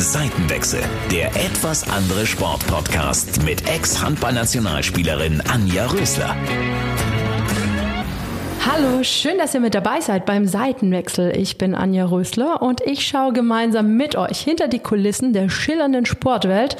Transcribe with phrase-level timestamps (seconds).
[0.00, 0.80] Seitenwechsel,
[1.10, 6.36] der etwas andere Sportpodcast mit Ex-Handballnationalspielerin Anja Rösler.
[8.64, 11.36] Hallo, schön, dass ihr mit dabei seid beim Seitenwechsel.
[11.36, 16.06] Ich bin Anja Rösler und ich schaue gemeinsam mit euch hinter die Kulissen der schillernden
[16.06, 16.76] Sportwelt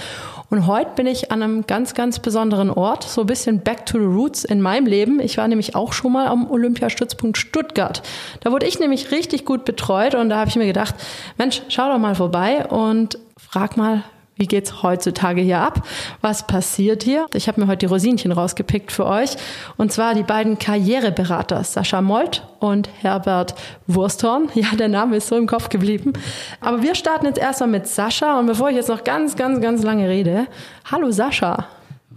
[0.51, 3.99] und heute bin ich an einem ganz, ganz besonderen Ort, so ein bisschen back to
[3.99, 5.21] the roots in meinem Leben.
[5.21, 8.03] Ich war nämlich auch schon mal am Olympiastützpunkt Stuttgart.
[8.41, 10.95] Da wurde ich nämlich richtig gut betreut und da habe ich mir gedacht,
[11.37, 14.05] Mensch, schau doch mal vorbei und frag mal,
[14.39, 15.83] wie geht's heutzutage hier ab?
[16.21, 17.27] Was passiert hier?
[17.35, 19.31] Ich habe mir heute die Rosinchen rausgepickt für euch.
[19.77, 23.55] Und zwar die beiden Karriereberater, Sascha Molt und Herbert
[23.87, 24.49] Wursthorn.
[24.59, 26.13] Ja, der Name ist so im Kopf geblieben.
[26.61, 28.39] Aber wir starten jetzt erstmal mit Sascha.
[28.39, 30.47] Und bevor ich jetzt noch ganz, ganz, ganz lange rede,
[30.91, 31.69] hallo Sascha.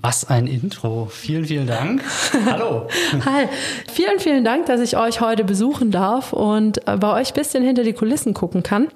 [0.02, 1.08] Was ein Intro.
[1.11, 2.02] Vielen, vielen Dank.
[2.49, 2.88] Hallo.
[3.23, 3.47] Hi.
[3.91, 7.83] Vielen, vielen Dank, dass ich euch heute besuchen darf und bei euch ein bisschen hinter
[7.83, 8.88] die Kulissen gucken kann.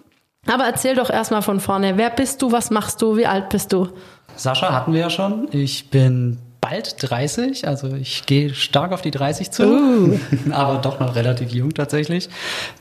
[0.47, 1.97] Aber erzähl doch erstmal von vorne.
[1.97, 2.51] Wer bist du?
[2.51, 3.17] Was machst du?
[3.17, 3.89] Wie alt bist du?
[4.35, 5.47] Sascha hatten wir ja schon.
[5.51, 10.19] Ich bin bald 30, also ich gehe stark auf die 30 zu, uh.
[10.51, 12.27] aber doch noch relativ jung tatsächlich.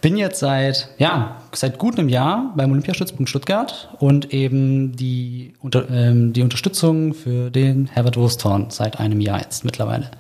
[0.01, 5.89] Bin jetzt seit, ja, seit gut einem Jahr beim Olympiastützpunkt Stuttgart und eben die, unter,
[5.91, 10.11] ähm, die Unterstützung für den Herbert Wursthorn seit einem Jahr jetzt mittlerweile.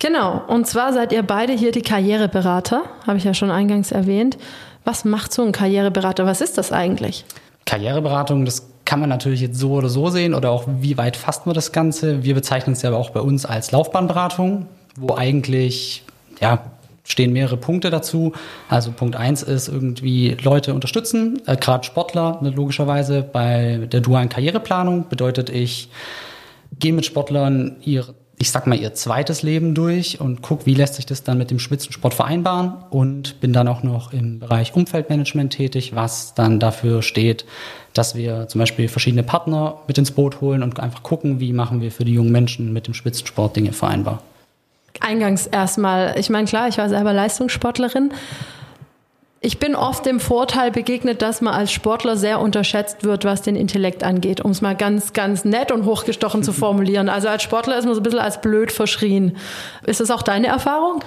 [0.00, 4.38] Genau, und zwar seid ihr beide hier die Karriereberater, habe ich ja schon eingangs erwähnt.
[4.88, 6.24] Was macht so ein Karriereberater?
[6.24, 7.26] Was ist das eigentlich?
[7.66, 11.44] Karriereberatung, das kann man natürlich jetzt so oder so sehen oder auch wie weit fasst
[11.44, 12.24] man das Ganze.
[12.24, 16.04] Wir bezeichnen es ja auch bei uns als Laufbahnberatung, wo eigentlich,
[16.40, 16.62] ja,
[17.04, 18.32] stehen mehrere Punkte dazu.
[18.70, 24.30] Also Punkt eins ist irgendwie Leute unterstützen, äh, gerade Sportler ne, logischerweise bei der dualen
[24.30, 25.90] Karriereplanung bedeutet ich
[26.78, 30.94] gehe mit Sportlern ihre ich sag mal, ihr zweites Leben durch und guck, wie lässt
[30.94, 35.52] sich das dann mit dem Spitzensport vereinbaren und bin dann auch noch im Bereich Umfeldmanagement
[35.52, 37.44] tätig, was dann dafür steht,
[37.94, 41.80] dass wir zum Beispiel verschiedene Partner mit ins Boot holen und einfach gucken, wie machen
[41.80, 44.22] wir für die jungen Menschen mit dem Spitzensport Dinge vereinbar.
[45.00, 48.12] Eingangs erstmal, ich meine, klar, ich war selber Leistungssportlerin
[49.40, 53.54] ich bin oft dem Vorteil begegnet, dass man als Sportler sehr unterschätzt wird, was den
[53.54, 57.08] Intellekt angeht, um es mal ganz, ganz nett und hochgestochen zu formulieren.
[57.08, 59.36] Also als Sportler ist man so ein bisschen als blöd verschrien.
[59.86, 61.04] Ist das auch deine Erfahrung?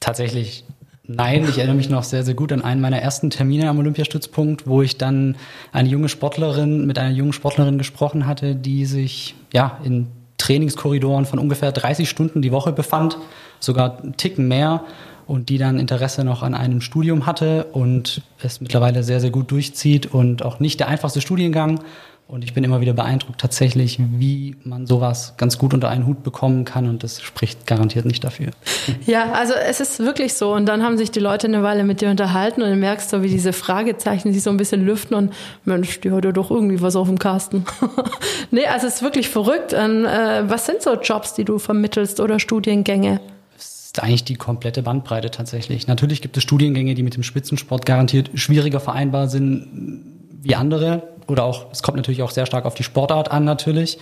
[0.00, 0.64] Tatsächlich
[1.10, 4.66] Nein, ich erinnere mich noch sehr, sehr gut an einen meiner ersten Termine am Olympiastützpunkt,
[4.66, 5.36] wo ich dann
[5.72, 11.38] eine junge Sportlerin mit einer jungen Sportlerin gesprochen hatte, die sich ja in Trainingskorridoren von
[11.38, 13.16] ungefähr 30 Stunden die Woche befand,
[13.58, 14.84] sogar einen Ticken mehr
[15.28, 19.50] und die dann Interesse noch an einem Studium hatte und es mittlerweile sehr, sehr gut
[19.50, 21.80] durchzieht und auch nicht der einfachste Studiengang.
[22.26, 26.22] Und ich bin immer wieder beeindruckt tatsächlich, wie man sowas ganz gut unter einen Hut
[26.22, 28.48] bekommen kann und das spricht garantiert nicht dafür.
[29.06, 30.54] Ja, also es ist wirklich so.
[30.54, 33.22] Und dann haben sich die Leute eine Weile mit dir unterhalten und du merkst so,
[33.22, 35.32] wie diese Fragezeichen sich so ein bisschen lüften und
[35.64, 37.64] Mensch, die hat ja doch irgendwie was auf dem Kasten.
[38.50, 39.74] nee, also es ist wirklich verrückt.
[39.74, 43.20] Äh, was sind so Jobs, die du vermittelst oder Studiengänge?
[43.98, 45.86] Ist eigentlich die komplette Bandbreite tatsächlich.
[45.86, 50.02] Natürlich gibt es Studiengänge, die mit dem Spitzensport garantiert schwieriger vereinbar sind
[50.42, 51.02] wie andere.
[51.26, 53.98] Oder auch, es kommt natürlich auch sehr stark auf die Sportart an, natürlich.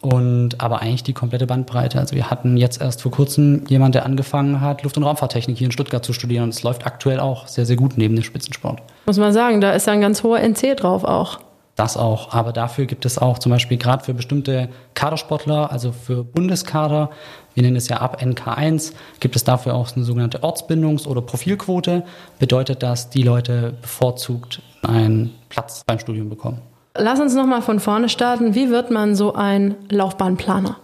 [0.00, 1.98] Und aber eigentlich die komplette Bandbreite.
[1.98, 5.66] Also wir hatten jetzt erst vor kurzem jemand, der angefangen hat, Luft- und Raumfahrttechnik hier
[5.66, 6.44] in Stuttgart zu studieren.
[6.44, 8.80] Und es läuft aktuell auch sehr, sehr gut neben dem Spitzensport.
[9.06, 11.40] Muss man sagen, da ist ein ganz hoher NC drauf auch.
[11.76, 12.34] Das auch.
[12.34, 17.10] Aber dafür gibt es auch zum Beispiel gerade für bestimmte Kadersportler, also für Bundeskader,
[17.54, 22.04] wir nennen es ja ab NK1, gibt es dafür auch eine sogenannte Ortsbindungs- oder Profilquote.
[22.38, 26.60] Bedeutet das, die Leute bevorzugt einen Platz beim Studium bekommen.
[26.96, 28.54] Lass uns nochmal von vorne starten.
[28.54, 30.76] Wie wird man so ein Laufbahnplaner?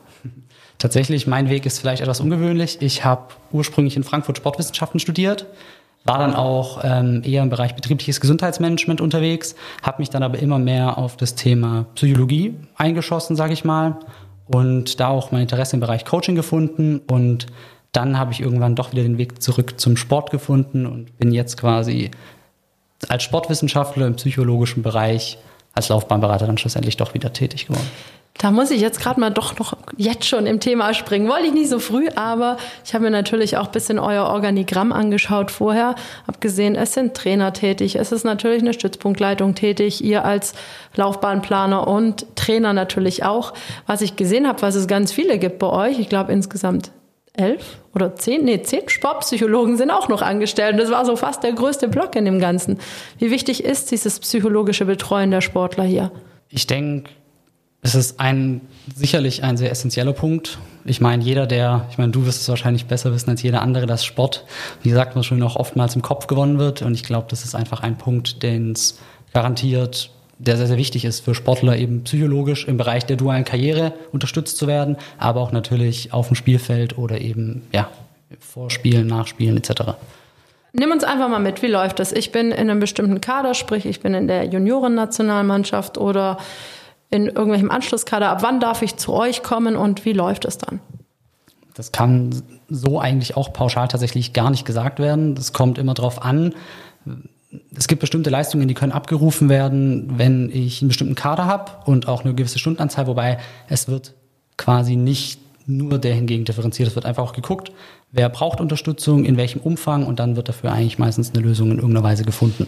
[0.79, 2.81] Tatsächlich, mein Weg ist vielleicht etwas ungewöhnlich.
[2.81, 5.47] Ich habe ursprünglich in Frankfurt Sportwissenschaften studiert,
[6.05, 10.59] war dann auch ähm, eher im Bereich betriebliches Gesundheitsmanagement unterwegs, habe mich dann aber immer
[10.59, 13.99] mehr auf das Thema Psychologie eingeschossen, sage ich mal,
[14.47, 17.47] und da auch mein Interesse im Bereich Coaching gefunden und
[17.93, 21.57] dann habe ich irgendwann doch wieder den Weg zurück zum Sport gefunden und bin jetzt
[21.57, 22.11] quasi
[23.09, 25.39] als Sportwissenschaftler im psychologischen Bereich
[25.75, 27.89] als Laufbahnberater dann schlussendlich doch wieder tätig geworden.
[28.41, 31.29] Da muss ich jetzt gerade mal doch noch jetzt schon im Thema springen.
[31.29, 34.93] Wollte ich nicht so früh, aber ich habe mir natürlich auch ein bisschen euer Organigramm
[34.93, 35.97] angeschaut vorher.
[36.27, 40.55] Habe gesehen, es sind Trainer tätig, es ist natürlich eine Stützpunktleitung tätig, ihr als
[40.95, 43.55] Laufbahnplaner und Trainer natürlich auch.
[43.87, 46.93] Was ich gesehen habe, was es ganz viele gibt bei euch, ich glaube insgesamt
[47.39, 50.79] elf oder zehn, nee, zehn Sportpsychologen sind auch noch angestellt.
[50.79, 52.79] Das war so fast der größte Block in dem Ganzen.
[53.19, 56.13] Wie wichtig ist dieses psychologische Betreuen der Sportler hier?
[56.51, 57.11] Ich denke,
[57.83, 58.61] es ist ein,
[58.95, 60.59] sicherlich ein sehr essentieller Punkt.
[60.85, 63.87] Ich meine, jeder, der, ich meine, du wirst es wahrscheinlich besser wissen als jeder andere,
[63.87, 64.45] dass Sport,
[64.83, 66.83] wie gesagt, man schon auch oftmals im Kopf gewonnen wird.
[66.83, 68.99] Und ich glaube, das ist einfach ein Punkt, den es
[69.33, 73.93] garantiert der sehr, sehr wichtig ist für Sportler, eben psychologisch im Bereich der dualen Karriere
[74.13, 77.91] unterstützt zu werden, aber auch natürlich auf dem Spielfeld oder eben, ja,
[78.41, 79.95] Vorspielen, Nachspielen etc.
[80.73, 82.13] Nimm uns einfach mal mit, wie läuft das?
[82.13, 86.39] Ich bin in einem bestimmten Kader, sprich ich bin in der Juniorennationalmannschaft oder
[87.11, 88.31] in irgendwelchem Anschlusskader.
[88.31, 90.81] Ab wann darf ich zu euch kommen und wie läuft es dann?
[91.75, 95.35] Das kann so eigentlich auch pauschal tatsächlich gar nicht gesagt werden.
[95.35, 96.55] Das kommt immer darauf an.
[97.75, 102.09] Es gibt bestimmte Leistungen, die können abgerufen werden, wenn ich einen bestimmten Kader habe und
[102.09, 103.39] auch eine gewisse Stundenanzahl, wobei
[103.69, 104.15] es wird
[104.57, 106.89] quasi nicht nur der hingegen differenziert.
[106.89, 107.73] Es wird einfach auch geguckt,
[108.11, 111.77] wer braucht Unterstützung, in welchem Umfang und dann wird dafür eigentlich meistens eine Lösung in
[111.77, 112.67] irgendeiner Weise gefunden.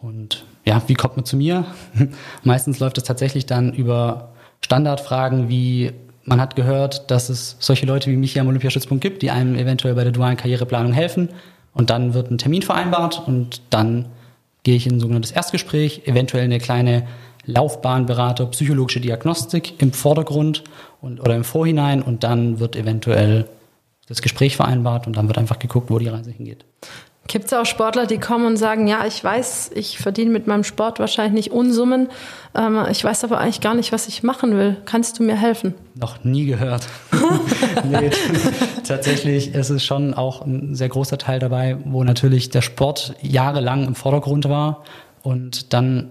[0.00, 1.64] Und ja, wie kommt man zu mir?
[2.42, 4.32] meistens läuft es tatsächlich dann über
[4.62, 5.92] Standardfragen wie
[6.26, 9.54] man hat gehört, dass es solche Leute wie mich hier am Olympiastützpunkt gibt, die einem
[9.54, 11.28] eventuell bei der dualen Karriereplanung helfen.
[11.72, 14.06] Und dann wird ein Termin vereinbart und dann
[14.64, 17.06] gehe ich in ein sogenanntes Erstgespräch, eventuell eine kleine
[17.44, 20.64] Laufbahnberater, psychologische Diagnostik im Vordergrund
[21.00, 23.46] und, oder im Vorhinein und dann wird eventuell
[24.08, 26.64] das Gespräch vereinbart und dann wird einfach geguckt, wo die Reise hingeht.
[27.26, 30.64] Gibt es auch Sportler, die kommen und sagen, ja, ich weiß, ich verdiene mit meinem
[30.64, 32.08] Sport wahrscheinlich nicht Unsummen,
[32.54, 34.76] ähm, ich weiß aber eigentlich gar nicht, was ich machen will.
[34.84, 35.74] Kannst du mir helfen?
[35.94, 36.86] Noch nie gehört.
[37.84, 38.10] nee,
[38.86, 43.86] tatsächlich ist es schon auch ein sehr großer Teil dabei, wo natürlich der Sport jahrelang
[43.86, 44.84] im Vordergrund war
[45.22, 46.10] und dann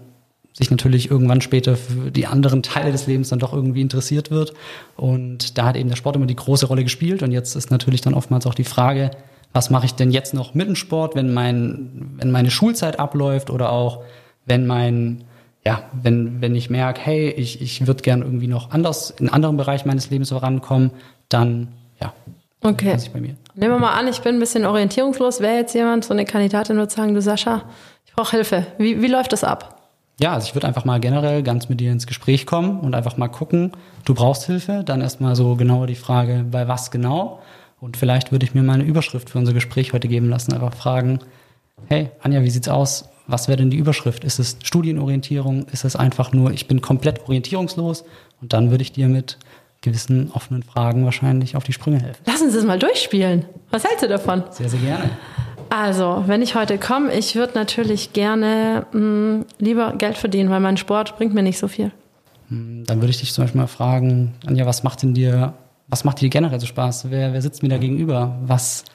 [0.57, 4.53] sich natürlich irgendwann später für die anderen Teile des Lebens dann doch irgendwie interessiert wird.
[4.95, 7.23] Und da hat eben der Sport immer die große Rolle gespielt.
[7.23, 9.11] Und jetzt ist natürlich dann oftmals auch die Frage,
[9.55, 13.49] was mache ich denn jetzt noch mit dem Sport, wenn mein, wenn meine Schulzeit abläuft
[13.49, 14.03] oder auch
[14.45, 15.23] wenn mein,
[15.65, 19.55] ja, wenn, wenn ich merke, hey, ich, ich würde gern irgendwie noch anders in anderen
[19.55, 20.91] Bereich meines Lebens vorankommen,
[21.29, 21.69] dann,
[22.01, 22.13] ja.
[22.61, 22.97] Okay.
[23.13, 23.37] Bei mir.
[23.55, 25.39] Nehmen wir mal an, ich bin ein bisschen orientierungslos.
[25.39, 27.63] Wäre jetzt jemand, so eine Kandidatin würde sagen, du Sascha,
[28.05, 28.67] ich brauche Hilfe.
[28.77, 29.89] Wie, wie läuft das ab?
[30.19, 33.15] Ja, also ich würde einfach mal generell ganz mit dir ins Gespräch kommen und einfach
[33.15, 33.71] mal gucken,
[34.03, 37.39] du brauchst Hilfe, dann erstmal so genauer die Frage, bei was genau
[37.85, 40.53] und vielleicht würde ich mir mal eine Überschrift für unser Gespräch heute geben lassen.
[40.53, 41.19] Einfach fragen,
[41.87, 43.09] hey, Anja, wie sieht's aus?
[43.27, 44.23] Was wäre denn die Überschrift?
[44.23, 45.67] Ist es Studienorientierung?
[45.71, 48.03] Ist es einfach nur, ich bin komplett orientierungslos?
[48.41, 49.37] Und dann würde ich dir mit
[49.81, 52.23] gewissen offenen Fragen wahrscheinlich auf die Sprünge helfen.
[52.25, 53.45] Lass uns das mal durchspielen.
[53.69, 54.43] Was hältst du davon?
[54.49, 55.11] Sehr, sehr gerne.
[55.69, 60.59] Also, wenn ich heute komme, ich würde natürlich gerne mh, mm, lieber Geld verdienen, weil
[60.59, 61.91] mein Sport bringt mir nicht so viel.
[62.49, 65.53] Hm, dann würde ich dich zum Beispiel mal fragen, Anja, was macht denn dir
[65.87, 67.11] was macht dir generell so Spaß?
[67.11, 68.39] Wer, wer sitzt mir da gegenüber?
[68.45, 68.85] Was,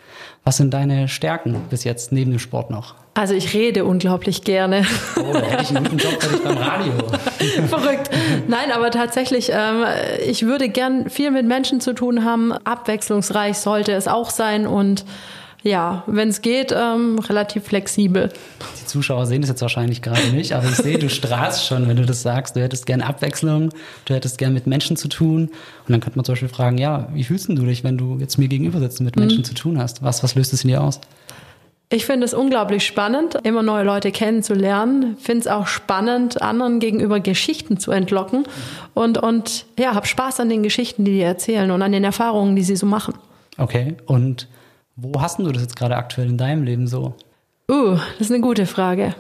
[0.45, 2.95] was sind deine Stärken bis jetzt neben dem Sport noch?
[3.15, 4.85] Also ich rede unglaublich gerne.
[5.17, 6.93] Oh, da hätte ich einen guten Job hätte ich beim Radio.
[7.69, 8.11] Verrückt.
[8.49, 9.85] Nein, aber tatsächlich, ähm,
[10.27, 12.53] ich würde gern viel mit Menschen zu tun haben.
[12.53, 15.05] Abwechslungsreich sollte es auch sein und
[15.63, 18.31] ja, wenn es geht, ähm, relativ flexibel.
[18.81, 21.97] Die Zuschauer sehen das jetzt wahrscheinlich gerade nicht, aber ich sehe, du strahlst schon, wenn
[21.97, 22.57] du das sagst.
[22.57, 23.71] Du hättest gerne Abwechslung,
[24.07, 25.51] du hättest gerne mit Menschen zu tun.
[25.87, 28.39] Und dann könnte man zum Beispiel fragen, ja, wie fühlst du dich, wenn du jetzt
[28.39, 29.45] mir gegenüber sitzt und mit Menschen mhm.
[29.45, 30.03] zu tun hast?
[30.03, 31.01] Was, was löst es in dir aus?
[31.93, 35.17] Ich finde es unglaublich spannend, immer neue Leute kennenzulernen.
[35.19, 38.45] Finde es auch spannend, anderen gegenüber Geschichten zu entlocken.
[38.95, 42.55] Und, und ja, habe Spaß an den Geschichten, die die erzählen und an den Erfahrungen,
[42.55, 43.15] die sie so machen.
[43.59, 44.47] Okay, und
[44.97, 47.15] wo hast du das jetzt gerade aktuell in deinem Leben so?
[47.71, 49.15] Uh, das ist eine gute Frage.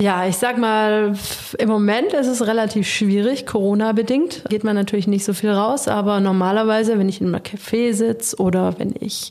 [0.00, 1.14] Ja, ich sag mal,
[1.58, 4.44] im Moment ist es relativ schwierig, Corona-bedingt.
[4.48, 8.36] Geht man natürlich nicht so viel raus, aber normalerweise, wenn ich in einem Café sitze
[8.36, 9.30] oder wenn ich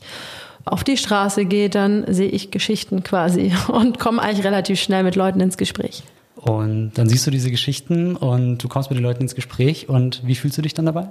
[0.65, 5.15] auf die Straße gehe, dann sehe ich Geschichten quasi und komme eigentlich relativ schnell mit
[5.15, 6.03] Leuten ins Gespräch.
[6.35, 10.21] Und dann siehst du diese Geschichten und du kommst mit den Leuten ins Gespräch und
[10.23, 11.09] wie fühlst du dich dann dabei?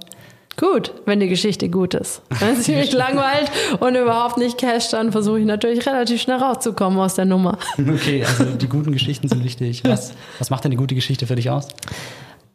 [0.59, 2.21] Gut, wenn die Geschichte gut ist.
[2.41, 3.49] Wenn sie mich langweilt
[3.79, 7.59] und überhaupt nicht cash, dann versuche ich natürlich relativ schnell rauszukommen aus der Nummer.
[7.89, 9.83] Okay, also die guten Geschichten sind wichtig.
[9.85, 11.69] Was, was macht denn die gute Geschichte für dich aus?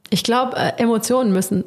[0.09, 1.63] Ich glaube, äh, Emotionen müssen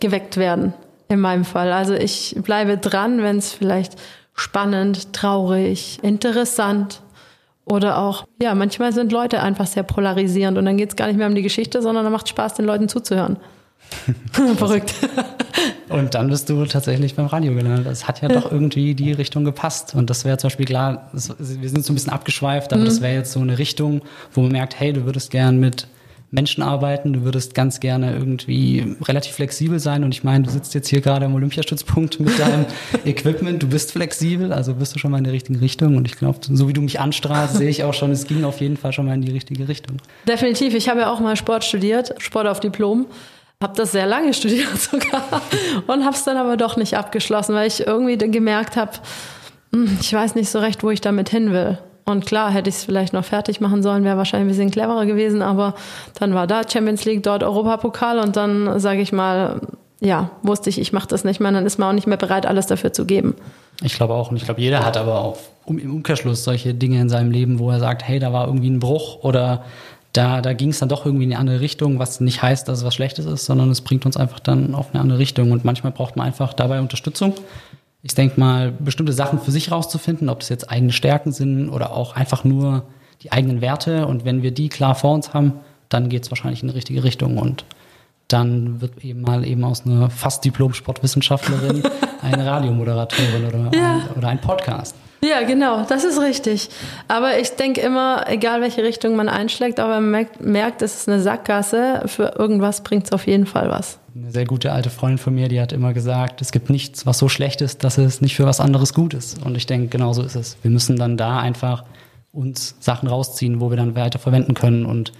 [0.00, 0.74] geweckt werden,
[1.08, 1.72] in meinem Fall.
[1.72, 3.94] Also ich bleibe dran, wenn es vielleicht
[4.34, 7.00] spannend, traurig, interessant
[7.64, 11.16] oder auch, ja, manchmal sind Leute einfach sehr polarisierend und dann geht es gar nicht
[11.16, 13.38] mehr um die Geschichte, sondern dann macht Spaß, den Leuten zuzuhören.
[14.56, 14.94] Verrückt.
[15.88, 17.86] Und dann bist du tatsächlich beim Radio gelandet.
[17.86, 19.94] Das hat ja doch irgendwie die Richtung gepasst.
[19.94, 22.86] Und das wäre zum Beispiel klar, das, wir sind so ein bisschen abgeschweift, aber mhm.
[22.86, 25.88] das wäre jetzt so eine Richtung, wo man merkt, hey, du würdest gern mit
[26.32, 30.04] Menschen arbeiten, du würdest ganz gerne irgendwie relativ flexibel sein.
[30.04, 32.66] Und ich meine, du sitzt jetzt hier gerade am Olympiastützpunkt mit deinem
[33.04, 35.96] Equipment, du bist flexibel, also bist du schon mal in der richtigen Richtung.
[35.96, 38.60] Und ich glaube, so wie du mich anstrahlst, sehe ich auch schon, es ging auf
[38.60, 39.96] jeden Fall schon mal in die richtige Richtung.
[40.28, 40.74] Definitiv.
[40.74, 43.06] Ich habe ja auch mal Sport studiert, Sport auf Diplom.
[43.62, 45.42] Habe das sehr lange studiert sogar
[45.86, 48.92] und habe es dann aber doch nicht abgeschlossen, weil ich irgendwie dann gemerkt habe,
[49.72, 51.78] hm, ich weiß nicht so recht, wo ich damit hin will.
[52.06, 55.04] Und klar, hätte ich es vielleicht noch fertig machen sollen, wäre wahrscheinlich ein bisschen cleverer
[55.06, 55.74] gewesen, aber
[56.18, 59.60] dann war da Champions League, dort Europapokal und dann, sage ich mal,
[60.00, 62.46] ja, wusste ich, ich mache das nicht mehr, dann ist man auch nicht mehr bereit,
[62.46, 63.34] alles dafür zu geben.
[63.82, 64.30] Ich glaube auch.
[64.30, 67.70] Und ich glaube, jeder hat aber auch im Umkehrschluss solche Dinge in seinem Leben, wo
[67.70, 69.64] er sagt, hey, da war irgendwie ein Bruch oder
[70.12, 72.78] da, da ging es dann doch irgendwie in eine andere Richtung, was nicht heißt, dass
[72.78, 75.52] es was Schlechtes ist, sondern es bringt uns einfach dann auf eine andere Richtung.
[75.52, 77.34] Und manchmal braucht man einfach dabei Unterstützung.
[78.02, 81.92] Ich denke mal, bestimmte Sachen für sich rauszufinden, ob das jetzt eigene Stärken sind oder
[81.92, 82.84] auch einfach nur
[83.22, 84.06] die eigenen Werte.
[84.06, 87.04] Und wenn wir die klar vor uns haben, dann geht es wahrscheinlich in die richtige
[87.04, 87.38] Richtung.
[87.38, 87.64] Und
[88.26, 91.82] dann wird eben mal eben aus einer fast Diplom-Sportwissenschaftlerin
[92.22, 93.94] eine Radiomoderatorin oder, ja.
[93.94, 94.94] ein, oder ein Podcast.
[95.22, 96.70] Ja, genau, das ist richtig.
[97.06, 101.08] Aber ich denke immer, egal welche Richtung man einschlägt, aber man merkt, merkt es ist
[101.08, 103.98] eine Sackgasse, für irgendwas bringt es auf jeden Fall was.
[104.14, 107.18] Eine sehr gute alte Freundin von mir, die hat immer gesagt, es gibt nichts, was
[107.18, 109.44] so schlecht ist, dass es nicht für was anderes gut ist.
[109.44, 110.56] Und ich denke, genau so ist es.
[110.62, 111.84] Wir müssen dann da einfach
[112.32, 114.86] uns Sachen rausziehen, wo wir dann weiter verwenden können.
[114.86, 115.12] Und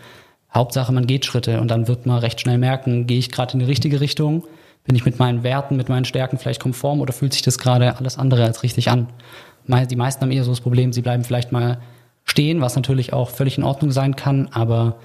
[0.52, 3.58] Hauptsache, man geht Schritte und dann wird man recht schnell merken, gehe ich gerade in
[3.58, 4.44] die richtige Richtung?
[4.84, 7.96] Bin ich mit meinen Werten, mit meinen Stärken vielleicht konform oder fühlt sich das gerade
[7.96, 9.08] alles andere als richtig an?
[9.66, 11.78] Die meisten haben eher so das Problem, sie bleiben vielleicht mal
[12.24, 14.96] stehen, was natürlich auch völlig in Ordnung sein kann, aber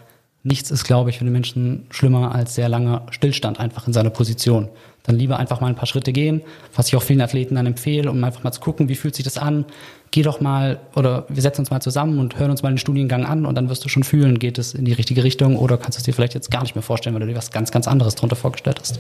[0.43, 4.11] nichts ist, glaube ich, für den Menschen schlimmer als sehr langer Stillstand einfach in seiner
[4.11, 4.69] Position.
[5.03, 6.41] Dann lieber einfach mal ein paar Schritte gehen,
[6.75, 9.25] was ich auch vielen Athleten dann empfehle, um einfach mal zu gucken, wie fühlt sich
[9.25, 9.65] das an.
[10.11, 13.25] Geh doch mal oder wir setzen uns mal zusammen und hören uns mal den Studiengang
[13.25, 15.97] an und dann wirst du schon fühlen, geht es in die richtige Richtung oder kannst
[15.97, 17.87] du es dir vielleicht jetzt gar nicht mehr vorstellen, weil du dir was ganz, ganz
[17.87, 18.99] anderes drunter vorgestellt hast.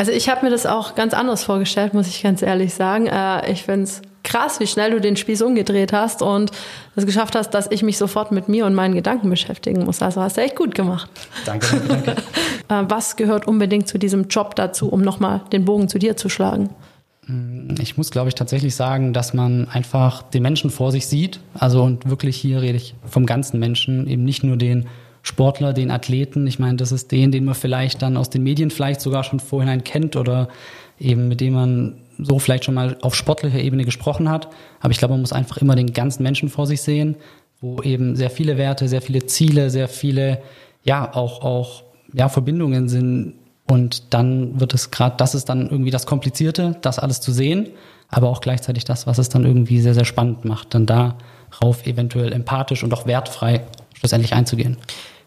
[0.00, 3.08] Also ich habe mir das auch ganz anders vorgestellt, muss ich ganz ehrlich sagen.
[3.08, 6.52] Äh, ich finde es krass, wie schnell du den Spieß umgedreht hast und
[6.94, 10.00] es geschafft hast, dass ich mich sofort mit mir und meinen Gedanken beschäftigen muss.
[10.00, 11.10] Also hast du echt gut gemacht.
[11.44, 12.22] Danke, danke, danke.
[12.70, 16.28] Äh, was gehört unbedingt zu diesem Job dazu, um nochmal den Bogen zu dir zu
[16.28, 16.68] schlagen?
[17.26, 21.40] Mm, ich muss, glaube ich, tatsächlich sagen, dass man einfach den Menschen vor sich sieht.
[21.54, 24.86] Also und wirklich hier rede ich vom ganzen Menschen, eben nicht nur den
[25.22, 26.46] Sportler, den Athleten.
[26.46, 29.40] Ich meine, das ist den, den man vielleicht dann aus den Medien vielleicht sogar schon
[29.40, 30.48] vorhinein kennt oder
[30.98, 34.48] eben mit dem man so vielleicht schon mal auf sportlicher Ebene gesprochen hat.
[34.80, 37.16] Aber ich glaube, man muss einfach immer den ganzen Menschen vor sich sehen,
[37.60, 40.40] wo eben sehr viele Werte, sehr viele Ziele, sehr viele,
[40.82, 41.82] ja, auch, auch,
[42.12, 43.34] ja, Verbindungen sind.
[43.66, 47.68] Und dann wird es gerade, das ist dann irgendwie das Komplizierte, das alles zu sehen,
[48.08, 52.32] aber auch gleichzeitig das, was es dann irgendwie sehr, sehr spannend macht, dann darauf eventuell
[52.32, 53.60] empathisch und auch wertfrei
[53.98, 54.76] schlussendlich einzugehen.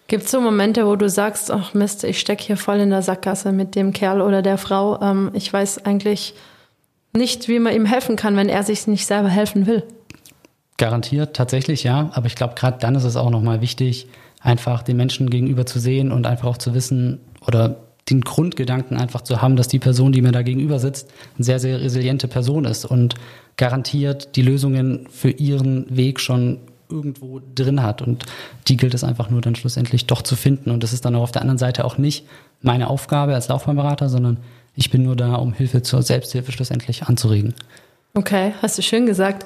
[0.08, 3.02] Gibt es so Momente, wo du sagst, ach Mist, ich stecke hier voll in der
[3.02, 5.02] Sackgasse mit dem Kerl oder der Frau.
[5.02, 6.34] Ähm, ich weiß eigentlich
[7.14, 9.84] nicht, wie man ihm helfen kann, wenn er sich nicht selber helfen will.
[10.78, 12.10] Garantiert, tatsächlich ja.
[12.14, 14.08] Aber ich glaube, gerade dann ist es auch nochmal wichtig,
[14.42, 17.78] einfach den Menschen gegenüber zu sehen und einfach auch zu wissen oder
[18.10, 21.60] den Grundgedanken einfach zu haben, dass die Person, die mir da gegenüber sitzt, eine sehr,
[21.60, 23.16] sehr resiliente Person ist und
[23.58, 26.60] garantiert die Lösungen für ihren Weg schon
[26.92, 28.02] irgendwo drin hat.
[28.02, 28.26] Und
[28.68, 30.72] die gilt es einfach nur dann schlussendlich doch zu finden.
[30.72, 32.26] Und das ist dann auch auf der anderen Seite auch nicht
[32.62, 34.38] meine Aufgabe als Laufbahnberater, sondern
[34.76, 37.54] ich bin nur da, um Hilfe zur Selbsthilfe schlussendlich anzuregen.
[38.14, 39.46] Okay, hast du schön gesagt.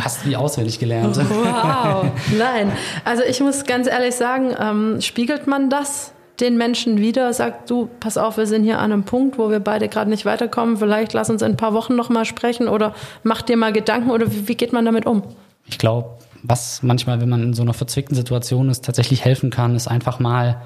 [0.00, 1.16] Fast wie auswendig gelernt.
[1.28, 2.72] Wow, nein.
[3.04, 7.32] Also ich muss ganz ehrlich sagen, ähm, spiegelt man das den Menschen wieder?
[7.32, 10.24] Sagt du, pass auf, wir sind hier an einem Punkt, wo wir beide gerade nicht
[10.24, 10.76] weiterkommen.
[10.76, 14.10] Vielleicht lass uns in ein paar Wochen noch mal sprechen oder mach dir mal Gedanken
[14.10, 15.22] oder wie, wie geht man damit um?
[15.66, 19.74] Ich glaube, was manchmal, wenn man in so einer verzwickten Situation ist, tatsächlich helfen kann,
[19.74, 20.60] ist einfach mal,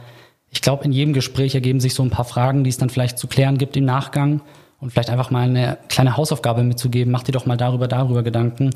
[0.51, 3.19] ich glaube, in jedem Gespräch ergeben sich so ein paar Fragen, die es dann vielleicht
[3.19, 4.41] zu klären gibt im Nachgang
[4.81, 7.13] und vielleicht einfach mal eine kleine Hausaufgabe mitzugeben.
[7.13, 8.71] Mach dir doch mal darüber, darüber Gedanken.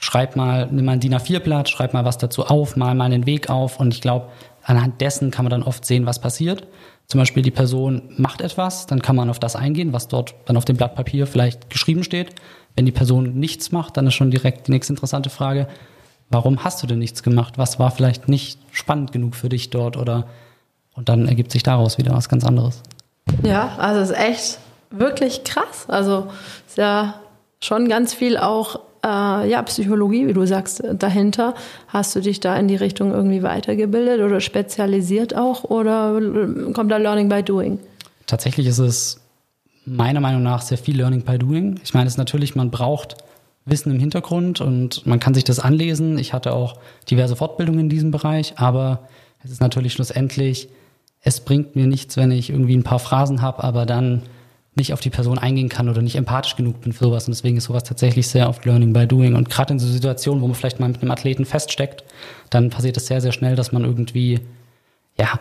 [0.00, 3.26] Schreib mal, nimm mal ein DIN A4-Blatt, schreib mal was dazu auf, mal mal einen
[3.26, 4.28] Weg auf und ich glaube,
[4.64, 6.66] anhand dessen kann man dann oft sehen, was passiert.
[7.06, 10.56] Zum Beispiel die Person macht etwas, dann kann man auf das eingehen, was dort dann
[10.56, 12.34] auf dem Blatt Papier vielleicht geschrieben steht.
[12.76, 15.68] Wenn die Person nichts macht, dann ist schon direkt die nächste interessante Frage,
[16.30, 17.58] warum hast du denn nichts gemacht?
[17.58, 20.26] Was war vielleicht nicht spannend genug für dich dort oder
[20.98, 22.82] und dann ergibt sich daraus wieder was ganz anderes.
[23.44, 24.58] Ja, also es ist echt
[24.90, 25.84] wirklich krass.
[25.86, 26.26] Also
[26.66, 27.20] ist ja
[27.60, 31.54] schon ganz viel auch äh, ja, Psychologie, wie du sagst, dahinter.
[31.86, 36.20] Hast du dich da in die Richtung irgendwie weitergebildet oder spezialisiert auch oder
[36.72, 37.78] kommt da Learning by Doing?
[38.26, 39.20] Tatsächlich ist es
[39.84, 41.78] meiner Meinung nach sehr viel Learning by Doing.
[41.84, 43.14] Ich meine, es ist natürlich, man braucht
[43.70, 46.18] Wissen im Hintergrund und man kann sich das anlesen.
[46.18, 46.78] Ich hatte auch
[47.10, 49.08] diverse Fortbildungen in diesem Bereich, aber
[49.44, 50.68] es ist natürlich schlussendlich,
[51.20, 54.22] es bringt mir nichts, wenn ich irgendwie ein paar Phrasen habe, aber dann
[54.78, 57.26] nicht auf die Person eingehen kann oder nicht empathisch genug bin für sowas.
[57.26, 59.34] Und deswegen ist sowas tatsächlich sehr oft Learning by Doing.
[59.34, 62.04] Und gerade in so Situationen, wo man vielleicht mal mit einem Athleten feststeckt,
[62.48, 64.40] dann passiert es sehr, sehr schnell, dass man irgendwie,
[65.18, 65.40] ja,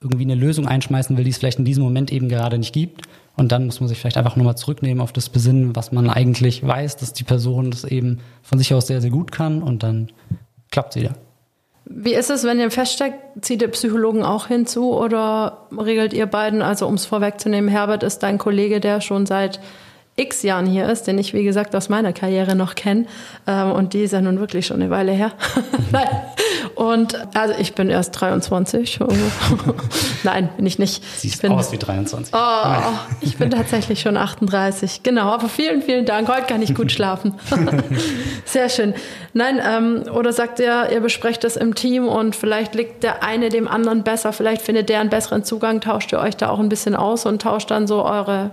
[0.00, 3.02] irgendwie eine Lösung einschmeißen will, die es vielleicht in diesem Moment eben gerade nicht gibt.
[3.38, 6.66] Und dann muss man sich vielleicht einfach nochmal zurücknehmen auf das Besinnen, was man eigentlich
[6.66, 10.10] weiß, dass die Person das eben von sich aus sehr, sehr gut kann und dann
[10.72, 11.14] klappt sie wieder.
[11.84, 16.62] Wie ist es, wenn ihr feststeckt, zieht ihr Psychologen auch hinzu oder regelt ihr beiden,
[16.62, 19.60] also um es vorwegzunehmen, Herbert ist dein Kollege, der schon seit
[20.18, 23.06] x Jahren hier ist, den ich, wie gesagt, aus meiner Karriere noch kenne.
[23.46, 25.32] Ähm, und die ist ja nun wirklich schon eine Weile her.
[26.74, 29.00] Und also ich bin erst 23.
[30.22, 31.02] Nein, bin ich nicht.
[31.18, 32.32] Siehst ich bin, aus wie 23.
[32.34, 32.38] Oh,
[33.20, 35.02] ich bin tatsächlich schon 38.
[35.02, 36.28] Genau, aber vielen, vielen Dank.
[36.28, 37.34] Heute kann ich gut schlafen.
[38.44, 38.94] Sehr schön.
[39.32, 43.48] Nein, ähm, oder sagt ihr, ihr besprecht das im Team und vielleicht liegt der eine
[43.48, 46.68] dem anderen besser, vielleicht findet der einen besseren Zugang, tauscht ihr euch da auch ein
[46.68, 48.50] bisschen aus und tauscht dann so eure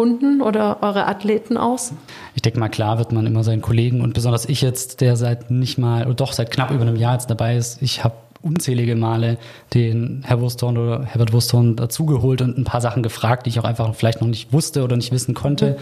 [0.00, 1.92] Kunden oder eure Athleten aus?
[2.36, 5.50] Ich denke mal, klar wird man immer seinen Kollegen und besonders ich jetzt, der seit
[5.50, 8.94] nicht mal, oder doch seit knapp über einem Jahr jetzt dabei ist, ich habe unzählige
[8.94, 9.38] Male
[9.74, 13.64] den Herr Wursthorn oder Herbert Wursthorn dazugeholt und ein paar Sachen gefragt, die ich auch
[13.64, 15.70] einfach vielleicht noch nicht wusste oder nicht wissen konnte.
[15.70, 15.76] Mhm.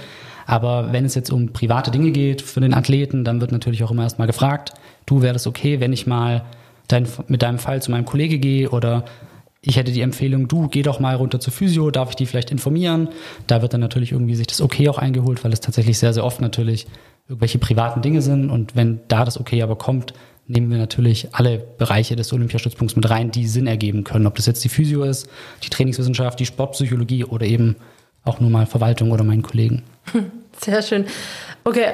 [0.47, 3.91] Aber wenn es jetzt um private Dinge geht für den Athleten, dann wird natürlich auch
[3.91, 4.73] immer erstmal gefragt,
[5.05, 6.43] du wäre das okay, wenn ich mal
[6.89, 9.05] dein, mit deinem Fall zu meinem Kollege gehe oder
[9.61, 12.51] ich hätte die Empfehlung, du geh doch mal runter zur Physio, darf ich die vielleicht
[12.51, 13.09] informieren?
[13.47, 16.25] Da wird dann natürlich irgendwie sich das Okay auch eingeholt, weil es tatsächlich sehr, sehr
[16.25, 16.87] oft natürlich
[17.29, 18.51] irgendwelche privaten Dinge sind.
[18.51, 20.15] Und wenn da das Okay aber kommt,
[20.47, 24.27] nehmen wir natürlich alle Bereiche des Olympiastützpunkts mit rein, die Sinn ergeben können.
[24.27, 25.29] Ob das jetzt die Physio ist,
[25.65, 27.77] die Trainingswissenschaft, die Sportpsychologie oder eben
[28.25, 29.83] auch nur mal Verwaltung oder meinen Kollegen.
[30.61, 31.07] Sehr schön.
[31.67, 31.87] Okay,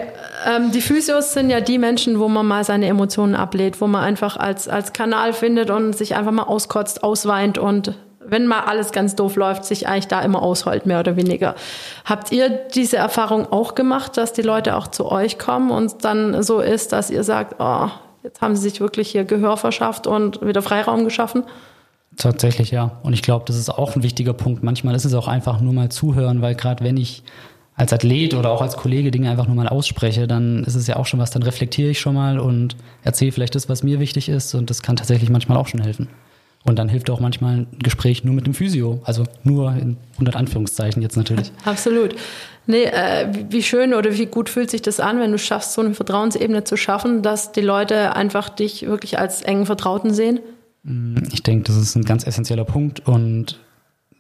[0.47, 4.05] ähm, die Physios sind ja die Menschen, wo man mal seine Emotionen ablehnt, wo man
[4.05, 8.93] einfach als, als Kanal findet und sich einfach mal auskotzt, ausweint und wenn mal alles
[8.93, 11.55] ganz doof läuft, sich eigentlich da immer ausholt, mehr oder weniger.
[12.05, 16.43] Habt ihr diese Erfahrung auch gemacht, dass die Leute auch zu euch kommen und dann
[16.43, 17.88] so ist, dass ihr sagt, oh,
[18.23, 21.45] jetzt haben sie sich wirklich hier Gehör verschafft und wieder Freiraum geschaffen?
[22.19, 22.99] Tatsächlich, ja.
[23.02, 24.62] Und ich glaube, das ist auch ein wichtiger Punkt.
[24.62, 27.23] Manchmal ist es auch einfach nur mal zuhören, weil gerade wenn ich
[27.83, 30.97] als Athlet oder auch als Kollege Dinge einfach nur mal ausspreche, dann ist es ja
[30.97, 34.29] auch schon was, dann reflektiere ich schon mal und erzähle vielleicht das, was mir wichtig
[34.29, 36.09] ist und das kann tatsächlich manchmal auch schon helfen.
[36.65, 40.37] Und dann hilft auch manchmal ein Gespräch nur mit dem Physio, also nur in 100
[40.37, 41.51] Anführungszeichen jetzt natürlich.
[41.65, 42.15] Absolut.
[42.69, 45.83] Nee, äh, wie schön oder wie gut fühlt sich das an, wenn du schaffst, so
[45.83, 50.39] eine Vertrauensebene zu schaffen, dass die Leute einfach dich wirklich als engen Vertrauten sehen?
[51.33, 53.59] Ich denke, das ist ein ganz essentieller Punkt und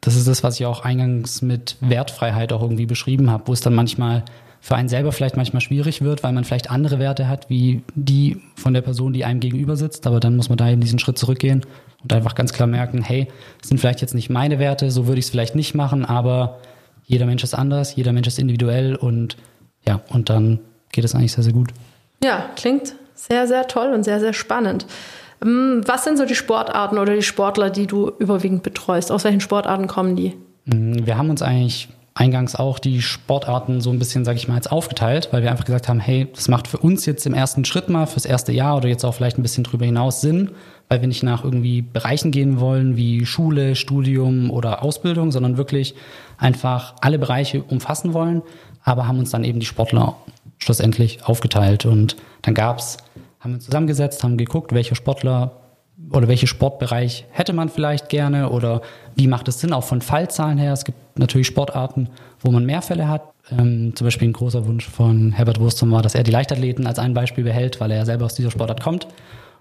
[0.02, 3.60] das ist das, was ich auch eingangs mit Wertfreiheit auch irgendwie beschrieben habe, wo es
[3.60, 4.24] dann manchmal
[4.60, 8.40] für einen selber vielleicht manchmal schwierig wird, weil man vielleicht andere Werte hat, wie die
[8.56, 10.06] von der Person, die einem gegenüber sitzt.
[10.06, 11.64] Aber dann muss man da eben diesen Schritt zurückgehen
[12.02, 13.28] und einfach ganz klar merken, hey,
[13.60, 16.58] das sind vielleicht jetzt nicht meine Werte, so würde ich es vielleicht nicht machen, aber
[17.04, 19.36] jeder Mensch ist anders, jeder Mensch ist individuell und
[19.86, 20.60] ja, und dann
[20.90, 21.70] geht es eigentlich sehr, sehr gut.
[22.22, 24.86] Ja, klingt sehr, sehr toll und sehr, sehr spannend.
[25.42, 29.10] Ähm, was sind so die Sportarten oder die Sportler, die du überwiegend betreust?
[29.10, 30.34] Aus welchen Sportarten kommen die?
[30.66, 34.56] Mm, wir haben uns eigentlich eingangs auch die Sportarten so ein bisschen, sage ich mal,
[34.56, 37.64] jetzt aufgeteilt, weil wir einfach gesagt haben, hey, das macht für uns jetzt im ersten
[37.64, 40.50] Schritt mal, fürs erste Jahr oder jetzt auch vielleicht ein bisschen drüber hinaus Sinn,
[40.88, 45.94] weil wir nicht nach irgendwie Bereichen gehen wollen wie Schule, Studium oder Ausbildung, sondern wirklich
[46.36, 48.42] einfach alle Bereiche umfassen wollen,
[48.84, 50.16] aber haben uns dann eben die Sportler
[50.58, 52.98] schlussendlich aufgeteilt und dann gab's
[53.42, 55.52] haben wir zusammengesetzt, haben geguckt, welche Sportler
[56.10, 58.82] oder welche Sportbereich hätte man vielleicht gerne oder
[59.14, 60.72] wie macht es Sinn, auch von Fallzahlen her.
[60.72, 62.08] Es gibt natürlich Sportarten,
[62.40, 63.22] wo man mehr Fälle hat.
[63.50, 66.98] Ähm, zum Beispiel ein großer Wunsch von Herbert Wurstum war, dass er die Leichtathleten als
[66.98, 69.08] ein Beispiel behält, weil er ja selber aus dieser Sportart kommt.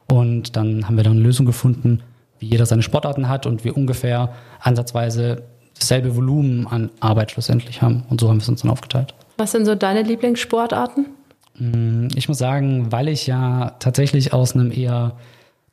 [0.08, 2.04] Und dann haben wir dann eine Lösung gefunden,
[2.39, 5.44] wie jeder seine Sportarten hat und wir ungefähr ansatzweise
[5.78, 8.04] dasselbe Volumen an Arbeit schlussendlich haben.
[8.10, 9.13] Und so haben wir es uns dann aufgeteilt.
[9.38, 11.08] Was sind so deine Lieblingssportarten?
[11.57, 15.17] Mm, ich muss sagen, weil ich ja tatsächlich aus einem eher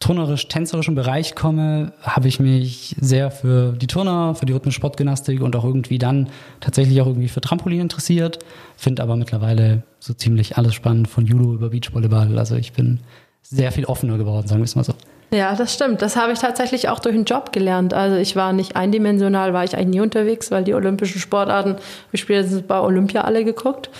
[0.00, 5.64] turnerisch-tänzerischen Bereich komme, habe ich mich sehr für die Turner, für die Rhythmus-Sportgymnastik und auch
[5.64, 6.28] irgendwie dann
[6.60, 8.38] tatsächlich auch irgendwie für Trampolin interessiert.
[8.76, 12.38] Finde aber mittlerweile so ziemlich alles spannend, von Judo über Beachvolleyball.
[12.38, 13.00] Also ich bin
[13.42, 14.94] sehr viel offener geworden, sagen wir es mal so.
[15.30, 16.00] Ja, das stimmt.
[16.00, 17.92] Das habe ich tatsächlich auch durch den Job gelernt.
[17.92, 21.76] Also ich war nicht eindimensional, war ich eigentlich nie unterwegs, weil die olympischen Sportarten,
[22.10, 23.90] wir spielen bei Olympia alle geguckt.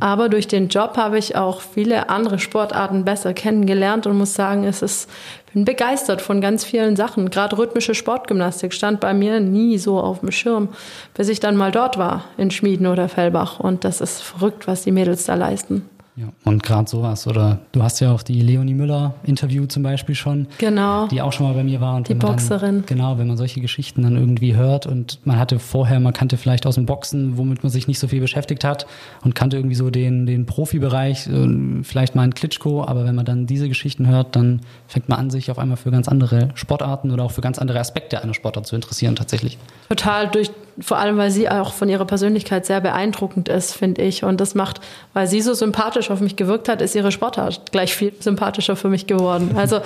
[0.00, 4.64] Aber durch den Job habe ich auch viele andere Sportarten besser kennengelernt und muss sagen,
[4.64, 5.08] es ist,
[5.52, 7.30] bin begeistert von ganz vielen Sachen.
[7.30, 10.68] Gerade rhythmische Sportgymnastik stand bei mir nie so auf dem Schirm,
[11.14, 13.60] bis ich dann mal dort war, in Schmieden oder Fellbach.
[13.60, 15.88] Und das ist verrückt, was die Mädels da leisten.
[16.14, 17.26] Ja, und gerade sowas.
[17.26, 20.46] Oder du hast ja auch die Leonie Müller Interview zum Beispiel schon.
[20.58, 21.06] Genau.
[21.08, 21.96] Die auch schon mal bei mir war.
[21.96, 22.76] Und die Boxerin.
[22.76, 26.36] Dann, genau, wenn man solche Geschichten dann irgendwie hört und man hatte vorher, man kannte
[26.36, 28.86] vielleicht aus dem Boxen, womit man sich nicht so viel beschäftigt hat
[29.24, 33.24] und kannte irgendwie so den, den Profibereich, äh, vielleicht mal ein Klitschko, aber wenn man
[33.24, 37.10] dann diese Geschichten hört, dann fängt man an, sich auf einmal für ganz andere Sportarten
[37.10, 39.56] oder auch für ganz andere Aspekte einer Sportart zu interessieren tatsächlich.
[39.88, 44.24] Total, durch, vor allem weil sie auch von ihrer Persönlichkeit sehr beeindruckend ist, finde ich.
[44.24, 44.80] Und das macht,
[45.14, 48.88] weil sie so sympathisch auf mich gewirkt hat, ist ihre Sportart gleich viel sympathischer für
[48.88, 49.52] mich geworden.
[49.56, 49.80] Also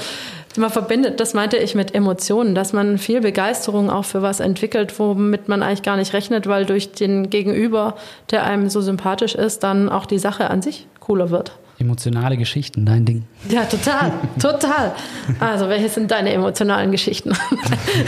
[0.56, 4.98] man verbindet, das meinte ich mit Emotionen, dass man viel Begeisterung auch für was entwickelt,
[4.98, 7.96] womit man eigentlich gar nicht rechnet, weil durch den Gegenüber,
[8.30, 11.52] der einem so sympathisch ist, dann auch die Sache an sich cooler wird.
[11.78, 13.24] Emotionale Geschichten, dein Ding.
[13.50, 14.94] Ja, total, total.
[15.40, 17.36] Also, welche sind deine emotionalen Geschichten?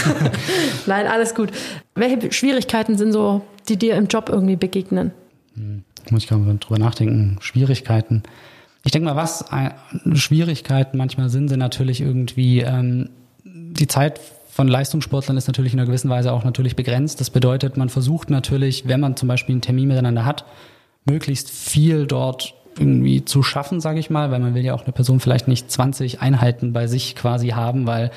[0.87, 1.51] Nein, alles gut.
[1.95, 5.13] Welche Schwierigkeiten sind so, die dir im Job irgendwie begegnen?
[5.55, 7.39] Hm, muss ich gerade drüber nachdenken.
[7.41, 8.23] Schwierigkeiten.
[8.85, 9.45] Ich denke mal, was
[10.15, 13.11] Schwierigkeiten manchmal sind, sind natürlich irgendwie ähm,
[13.45, 14.21] die Zeit
[14.59, 17.21] von Leistungssportlern ist natürlich in einer gewissen Weise auch natürlich begrenzt.
[17.21, 20.45] Das bedeutet, man versucht natürlich, wenn man zum Beispiel einen Termin miteinander hat,
[21.05, 24.93] möglichst viel dort irgendwie zu schaffen, sage ich mal, weil man will ja auch eine
[24.93, 28.11] Person vielleicht nicht 20 Einheiten bei sich quasi haben, weil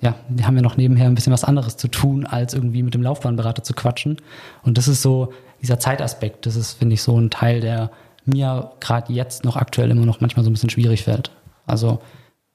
[0.00, 2.94] ja, die haben ja noch nebenher ein bisschen was anderes zu tun, als irgendwie mit
[2.94, 4.16] dem Laufbahnberater zu quatschen.
[4.62, 5.32] Und das ist so
[5.66, 7.90] dieser Zeitaspekt, das ist, finde ich, so ein Teil, der
[8.24, 11.32] mir gerade jetzt noch aktuell immer noch manchmal so ein bisschen schwierig fällt.
[11.66, 12.00] Also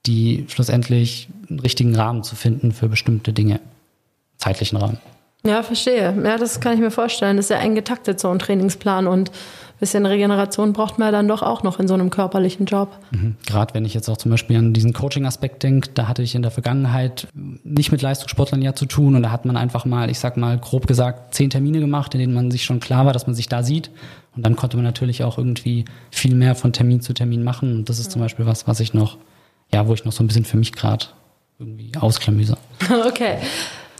[0.05, 3.59] die schlussendlich einen richtigen Rahmen zu finden für bestimmte Dinge,
[4.37, 4.97] zeitlichen Rahmen.
[5.45, 6.15] Ja, verstehe.
[6.23, 7.37] Ja, das kann ich mir vorstellen.
[7.37, 9.07] Das ist ja eng getaktet, so ein Trainingsplan.
[9.07, 12.67] Und ein bisschen Regeneration braucht man ja dann doch auch noch in so einem körperlichen
[12.67, 12.95] Job.
[13.09, 13.37] Mhm.
[13.47, 16.43] Gerade wenn ich jetzt auch zum Beispiel an diesen Coaching-Aspekt denke, da hatte ich in
[16.43, 19.15] der Vergangenheit nicht mit Leistungssportlern ja zu tun.
[19.15, 22.19] Und da hat man einfach mal, ich sag mal, grob gesagt, zehn Termine gemacht, in
[22.19, 23.89] denen man sich schon klar war, dass man sich da sieht.
[24.35, 27.77] Und dann konnte man natürlich auch irgendwie viel mehr von Termin zu Termin machen.
[27.77, 29.17] Und das ist zum Beispiel was, was ich noch,
[29.73, 31.07] ja, wo ich noch so ein bisschen für mich gerade
[31.57, 32.57] irgendwie ausklamüse.
[33.07, 33.37] Okay.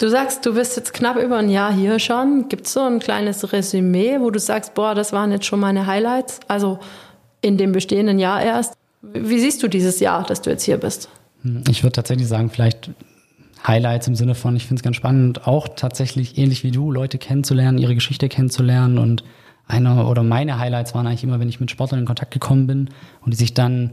[0.02, 2.50] Du sagst, du bist jetzt knapp über ein Jahr hier schon.
[2.50, 5.86] Gibt es so ein kleines Resümee, wo du sagst, boah, das waren jetzt schon meine
[5.86, 6.40] Highlights?
[6.48, 6.80] Also
[7.42, 8.74] in dem bestehenden Jahr erst.
[9.04, 11.08] Wie siehst du dieses Jahr, dass du jetzt hier bist?
[11.44, 12.90] Hm, ich würde tatsächlich sagen, vielleicht
[13.68, 17.20] Highlights im Sinne von, ich finde es ganz spannend, auch tatsächlich ähnlich wie du, Leute
[17.20, 18.98] kennenzulernen, ihre Geschichte kennenzulernen.
[18.98, 19.24] Und
[19.68, 22.90] einer oder meine Highlights waren eigentlich immer, wenn ich mit Sportlern in Kontakt gekommen bin
[23.24, 23.92] und die sich dann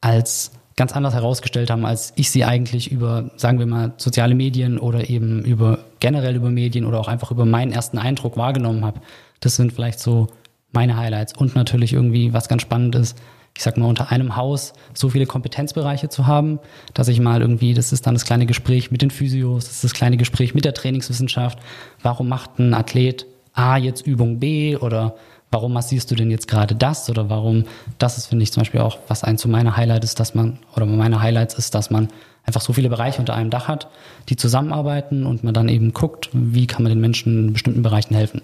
[0.00, 4.78] als ganz anders herausgestellt haben, als ich sie eigentlich über, sagen wir mal, soziale Medien
[4.78, 9.00] oder eben über generell über Medien oder auch einfach über meinen ersten Eindruck wahrgenommen habe.
[9.40, 10.28] Das sind vielleicht so
[10.72, 11.36] meine Highlights.
[11.36, 13.18] Und natürlich irgendwie, was ganz spannend ist,
[13.54, 16.58] ich sag mal, unter einem Haus so viele Kompetenzbereiche zu haben,
[16.94, 19.84] dass ich mal irgendwie, das ist dann das kleine Gespräch mit den Physios, das ist
[19.84, 21.58] das kleine Gespräch mit der Trainingswissenschaft.
[22.02, 25.16] Warum macht ein Athlet A jetzt Übung B oder
[25.52, 27.64] warum massierst du denn jetzt gerade das oder warum,
[27.98, 30.58] das ist, finde ich, zum Beispiel auch, was ein zu meiner Highlight ist, dass man,
[30.74, 32.08] oder meine Highlights ist, dass man
[32.44, 33.88] einfach so viele Bereiche unter einem Dach hat,
[34.28, 38.14] die zusammenarbeiten und man dann eben guckt, wie kann man den Menschen in bestimmten Bereichen
[38.14, 38.42] helfen.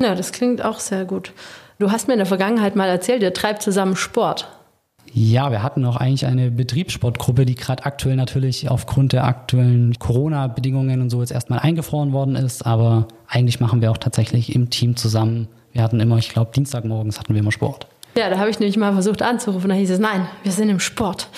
[0.00, 1.32] Ja, das klingt auch sehr gut.
[1.78, 4.48] Du hast mir in der Vergangenheit mal erzählt, ihr treibt zusammen Sport.
[5.12, 11.00] Ja, wir hatten auch eigentlich eine Betriebssportgruppe, die gerade aktuell natürlich aufgrund der aktuellen Corona-Bedingungen
[11.00, 12.64] und so jetzt erstmal eingefroren worden ist.
[12.64, 17.18] Aber eigentlich machen wir auch tatsächlich im Team zusammen wir hatten immer, ich glaube, Dienstagmorgens
[17.18, 17.86] hatten wir immer Sport.
[18.16, 19.68] Ja, da habe ich nämlich mal versucht anzurufen.
[19.68, 21.28] Da hieß es, nein, wir sind im Sport.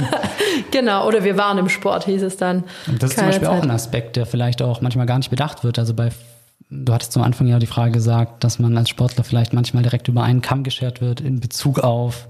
[0.70, 2.64] genau, oder wir waren im Sport, hieß es dann.
[2.86, 3.58] Und das ist zum Beispiel Zeit.
[3.58, 5.78] auch ein Aspekt, der vielleicht auch manchmal gar nicht bedacht wird.
[5.78, 6.08] Also bei,
[6.70, 10.08] du hattest zum Anfang ja die Frage gesagt, dass man als Sportler vielleicht manchmal direkt
[10.08, 12.26] über einen Kamm geschert wird in Bezug auf,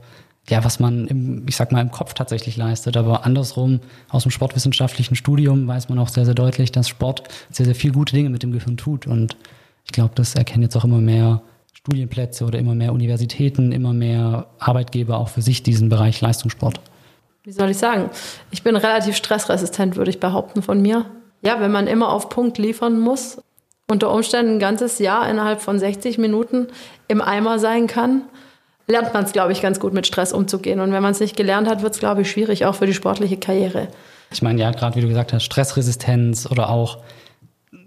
[0.48, 2.96] ja, was man im, ich sag mal, im Kopf tatsächlich leistet.
[2.96, 7.66] Aber andersrum, aus dem sportwissenschaftlichen Studium weiß man auch sehr, sehr deutlich, dass Sport sehr,
[7.66, 9.36] sehr viel gute Dinge mit dem Gehirn tut und
[9.84, 11.42] ich glaube, das erkennen jetzt auch immer mehr
[11.72, 16.80] Studienplätze oder immer mehr Universitäten, immer mehr Arbeitgeber auch für sich diesen Bereich Leistungssport.
[17.44, 18.10] Wie soll ich sagen?
[18.52, 21.06] Ich bin relativ stressresistent, würde ich behaupten von mir.
[21.42, 23.42] Ja, wenn man immer auf Punkt liefern muss,
[23.90, 26.68] unter Umständen ein ganzes Jahr innerhalb von 60 Minuten
[27.08, 28.22] im Eimer sein kann,
[28.86, 30.78] lernt man es, glaube ich, ganz gut mit Stress umzugehen.
[30.78, 32.94] Und wenn man es nicht gelernt hat, wird es, glaube ich, schwierig, auch für die
[32.94, 33.88] sportliche Karriere.
[34.32, 36.98] Ich meine, ja, gerade wie du gesagt hast, Stressresistenz oder auch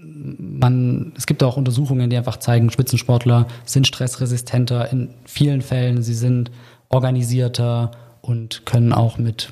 [0.05, 6.13] man, es gibt auch Untersuchungen, die einfach zeigen, Spitzensportler sind stressresistenter in vielen Fällen, sie
[6.13, 6.51] sind
[6.89, 7.91] organisierter
[8.21, 9.51] und können auch mit,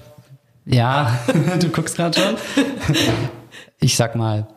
[0.65, 1.19] ja,
[1.59, 2.35] du guckst gerade schon.
[3.79, 4.47] Ich sag mal,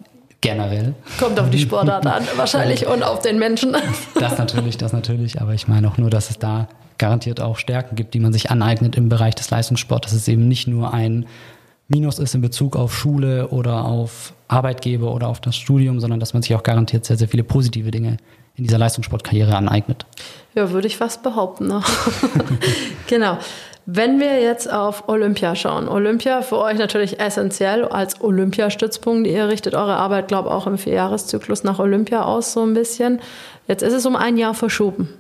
[0.41, 0.95] generell.
[1.19, 3.77] Kommt auf die Sportart an, wahrscheinlich, und auf den Menschen.
[4.15, 7.97] Das natürlich, das natürlich, aber ich meine auch nur, dass es da garantiert auch Stärken
[7.97, 10.09] gibt, die man sich aneignet im Bereich des Leistungssports.
[10.09, 11.27] Das ist eben nicht nur ein
[11.89, 16.33] Minus ist in Bezug auf Schule oder auf Arbeitgeber oder auf das Studium, sondern dass
[16.33, 18.17] man sich auch garantiert sehr, sehr viele positive Dinge
[18.57, 20.07] in dieser Leistungssportkarriere aneignet.
[20.55, 21.69] Ja, würde ich fast behaupten.
[21.69, 21.83] Ne?
[23.07, 23.39] genau.
[23.89, 29.29] Wenn wir jetzt auf Olympia schauen, Olympia für euch natürlich essentiell als Olympiastützpunkt.
[29.29, 33.21] Ihr richtet eure Arbeit, glaube ich, auch im Vierjahreszyklus nach Olympia aus, so ein bisschen.
[33.69, 35.11] Jetzt ist es um ein Jahr verschoben.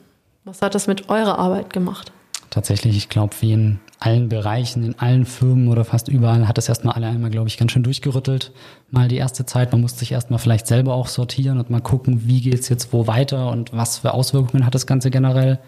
[0.44, 2.10] Was hat das mit eurer Arbeit gemacht?
[2.50, 6.68] Tatsächlich, ich glaube, wie in allen Bereichen, in allen Firmen oder fast überall hat das
[6.68, 8.52] erstmal alle einmal, glaube ich, ganz schön durchgerüttelt.
[8.90, 12.26] Mal die erste Zeit, man musste sich erstmal vielleicht selber auch sortieren und mal gucken,
[12.26, 15.58] wie geht's jetzt wo weiter und was für Auswirkungen hat das Ganze generell.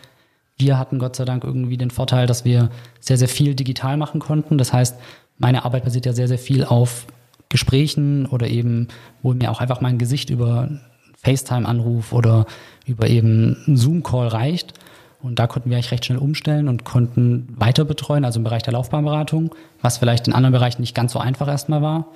[0.59, 4.21] Wir hatten Gott sei Dank irgendwie den Vorteil, dass wir sehr, sehr viel digital machen
[4.21, 4.59] konnten.
[4.59, 4.97] Das heißt,
[5.39, 7.07] meine Arbeit basiert ja sehr, sehr viel auf
[7.49, 8.89] Gesprächen oder eben,
[9.23, 10.69] wo mir auch einfach mein Gesicht über
[11.23, 12.47] FaceTime-Anruf oder
[12.87, 14.75] über eben Zoom-Call reicht.
[15.21, 18.63] Und da konnten wir eigentlich recht schnell umstellen und konnten weiter betreuen, also im Bereich
[18.63, 22.09] der Laufbahnberatung, was vielleicht in anderen Bereichen nicht ganz so einfach erstmal war.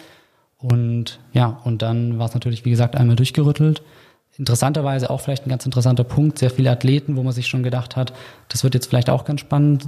[0.58, 3.82] Und ja, und dann war es natürlich, wie gesagt, einmal durchgerüttelt
[4.38, 7.96] interessanterweise auch vielleicht ein ganz interessanter Punkt, sehr viele Athleten, wo man sich schon gedacht
[7.96, 8.12] hat,
[8.48, 9.86] das wird jetzt vielleicht auch ganz spannend.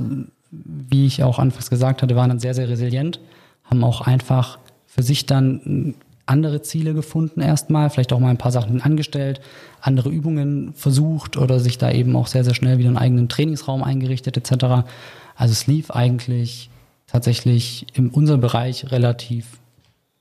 [0.51, 3.21] Wie ich auch anfangs gesagt hatte, waren dann sehr, sehr resilient,
[3.65, 5.95] haben auch einfach für sich dann
[6.27, 9.41] andere Ziele gefunden erstmal, vielleicht auch mal ein paar Sachen angestellt,
[9.81, 13.83] andere Übungen versucht oder sich da eben auch sehr, sehr schnell wieder einen eigenen Trainingsraum
[13.83, 14.87] eingerichtet etc.
[15.37, 16.71] Also es lief eigentlich
[17.07, 19.59] tatsächlich in unserem Bereich relativ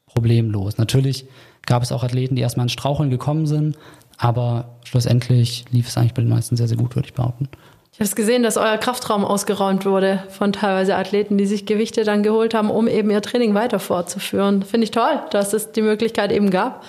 [0.06, 0.78] problemlos.
[0.78, 1.26] Natürlich
[1.66, 3.78] gab es auch Athleten, die erstmal ins Straucheln gekommen sind,
[4.18, 7.48] aber schlussendlich lief es eigentlich bei den meisten sehr, sehr gut, würde ich behaupten.
[7.94, 12.04] Ich habe es gesehen, dass euer Kraftraum ausgeräumt wurde von teilweise Athleten, die sich Gewichte
[12.04, 14.64] dann geholt haben, um eben ihr Training weiter fortzuführen.
[14.64, 16.84] Finde ich toll, dass es die Möglichkeit eben gab.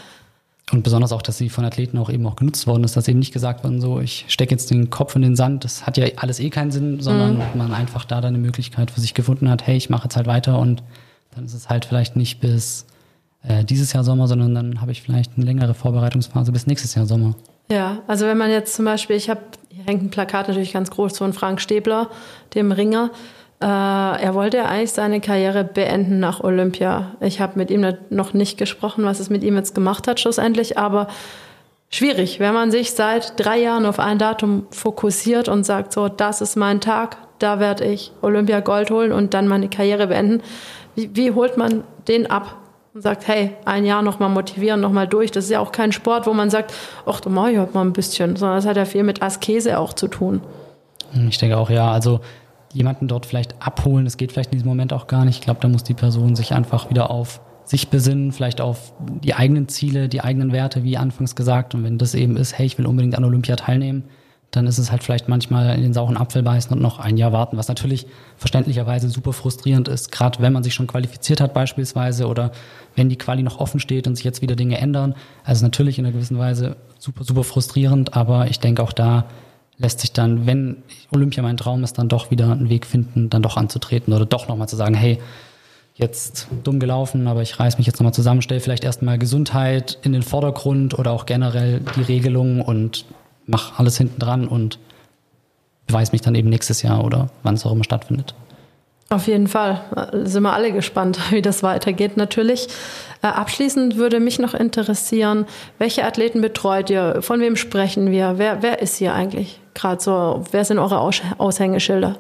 [0.73, 3.19] Und besonders auch, dass sie von Athleten auch eben auch genutzt worden ist, dass eben
[3.19, 6.07] nicht gesagt worden so, ich stecke jetzt den Kopf in den Sand, das hat ja
[6.17, 7.43] alles eh keinen Sinn, sondern mhm.
[7.55, 10.27] man einfach da dann eine Möglichkeit für sich gefunden hat, hey, ich mache jetzt halt
[10.27, 10.83] weiter und
[11.35, 12.87] dann ist es halt vielleicht nicht bis
[13.47, 17.05] äh, dieses Jahr Sommer, sondern dann habe ich vielleicht eine längere Vorbereitungsphase bis nächstes Jahr
[17.05, 17.35] Sommer.
[17.71, 19.40] Ja, also wenn man jetzt zum Beispiel, ich habe,
[19.75, 22.09] hier hängt ein Plakat natürlich ganz groß von Frank Stäbler,
[22.55, 23.11] dem Ringer.
[23.61, 27.17] Äh, er wollte eigentlich seine Karriere beenden nach Olympia.
[27.21, 30.79] Ich habe mit ihm noch nicht gesprochen, was es mit ihm jetzt gemacht hat schlussendlich,
[30.79, 31.09] aber
[31.91, 36.41] schwierig, wenn man sich seit drei Jahren auf ein Datum fokussiert und sagt, so, das
[36.41, 40.41] ist mein Tag, da werde ich Olympia Gold holen und dann meine Karriere beenden.
[40.95, 42.59] Wie, wie holt man den ab?
[42.94, 45.33] Und sagt, hey, ein Jahr nochmal motivieren, nochmal durch.
[45.33, 46.72] Das ist ja auch kein Sport, wo man sagt,
[47.07, 49.78] ach, da mache ich halt mal ein bisschen, sondern das hat ja viel mit Askese
[49.78, 50.40] auch zu tun.
[51.28, 51.90] Ich denke auch, ja.
[51.90, 52.20] Also
[52.72, 55.38] jemanden dort vielleicht abholen, das geht vielleicht in diesem Moment auch gar nicht.
[55.38, 59.35] Ich glaube, da muss die Person sich einfach wieder auf sich besinnen, vielleicht auf die
[59.35, 61.74] eigenen Ziele, die eigenen Werte, wie anfangs gesagt.
[61.74, 64.04] Und wenn das eben ist, hey, ich will unbedingt an Olympia teilnehmen,
[64.57, 67.33] dann ist es halt vielleicht manchmal in den sauren Apfel beißen und noch ein Jahr
[67.33, 72.27] warten, was natürlich verständlicherweise super frustrierend ist, gerade wenn man sich schon qualifiziert hat beispielsweise
[72.27, 72.53] oder
[72.95, 75.14] wenn die Quali noch offen steht und sich jetzt wieder Dinge ändern.
[75.45, 79.27] Also natürlich in einer gewissen Weise super, super frustrierend, aber ich denke auch da
[79.77, 83.43] lässt sich dann, wenn Olympia mein Traum ist, dann doch wieder einen Weg finden, dann
[83.43, 85.19] doch anzutreten oder doch nochmal zu sagen, hey,
[85.97, 90.12] jetzt dumm gelaufen, aber ich reiß mich jetzt nochmal zusammen, stelle vielleicht erstmal Gesundheit in
[90.12, 93.05] den Vordergrund oder auch generell die Regelungen und
[93.46, 94.78] mach alles hinten dran und
[95.87, 98.35] beweise mich dann eben nächstes Jahr oder wann es auch immer stattfindet.
[99.11, 99.80] Auf jeden Fall.
[100.24, 102.68] Sind wir alle gespannt, wie das weitergeht natürlich.
[103.22, 105.46] Äh, abschließend würde mich noch interessieren,
[105.78, 107.22] welche Athleten betreut ihr?
[107.22, 108.38] Von wem sprechen wir?
[108.38, 110.44] Wer, wer ist hier eigentlich gerade so?
[110.50, 110.98] Wer sind eure
[111.38, 112.16] Aushängeschilder?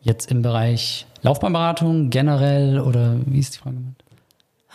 [0.00, 4.02] Jetzt im Bereich Laufbahnberatung generell oder wie ist die Frage gemeint?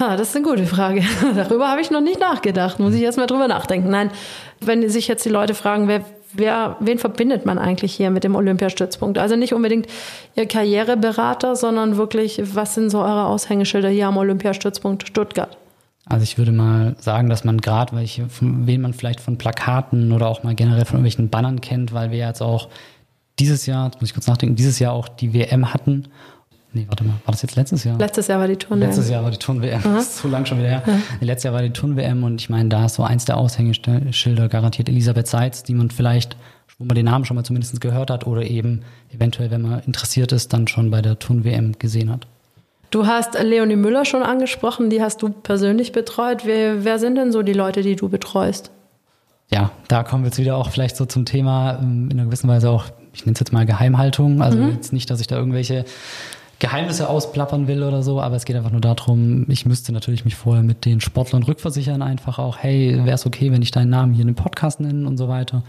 [0.03, 1.01] Ha, das ist eine gute Frage.
[1.35, 2.79] Darüber habe ich noch nicht nachgedacht.
[2.79, 3.89] Muss ich erst mal drüber nachdenken.
[3.89, 4.11] Nein,
[4.59, 8.35] wenn sich jetzt die Leute fragen, wer, wer, wen verbindet man eigentlich hier mit dem
[8.35, 9.17] Olympiastützpunkt?
[9.17, 9.87] Also nicht unbedingt
[10.35, 15.57] Ihr Karriereberater, sondern wirklich, was sind so eure Aushängeschilder hier am Olympiastützpunkt Stuttgart?
[16.05, 20.11] Also ich würde mal sagen, dass man gerade, weil ich, wen man vielleicht von Plakaten
[20.11, 22.67] oder auch mal generell von irgendwelchen Bannern kennt, weil wir jetzt auch
[23.39, 26.09] dieses Jahr, jetzt muss ich kurz nachdenken, dieses Jahr auch die WM hatten
[26.75, 27.99] Nee, warte mal, war das jetzt letztes Jahr?
[27.99, 28.87] Letztes Jahr war die Turn-WM.
[28.87, 29.81] Letztes Jahr war die Turn-WM.
[29.83, 30.83] Das ist so lang schon wieder her.
[30.85, 30.99] Ja.
[31.21, 34.89] Letztes Jahr war die Turn-WM und ich meine, da ist so eins der Aushängeschilder garantiert
[34.89, 36.35] Elisabeth Seitz, die man vielleicht,
[36.79, 38.81] wo man den Namen schon mal zumindest gehört hat oder eben
[39.13, 42.25] eventuell, wenn man interessiert ist, dann schon bei der Turn-WM gesehen hat.
[42.89, 46.45] Du hast Leonie Müller schon angesprochen, die hast du persönlich betreut.
[46.45, 48.71] Wer, wer sind denn so die Leute, die du betreust?
[49.51, 52.47] Ja, da kommen wir jetzt wieder auch vielleicht so zum Thema ähm, in einer gewissen
[52.47, 54.41] Weise auch, ich nenne es jetzt mal Geheimhaltung.
[54.41, 54.71] Also mhm.
[54.71, 55.85] jetzt nicht, dass ich da irgendwelche
[56.63, 60.35] Geheimnisse ausplappern will oder so, aber es geht einfach nur darum, ich müsste natürlich mich
[60.35, 64.13] vorher mit den Sportlern rückversichern, einfach auch, hey, wäre es okay, wenn ich deinen Namen
[64.13, 65.61] hier in dem Podcast nenne und so weiter.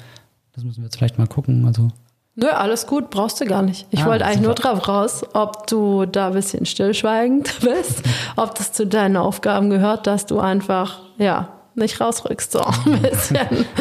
[0.53, 1.67] Das müssen wir jetzt vielleicht mal gucken.
[1.67, 1.89] Also
[2.37, 3.89] Nö, alles gut, brauchst du gar nicht.
[3.91, 8.05] Ich Ah, wollte eigentlich nur drauf raus, ob du da ein bisschen stillschweigend bist,
[8.37, 13.41] ob das zu deinen Aufgaben gehört, dass du einfach, ja, nicht rausrückst, so ein bisschen.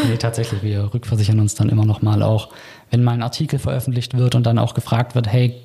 [0.09, 2.49] Nee, tatsächlich, wir rückversichern uns dann immer noch mal auch,
[2.89, 5.61] wenn mal ein Artikel veröffentlicht wird und dann auch gefragt wird, hey,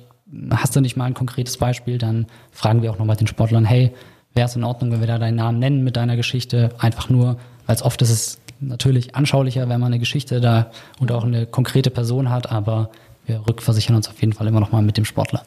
[0.51, 3.91] hast du nicht mal ein konkretes Beispiel, dann fragen wir auch nochmal den Sportlern, hey,
[4.35, 7.37] wäre es in Ordnung, wenn wir da deinen Namen nennen mit deiner Geschichte, einfach nur,
[7.65, 11.45] weil es oft ist es natürlich anschaulicher, wenn man eine Geschichte da und auch eine
[11.45, 12.89] konkrete Person hat, aber
[13.25, 15.43] wir rückversichern uns auf jeden Fall immer noch mal mit dem Sportler.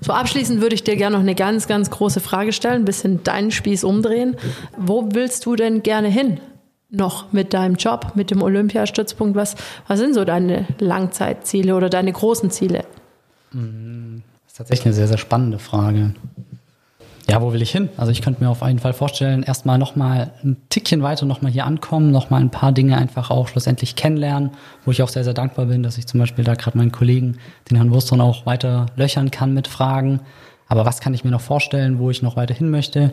[0.00, 3.22] So abschließend würde ich dir gerne noch eine ganz, ganz große Frage stellen, ein bisschen
[3.22, 4.36] deinen Spieß umdrehen.
[4.76, 6.40] Wo willst du denn gerne hin?
[6.88, 9.36] Noch mit deinem Job, mit dem Olympiastützpunkt?
[9.36, 12.84] Was, was sind so deine Langzeitziele oder deine großen Ziele?
[13.52, 16.14] Das ist tatsächlich eine sehr, sehr spannende Frage.
[17.30, 17.90] Ja, wo will ich hin?
[17.96, 21.64] Also ich könnte mir auf jeden Fall vorstellen, erstmal nochmal ein Tickchen weiter nochmal hier
[21.64, 24.50] ankommen, nochmal ein paar Dinge einfach auch schlussendlich kennenlernen,
[24.84, 27.36] wo ich auch sehr, sehr dankbar bin, dass ich zum Beispiel da gerade meinen Kollegen,
[27.70, 30.20] den Herrn Wurstron, auch weiter löchern kann mit Fragen.
[30.66, 33.12] Aber was kann ich mir noch vorstellen, wo ich noch weiter hin möchte?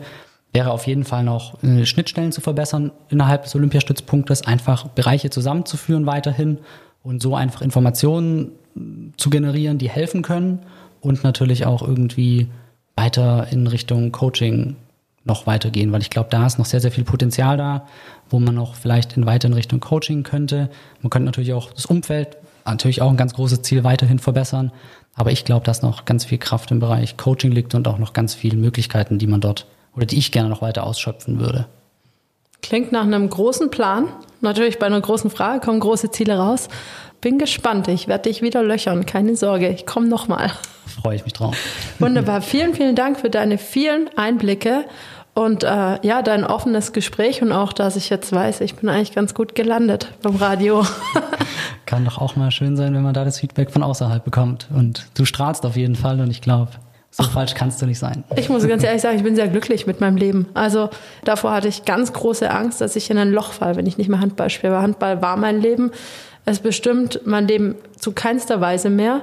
[0.52, 6.06] Wäre auf jeden Fall noch äh, Schnittstellen zu verbessern innerhalb des Olympiastützpunktes, einfach Bereiche zusammenzuführen
[6.06, 6.58] weiterhin
[7.04, 8.52] und so einfach Informationen
[9.16, 10.60] zu generieren, die helfen können
[11.00, 12.48] und natürlich auch irgendwie
[12.96, 14.76] weiter in Richtung Coaching
[15.24, 17.86] noch weitergehen, weil ich glaube, da ist noch sehr, sehr viel Potenzial da,
[18.30, 20.70] wo man noch vielleicht in weiter in Richtung Coaching könnte.
[21.02, 24.72] Man könnte natürlich auch das Umfeld, natürlich auch ein ganz großes Ziel weiterhin verbessern,
[25.14, 28.12] aber ich glaube, dass noch ganz viel Kraft im Bereich Coaching liegt und auch noch
[28.12, 31.66] ganz viele Möglichkeiten, die man dort oder die ich gerne noch weiter ausschöpfen würde.
[32.62, 34.08] Klingt nach einem großen Plan.
[34.40, 36.68] Natürlich bei einer großen Frage kommen große Ziele raus.
[37.20, 37.88] Bin gespannt.
[37.88, 39.06] Ich werde dich wieder löchern.
[39.06, 39.68] Keine Sorge.
[39.68, 40.52] Ich komme nochmal.
[41.02, 41.56] Freue ich mich drauf.
[41.98, 42.42] Wunderbar.
[42.42, 44.84] Vielen, vielen Dank für deine vielen Einblicke
[45.38, 49.14] und äh, ja, dein offenes Gespräch und auch, dass ich jetzt weiß, ich bin eigentlich
[49.14, 50.84] ganz gut gelandet beim Radio.
[51.86, 54.66] Kann doch auch mal schön sein, wenn man da das Feedback von außerhalb bekommt.
[54.74, 56.72] Und du strahlst auf jeden Fall und ich glaube,
[57.10, 58.22] so falsch kannst du nicht sein.
[58.36, 60.46] Ich muss ganz ehrlich sagen, ich bin sehr glücklich mit meinem Leben.
[60.54, 60.90] Also
[61.24, 64.08] davor hatte ich ganz große Angst, dass ich in ein Loch falle, wenn ich nicht
[64.08, 64.72] mehr Handball spiele.
[64.72, 65.90] Weil Handball war mein Leben.
[66.44, 69.22] Es bestimmt mein Leben zu keinster Weise mehr.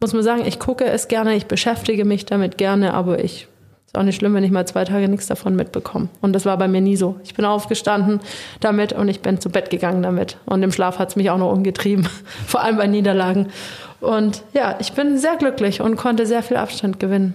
[0.00, 3.48] Muss man sagen, ich gucke es gerne, ich beschäftige mich damit gerne, aber ich
[3.96, 6.08] auch nicht schlimm, wenn ich mal zwei Tage nichts davon mitbekomme.
[6.20, 7.16] Und das war bei mir nie so.
[7.24, 8.20] Ich bin aufgestanden
[8.60, 10.36] damit und ich bin zu Bett gegangen damit.
[10.46, 12.08] Und im Schlaf hat es mich auch noch umgetrieben,
[12.46, 13.48] vor allem bei Niederlagen.
[14.00, 17.34] Und ja, ich bin sehr glücklich und konnte sehr viel Abstand gewinnen.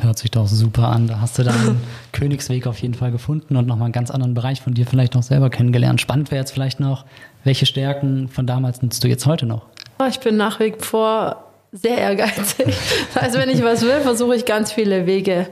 [0.00, 1.06] Hört sich doch super an.
[1.06, 1.80] Da hast du deinen
[2.12, 5.22] Königsweg auf jeden Fall gefunden und nochmal einen ganz anderen Bereich von dir vielleicht noch
[5.22, 6.00] selber kennengelernt.
[6.00, 7.06] Spannend wäre jetzt vielleicht noch,
[7.44, 9.66] welche Stärken von damals nutzt du jetzt heute noch?
[10.08, 12.74] Ich bin nach wie vor sehr ehrgeizig.
[13.14, 15.46] Heißt, wenn ich was will, versuche ich ganz viele Wege,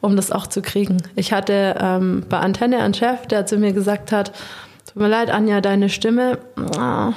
[0.00, 0.98] um das auch zu kriegen.
[1.16, 4.32] Ich hatte ähm, bei Antenne einen Chef, der zu mir gesagt hat,
[4.86, 6.38] tut mir leid, Anja, deine Stimme,
[6.78, 7.12] ah,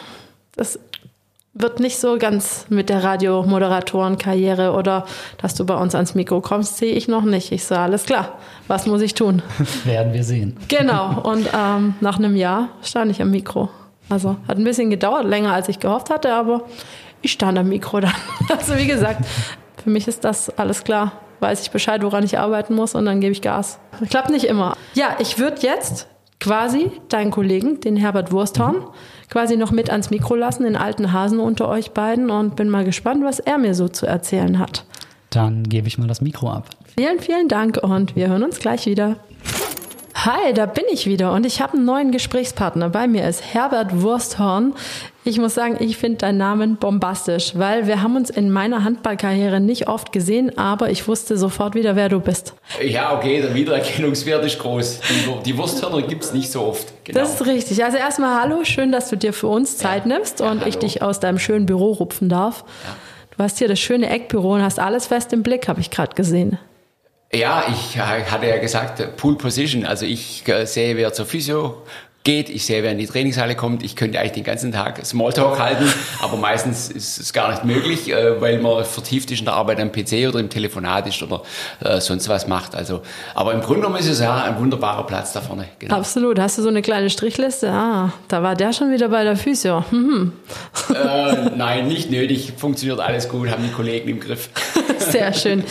[0.56, 0.80] das
[1.54, 5.06] wird nicht so ganz mit der Radiomoderatorenkarriere oder
[5.38, 7.52] dass du bei uns ans Mikro kommst, sehe ich noch nicht.
[7.52, 9.42] Ich sage, alles klar, was muss ich tun?
[9.84, 10.56] Werden wir sehen.
[10.70, 13.70] Genau, und ähm, nach einem Jahr stand ich am Mikro.
[14.10, 16.64] Also hat ein bisschen gedauert, länger als ich gehofft hatte, aber
[17.22, 18.14] ich stand am Mikro dann.
[18.50, 19.26] Also wie gesagt,
[19.84, 21.12] für mich ist das alles klar.
[21.42, 23.80] Weiß ich Bescheid, woran ich arbeiten muss und dann gebe ich Gas.
[24.10, 24.78] Klappt nicht immer.
[24.94, 26.08] Ja, ich würde jetzt
[26.40, 28.86] quasi deinen Kollegen, den Herbert Wursthorn,
[29.30, 32.86] quasi noch mit ans Mikro lassen, den alten Hasen unter euch beiden und bin mal
[32.86, 34.86] gespannt, was er mir so zu erzählen hat.
[35.32, 36.70] Dann gebe ich mal das Mikro ab.
[36.98, 39.18] Vielen, vielen Dank und wir hören uns gleich wieder.
[40.24, 42.90] Hi, da bin ich wieder und ich habe einen neuen Gesprächspartner.
[42.90, 44.74] Bei mir ist Herbert Wursthorn.
[45.24, 49.60] Ich muss sagen, ich finde deinen Namen bombastisch, weil wir haben uns in meiner Handballkarriere
[49.60, 52.54] nicht oft gesehen, aber ich wusste sofort wieder, wer du bist.
[52.86, 55.00] Ja, okay, der Wiedererkennungswert ist groß.
[55.00, 56.94] Die, die Wursthörner gibt es nicht so oft.
[57.04, 57.20] Genau.
[57.20, 57.84] Das ist richtig.
[57.84, 60.18] Also erstmal hallo, schön, dass du dir für uns Zeit Ja.
[60.18, 60.80] nimmst Ja, und ich hallo.
[60.82, 62.64] dich aus deinem schönen Büro rupfen darf.
[63.36, 66.14] Du hast hier das schöne Eckbüro und hast alles fest im Blick, habe ich gerade
[66.14, 66.60] gesehen.
[67.34, 69.86] Ja, ich hatte ja gesagt, Pool Position.
[69.86, 71.84] Also ich äh, sehe, wer zur Physio
[72.24, 73.84] geht, ich sehe, wer in die Trainingshalle kommt.
[73.84, 78.12] Ich könnte eigentlich den ganzen Tag Smalltalk halten, aber meistens ist es gar nicht möglich,
[78.12, 81.42] äh, weil man vertieft ist in der Arbeit am PC oder im Telefonat ist oder
[81.84, 82.76] äh, sonst was macht.
[82.76, 83.02] Also,
[83.34, 85.66] aber im Grunde genommen ist es ja ein wunderbarer Platz da vorne.
[85.80, 85.96] Genau.
[85.96, 86.40] Absolut.
[86.40, 87.72] Hast du so eine kleine Strichliste?
[87.72, 89.84] Ah, da war der schon wieder bei der Physio.
[90.02, 90.34] Hm.
[90.90, 92.54] äh, nein, nicht nötig.
[92.58, 94.50] Funktioniert alles gut, haben die Kollegen im Griff.
[94.98, 95.64] Sehr schön.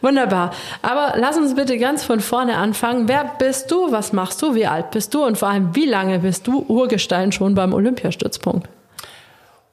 [0.00, 0.52] Wunderbar.
[0.82, 3.06] Aber lass uns bitte ganz von vorne anfangen.
[3.06, 3.92] Wer bist du?
[3.92, 4.54] Was machst du?
[4.54, 5.24] Wie alt bist du?
[5.24, 8.68] Und vor allem, wie lange bist du Urgestein schon beim Olympiastützpunkt?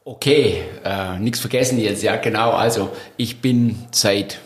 [0.06, 2.52] Okay, äh, nichts vergessen jetzt, ja genau.
[2.52, 4.40] Also ich bin seit,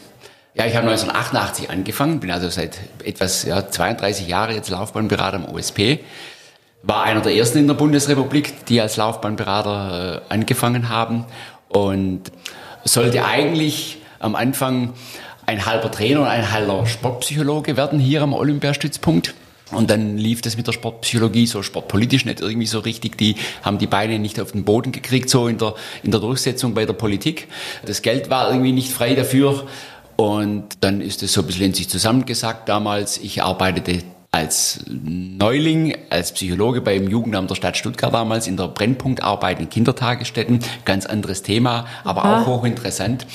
[0.55, 5.45] ja ich habe 1988 angefangen, bin also seit etwas, ja 32 Jahre jetzt Laufbahnberater am
[5.45, 5.99] OSP.
[6.83, 11.25] War einer der ersten in der Bundesrepublik, die als Laufbahnberater äh, angefangen haben
[11.69, 12.31] und
[12.83, 14.93] sollte eigentlich am Anfang
[15.47, 19.33] ein halber Trainer und ein halber Sportpsychologe werden hier am Olympiastützpunkt.
[19.71, 23.17] Und dann lief das mit der Sportpsychologie so sportpolitisch nicht irgendwie so richtig.
[23.17, 26.73] Die haben die Beine nicht auf den Boden gekriegt, so in der, in der Durchsetzung
[26.73, 27.47] bei der Politik.
[27.85, 29.67] Das Geld war irgendwie nicht frei dafür.
[30.15, 33.17] Und dann ist es so ein bisschen in sich zusammengesagt damals.
[33.17, 39.59] Ich arbeitete als Neuling, als Psychologe beim Jugendamt der Stadt Stuttgart damals in der Brennpunktarbeit
[39.59, 40.59] in Kindertagesstätten.
[40.85, 42.41] Ganz anderes Thema, aber Aha.
[42.41, 43.25] auch hochinteressant.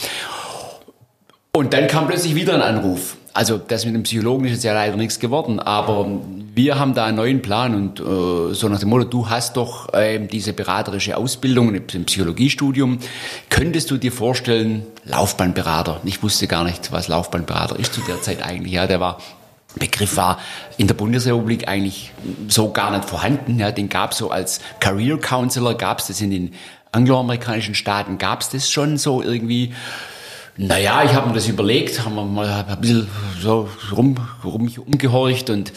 [1.54, 3.16] Und dann kam plötzlich wieder ein Anruf.
[3.34, 6.06] Also das mit dem Psychologen ist jetzt ja leider nichts geworden, aber
[6.54, 9.92] wir haben da einen neuen Plan und äh, so nach dem Motto, du hast doch
[9.94, 12.98] äh, diese beraterische Ausbildung im Psychologiestudium.
[13.48, 16.00] Könntest du dir vorstellen, Laufbahnberater?
[16.04, 18.74] Ich wusste gar nicht, was Laufbahnberater ist zu der Zeit eigentlich.
[18.74, 19.18] Ja, der war
[19.78, 20.38] Begriff war
[20.76, 22.12] in der Bundesrepublik eigentlich
[22.48, 23.58] so gar nicht vorhanden.
[23.58, 26.54] Ja, den gab es so als Career Counselor, gab es das in den
[26.92, 29.72] angloamerikanischen Staaten, gab es das schon so irgendwie.
[30.56, 33.08] Naja, ich habe mir das überlegt, haben wir mal ein bisschen
[33.40, 35.72] so rum, rum umgehorcht und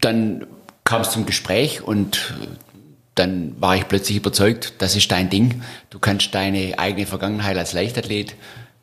[0.00, 0.46] dann
[0.84, 2.34] kam es zum Gespräch und
[3.16, 5.62] dann war ich plötzlich überzeugt, das ist dein Ding.
[5.90, 8.34] Du kannst deine eigene Vergangenheit als Leichtathlet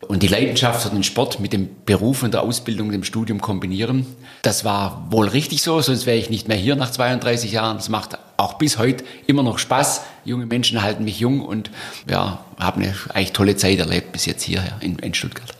[0.07, 4.05] und die Leidenschaft für den Sport mit dem Beruf und der Ausbildung, dem Studium kombinieren.
[4.41, 7.77] Das war wohl richtig so, sonst wäre ich nicht mehr hier nach 32 Jahren.
[7.77, 10.01] Das macht auch bis heute immer noch Spaß.
[10.25, 11.69] Junge Menschen halten mich jung und
[12.09, 15.53] ja, habe eine eigentlich tolle Zeit erlebt bis jetzt hier in, in Stuttgart.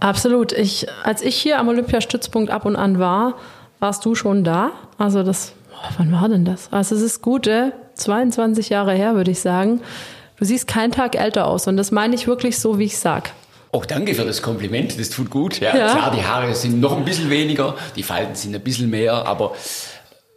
[0.00, 0.52] Absolut.
[0.52, 3.34] Ich, als ich hier am Olympiastützpunkt ab und an war,
[3.80, 4.70] warst du schon da.
[4.96, 5.52] Also das,
[5.96, 6.72] wann war denn das?
[6.72, 9.80] Also es ist gute 22 Jahre her, würde ich sagen.
[10.38, 13.32] Du siehst keinen Tag älter aus und das meine ich wirklich so, wie ich sag.
[13.70, 15.60] Auch danke für das Kompliment, das tut gut.
[15.60, 15.92] Ja, ja.
[15.92, 19.54] Klar, die Haare sind noch ein bisschen weniger, die Falten sind ein bisschen mehr, aber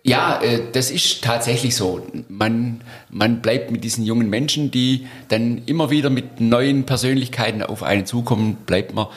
[0.04, 2.06] ja, äh, das ist tatsächlich so.
[2.28, 7.84] Man, man bleibt mit diesen jungen Menschen, die dann immer wieder mit neuen Persönlichkeiten auf
[7.84, 9.08] einen zukommen, bleibt man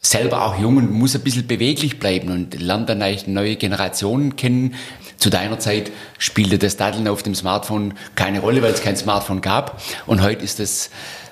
[0.00, 4.36] selber auch jung und muss ein bisschen beweglich bleiben und lernt dann eigentlich neue Generationen
[4.36, 4.74] kennen.
[5.18, 9.40] Zu deiner Zeit spielte das Daddeln auf dem Smartphone keine Rolle, weil es kein Smartphone
[9.40, 9.82] gab.
[10.06, 10.90] Und heute ist es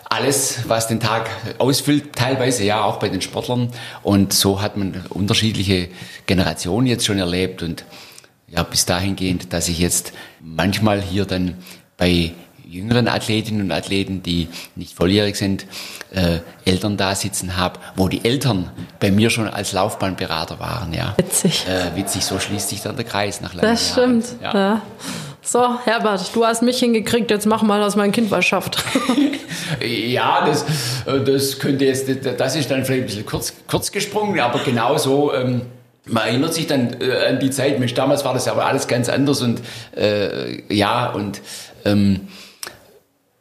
[0.09, 1.29] alles, was den Tag
[1.59, 3.71] ausfüllt, teilweise ja auch bei den Sportlern.
[4.03, 5.89] Und so hat man unterschiedliche
[6.27, 7.85] Generationen jetzt schon erlebt und
[8.49, 11.57] ja, bis dahingehend, dass ich jetzt manchmal hier dann
[11.97, 12.33] bei
[12.69, 15.67] jüngeren Athletinnen und Athleten, die nicht volljährig sind,
[16.13, 20.93] äh, Eltern da sitzen habe, wo die Eltern bei mir schon als Laufbahnberater waren.
[20.93, 21.15] Ja.
[21.17, 21.67] Witzig.
[21.69, 24.27] Äh, witzig, so schließt sich dann der Kreis nach langen Das stimmt.
[24.43, 24.55] Ja.
[24.55, 24.83] ja.
[25.49, 28.83] So, Herbert, du hast mich hingekriegt, jetzt mach mal, dass mein Kind was schafft.
[29.81, 30.65] ja, das,
[31.07, 34.99] äh, das könnte jetzt, das ist dann vielleicht ein bisschen kurz, kurz gesprungen, aber genau
[34.99, 35.33] so.
[35.33, 35.63] Ähm,
[36.07, 39.09] man erinnert sich dann äh, an die Zeit, Mensch, damals war das aber alles ganz
[39.09, 39.61] anders und
[39.97, 41.41] äh, ja, und
[41.85, 42.27] ähm,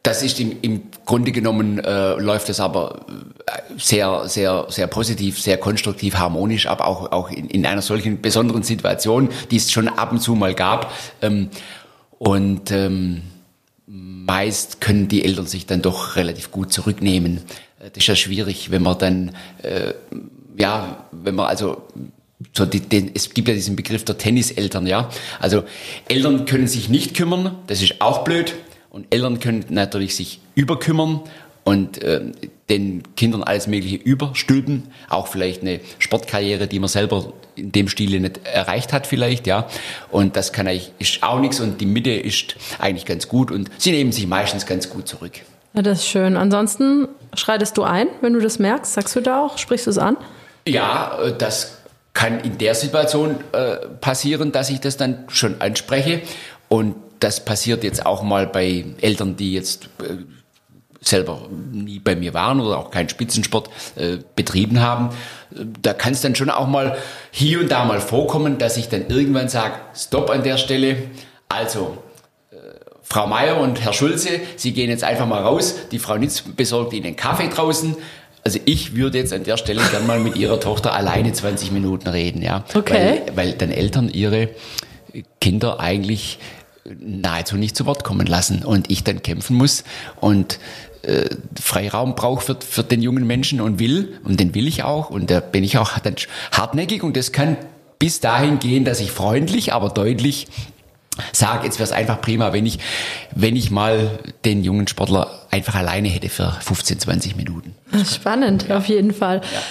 [0.04, 3.04] das ist im, im Grunde genommen äh, läuft das aber
[3.46, 8.20] äh, sehr, sehr, sehr positiv, sehr konstruktiv, harmonisch ab, auch, auch in, in einer solchen
[8.20, 10.92] besonderen Situation, die es schon ab und zu mal gab.
[11.20, 11.50] Ähm,
[12.18, 13.22] und ähm,
[13.86, 17.38] meist können die Eltern sich dann doch relativ gut zurücknehmen.
[17.78, 19.94] Äh, das ist ja schwierig, wenn man dann, äh,
[20.56, 21.82] ja, wenn man also
[22.52, 25.10] so die, den, es gibt ja diesen Begriff der Tenniseltern, ja.
[25.40, 25.64] Also
[26.08, 28.54] Eltern können sich nicht kümmern, das ist auch blöd.
[28.90, 31.20] Und Eltern können natürlich sich überkümmern
[31.66, 32.20] und äh,
[32.68, 38.20] den Kindern alles Mögliche überstülpen, auch vielleicht eine Sportkarriere, die man selber in dem Stil
[38.20, 39.66] nicht erreicht hat vielleicht, ja.
[40.12, 43.68] Und das kann eigentlich, ist auch nichts und die Mitte ist eigentlich ganz gut und
[43.78, 45.32] sie nehmen sich meistens ganz gut zurück.
[45.74, 46.36] Ja, das ist schön.
[46.36, 49.98] Ansonsten schreitest du ein, wenn du das merkst, sagst du da auch, sprichst du es
[49.98, 50.16] an?
[50.68, 51.78] Ja, äh, das
[52.12, 56.22] kann in der Situation äh, passieren, dass ich das dann schon anspreche
[56.68, 60.18] und das passiert jetzt auch mal bei Eltern, die jetzt äh,
[61.06, 65.10] selber nie bei mir waren oder auch keinen Spitzensport äh, betrieben haben,
[65.82, 66.96] da kann es dann schon auch mal
[67.30, 70.96] hier und da mal vorkommen, dass ich dann irgendwann sage, stopp an der Stelle.
[71.48, 71.98] Also,
[72.50, 72.56] äh,
[73.02, 75.76] Frau Meier und Herr Schulze, Sie gehen jetzt einfach mal raus.
[75.92, 77.96] Die Frau Nitz besorgt Ihnen Kaffee draußen.
[78.44, 82.08] Also ich würde jetzt an der Stelle gerne mal mit Ihrer Tochter alleine 20 Minuten
[82.08, 82.64] reden, ja.
[82.74, 83.22] Okay.
[83.26, 84.50] Weil, weil dann Eltern ihre
[85.40, 86.38] Kinder eigentlich
[87.00, 89.84] nahezu nicht zu Wort kommen lassen und ich dann kämpfen muss
[90.20, 90.58] und
[91.06, 91.28] äh,
[91.60, 95.30] Freiraum braucht für, für den jungen Menschen und will, und den will ich auch, und
[95.30, 95.92] da bin ich auch
[96.52, 97.56] hartnäckig und das kann
[97.98, 100.48] bis dahin gehen, dass ich freundlich, aber deutlich
[101.32, 102.78] sage, jetzt wäre es einfach prima, wenn ich,
[103.34, 107.74] wenn ich mal den jungen Sportler einfach alleine hätte für 15, 20 Minuten.
[108.04, 108.76] Spannend, ja.
[108.76, 109.36] auf jeden Fall.
[109.36, 109.62] Ja.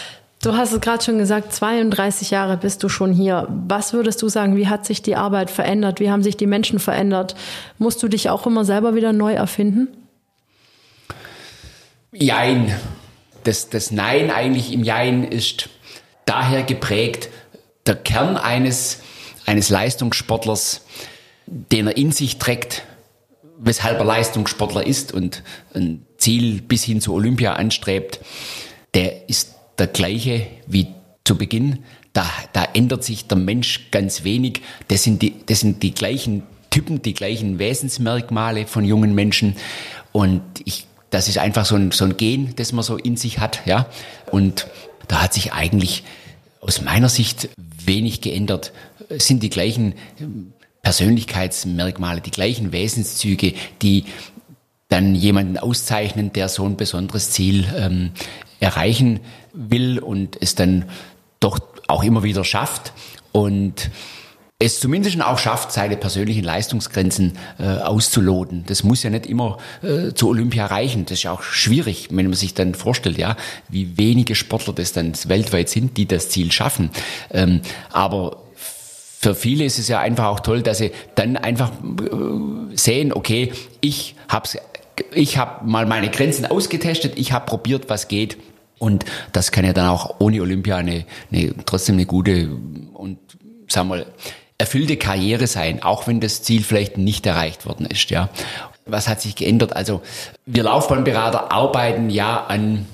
[0.41, 3.47] Du hast es gerade schon gesagt, 32 Jahre bist du schon hier.
[3.67, 5.99] Was würdest du sagen, wie hat sich die Arbeit verändert?
[5.99, 7.35] Wie haben sich die Menschen verändert?
[7.79, 9.87] Musst du dich auch immer selber wieder neu erfinden?
[12.17, 12.75] Jein.
[13.43, 15.69] Das, das Nein eigentlich im Jein ist
[16.25, 17.29] daher geprägt,
[17.85, 19.01] der Kern eines,
[19.45, 20.81] eines Leistungssportlers,
[21.45, 22.83] den er in sich trägt,
[23.59, 25.43] weshalb er Leistungssportler ist und
[25.73, 28.19] ein Ziel bis hin zu Olympia anstrebt,
[28.93, 30.87] der ist der gleiche wie
[31.23, 31.83] zu Beginn.
[32.13, 34.61] Da, da ändert sich der Mensch ganz wenig.
[34.87, 39.55] Das sind die, das sind die gleichen Typen, die gleichen Wesensmerkmale von jungen Menschen.
[40.11, 43.39] Und ich, das ist einfach so ein, so ein Gen, das man so in sich
[43.39, 43.87] hat, ja.
[44.31, 44.67] Und
[45.07, 46.03] da hat sich eigentlich
[46.61, 48.73] aus meiner Sicht wenig geändert.
[49.09, 49.93] Es sind die gleichen
[50.81, 54.05] Persönlichkeitsmerkmale, die gleichen Wesenszüge, die
[54.89, 58.11] dann jemanden auszeichnen, der so ein besonderes Ziel ähm,
[58.59, 59.19] erreichen
[59.53, 60.85] will und es dann
[61.39, 62.93] doch auch immer wieder schafft
[63.31, 63.89] und
[64.57, 68.63] es zumindest auch schafft, seine persönlichen Leistungsgrenzen äh, auszuloten.
[68.67, 71.03] Das muss ja nicht immer äh, zu Olympia reichen.
[71.05, 73.35] Das ist ja auch schwierig, wenn man sich dann vorstellt, ja,
[73.67, 76.89] wie wenige Sportler das dann weltweit sind, die das Ziel schaffen.
[77.31, 82.75] Ähm, aber für viele ist es ja einfach auch toll, dass sie dann einfach äh,
[82.77, 83.51] sehen, okay,
[83.81, 84.57] ich hab's,
[85.11, 88.37] ich habe mal meine Grenzen ausgetestet, ich habe probiert, was geht.
[88.79, 89.03] Und
[89.33, 92.49] das kann ja dann auch ohne Olympia eine, eine trotzdem eine gute
[92.93, 93.17] und
[93.67, 94.05] sagen wir mal,
[94.57, 98.29] erfüllte Karriere sein, auch wenn das Ziel vielleicht nicht erreicht worden ist, ja.
[98.85, 99.75] Was hat sich geändert?
[99.75, 100.01] Also,
[100.45, 102.85] wir Laufbahnberater arbeiten ja an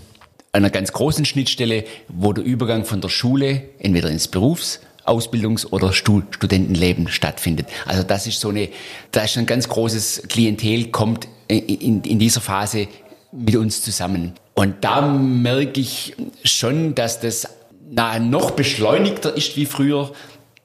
[0.54, 5.94] einer ganz großen Schnittstelle, wo der Übergang von der Schule entweder ins Berufs Ausbildungs- oder
[5.94, 7.68] Studentenleben stattfindet.
[7.86, 8.70] Also das ist so eine,
[9.12, 12.88] da ist ein ganz großes Klientel, kommt in, in dieser Phase
[13.32, 14.34] mit uns zusammen.
[14.54, 17.48] Und da merke ich schon, dass das
[17.90, 20.12] na, noch beschleunigter ist wie früher,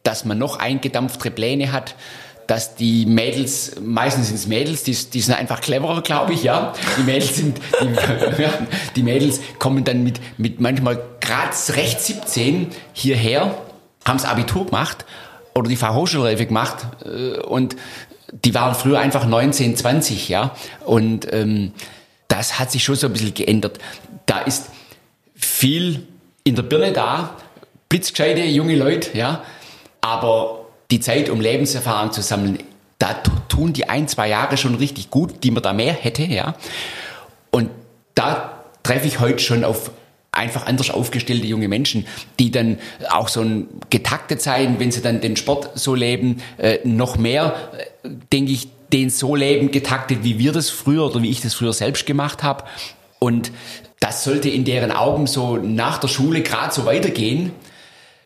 [0.06, 1.96] dass man noch eingedampftere Pläne hat,
[2.46, 6.72] dass die Mädels, meistens sind es Mädels, die, die sind einfach cleverer, glaube ich, ja.
[6.96, 7.86] Die Mädels sind, die,
[8.42, 8.50] ja,
[8.94, 13.56] die Mädels kommen dann mit, mit manchmal gerade recht 17 hierher,
[14.04, 15.04] haben das Abitur gemacht
[15.56, 17.74] oder die Fachhochschulreife gemacht äh, und
[18.32, 20.54] die waren früher einfach 19, 20, ja.
[20.84, 21.72] Und ähm,
[22.28, 23.78] das hat sich schon so ein bisschen geändert.
[24.26, 24.66] Da ist
[25.34, 26.06] viel
[26.44, 27.36] in der Birne da,
[27.88, 29.42] blitzgescheite junge Leute, ja,
[30.06, 32.58] aber die Zeit, um Lebenserfahrung zu sammeln,
[32.98, 33.14] da
[33.48, 36.54] tun die ein, zwei Jahre schon richtig gut, die man da mehr hätte, ja.
[37.50, 37.70] Und
[38.14, 39.90] da treffe ich heute schon auf
[40.30, 42.06] einfach anders aufgestellte junge Menschen,
[42.38, 42.78] die dann
[43.10, 47.56] auch so ein getaktet sein, wenn sie dann den Sport so leben, äh, noch mehr,
[48.04, 51.54] äh, denke ich, den so leben, getaktet, wie wir das früher oder wie ich das
[51.54, 52.62] früher selbst gemacht habe.
[53.18, 53.50] Und
[53.98, 57.50] das sollte in deren Augen so nach der Schule gerade so weitergehen.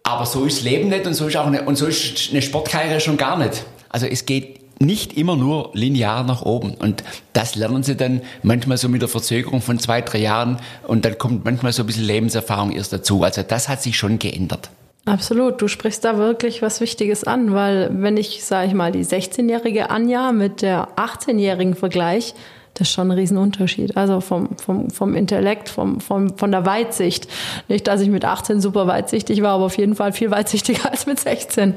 [0.03, 3.01] Aber so ist Leben nicht und so ist auch eine, und so ist eine Sportkarriere
[3.01, 3.65] schon gar nicht.
[3.89, 6.75] Also es geht nicht immer nur linear nach oben.
[6.75, 11.05] Und das lernen sie dann manchmal so mit der Verzögerung von zwei, drei Jahren und
[11.05, 13.23] dann kommt manchmal so ein bisschen Lebenserfahrung erst dazu.
[13.23, 14.71] Also das hat sich schon geändert.
[15.05, 19.05] Absolut, du sprichst da wirklich was Wichtiges an, weil wenn ich, sage ich mal, die
[19.05, 22.35] 16-jährige Anja mit der 18-jährigen vergleiche,
[22.75, 23.97] das ist schon ein Riesenunterschied.
[23.97, 27.29] Also vom, vom, vom Intellekt, vom, vom, von der Weitsicht.
[27.69, 31.07] Nicht, dass ich mit 18 super weitsichtig war, aber auf jeden Fall viel weitsichtiger als
[31.07, 31.75] mit 16.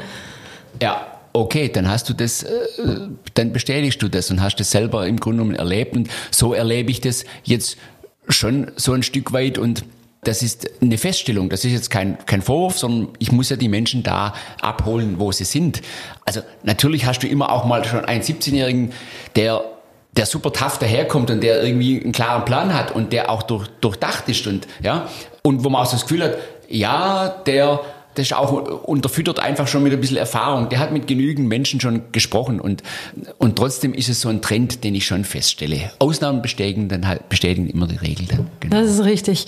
[0.81, 2.49] Ja, okay, dann hast du das, äh,
[3.33, 5.95] dann bestätigst du das und hast das selber im Grunde genommen erlebt.
[5.95, 7.77] Und so erlebe ich das jetzt
[8.29, 9.83] schon so ein Stück weit und
[10.23, 13.67] das ist eine Feststellung, das ist jetzt kein, kein Vorwurf, sondern ich muss ja die
[13.67, 15.81] Menschen da abholen, wo sie sind.
[16.23, 18.93] Also natürlich hast du immer auch mal schon einen 17-Jährigen,
[19.35, 19.63] der
[20.15, 23.67] der super tough daherkommt und der irgendwie einen klaren Plan hat und der auch durch,
[23.81, 25.07] durchdacht ist und ja
[25.41, 26.37] und wo man auch so das Gefühl hat,
[26.69, 27.81] ja, der
[28.15, 30.69] das ist auch unterfüttert einfach schon mit ein bisschen Erfahrung.
[30.69, 32.83] Der hat mit genügend Menschen schon gesprochen und,
[33.39, 35.91] und trotzdem ist es so ein Trend, den ich schon feststelle.
[35.99, 38.49] Ausnahmen bestätigen dann halt, bestätigen immer die Regel dann.
[38.59, 38.75] Genau.
[38.75, 39.47] Das ist richtig.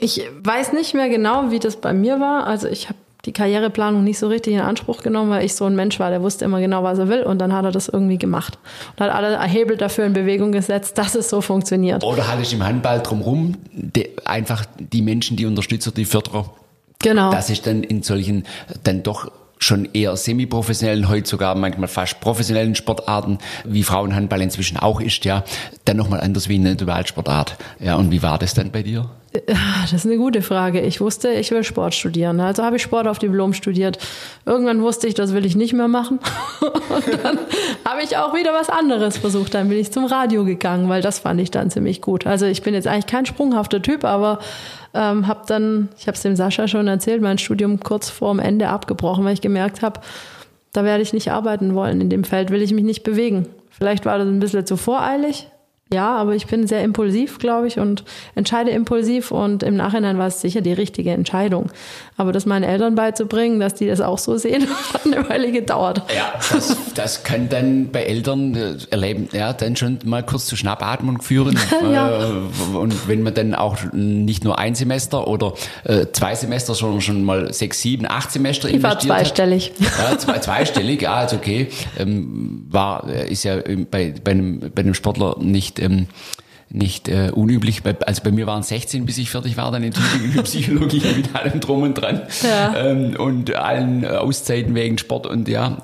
[0.00, 2.46] Ich weiß nicht mehr genau, wie das bei mir war.
[2.46, 2.98] Also ich habe
[3.28, 6.22] die Karriereplanung nicht so richtig in Anspruch genommen, weil ich so ein Mensch war, der
[6.22, 8.58] wusste immer genau, was er will und dann hat er das irgendwie gemacht
[8.96, 12.02] und hat alle Hebel dafür in Bewegung gesetzt, dass es so funktioniert.
[12.02, 13.54] Oder hatte ich im Handball drumherum
[14.24, 16.50] einfach die Menschen, die Unterstützer, die Förderer.
[17.00, 17.30] Genau.
[17.30, 18.44] Das ist dann in solchen
[18.82, 25.00] dann doch schon eher semi-professionellen, heute sogar manchmal fast professionellen Sportarten, wie Frauenhandball inzwischen auch
[25.00, 25.44] ist, ja,
[25.84, 27.56] dann nochmal anders wie eine Dualsportart.
[27.80, 29.10] Ja, und wie war das dann bei dir?
[29.46, 30.80] Das ist eine gute Frage.
[30.80, 32.40] Ich wusste, ich will Sport studieren.
[32.40, 33.98] Also habe ich Sport auf Diplom studiert.
[34.46, 36.18] Irgendwann wusste ich, das will ich nicht mehr machen.
[36.60, 37.38] Und dann
[37.84, 39.54] habe ich auch wieder was anderes versucht.
[39.54, 42.26] Dann bin ich zum Radio gegangen, weil das fand ich dann ziemlich gut.
[42.26, 44.38] Also ich bin jetzt eigentlich kein sprunghafter Typ, aber
[44.98, 48.68] ähm, habe dann, ich habe es dem Sascha schon erzählt, mein Studium kurz vorm Ende
[48.68, 50.00] abgebrochen, weil ich gemerkt habe,
[50.72, 52.00] da werde ich nicht arbeiten wollen.
[52.00, 53.46] In dem Feld will ich mich nicht bewegen.
[53.70, 55.48] Vielleicht war das ein bisschen zu voreilig,
[55.90, 60.26] Ja, aber ich bin sehr impulsiv, glaube ich, und entscheide impulsiv und im Nachhinein war
[60.26, 61.70] es sicher die richtige Entscheidung.
[62.18, 66.02] Aber das meinen Eltern beizubringen, dass die das auch so sehen, hat eine Weile gedauert.
[66.14, 70.56] Ja, das, das kann dann bei Eltern äh, erleben, ja, dann schon mal kurz zu
[70.56, 71.58] Schnappatmung führen.
[71.90, 72.20] ja.
[72.20, 77.00] Äh, und wenn man dann auch nicht nur ein Semester oder äh, zwei Semester, sondern
[77.00, 79.72] schon mal sechs, sieben, acht Semester ich war zweistellig.
[79.80, 80.10] Hat.
[80.10, 81.68] Ja, zwei, zweistellig, ja, also okay.
[81.98, 83.56] Ähm, war, ist ja
[83.90, 86.06] bei, bei, einem, bei einem Sportler nicht nicht, ähm,
[86.70, 87.82] nicht äh, unüblich.
[88.06, 91.34] Also bei mir waren 16, bis ich fertig war, dann in Tübingen in Psychologie mit
[91.34, 92.76] allem drum und dran ja.
[92.76, 95.78] ähm, und allen Auszeiten wegen Sport und ja.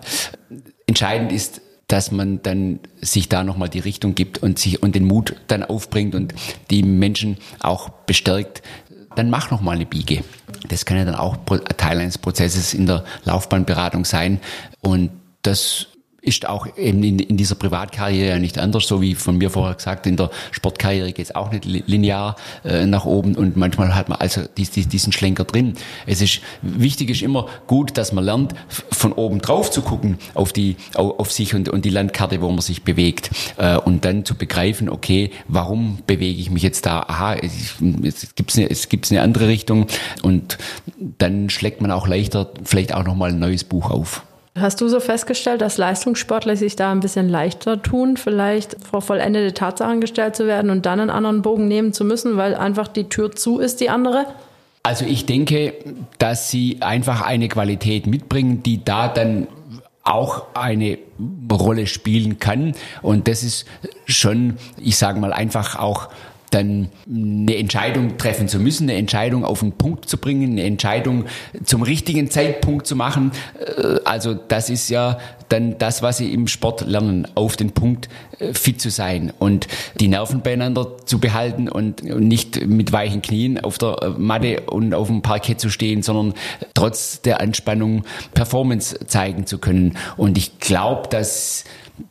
[0.87, 5.05] Entscheidend ist, dass man dann sich da nochmal die Richtung gibt und sich und den
[5.05, 6.35] Mut dann aufbringt und
[6.71, 8.63] die Menschen auch bestärkt,
[9.17, 10.25] dann mach nochmal eine Biege.
[10.69, 11.37] Das kann ja dann auch
[11.77, 14.41] Teil eines Prozesses in der Laufbahnberatung sein
[14.81, 15.11] und
[15.43, 15.89] das
[16.25, 19.75] ist auch eben in, in dieser Privatkarriere ja nicht anders, so wie von mir vorher
[19.75, 24.09] gesagt, in der Sportkarriere geht es auch nicht linear äh, nach oben und manchmal hat
[24.09, 25.75] man also diesen Schlenker drin.
[26.07, 30.53] Es ist wichtig ist immer gut, dass man lernt, von oben drauf zu gucken auf
[30.53, 34.35] die auf sich und, und die Landkarte, wo man sich bewegt äh, und dann zu
[34.35, 37.01] begreifen, okay, warum bewege ich mich jetzt da?
[37.01, 39.87] Aha, es, es gibt eine, es gibt's eine andere Richtung
[40.23, 40.59] und
[41.19, 44.23] dann schlägt man auch leichter vielleicht auch nochmal ein neues Buch auf.
[44.57, 49.53] Hast du so festgestellt, dass Leistungssportler sich da ein bisschen leichter tun, vielleicht vor vollendete
[49.53, 53.09] Tatsachen gestellt zu werden und dann einen anderen Bogen nehmen zu müssen, weil einfach die
[53.09, 54.27] Tür zu ist, die andere?
[54.85, 55.75] Also ich denke,
[56.19, 59.49] dass sie einfach eine Qualität mitbringen, die da dann
[60.05, 60.99] auch eine
[61.51, 62.75] Rolle spielen kann.
[63.03, 63.67] Und das ist
[64.07, 66.11] schon, ich sage mal, einfach auch
[66.55, 71.25] dann eine Entscheidung treffen zu müssen, eine Entscheidung auf den Punkt zu bringen, eine Entscheidung
[71.65, 73.33] zum richtigen Zeitpunkt zu machen.
[73.59, 78.09] Äh, also das ist ja dann das, was sie im Sport lernen, auf den Punkt
[78.39, 79.67] äh, fit zu sein und
[79.99, 84.95] die Nerven beieinander zu behalten und nicht mit weichen Knien auf der äh, Matte und
[84.95, 86.35] auf dem Parkett zu stehen, sondern
[86.75, 89.97] trotz der Anspannung Performance zeigen zu können.
[90.17, 91.65] Und ich glaube, dass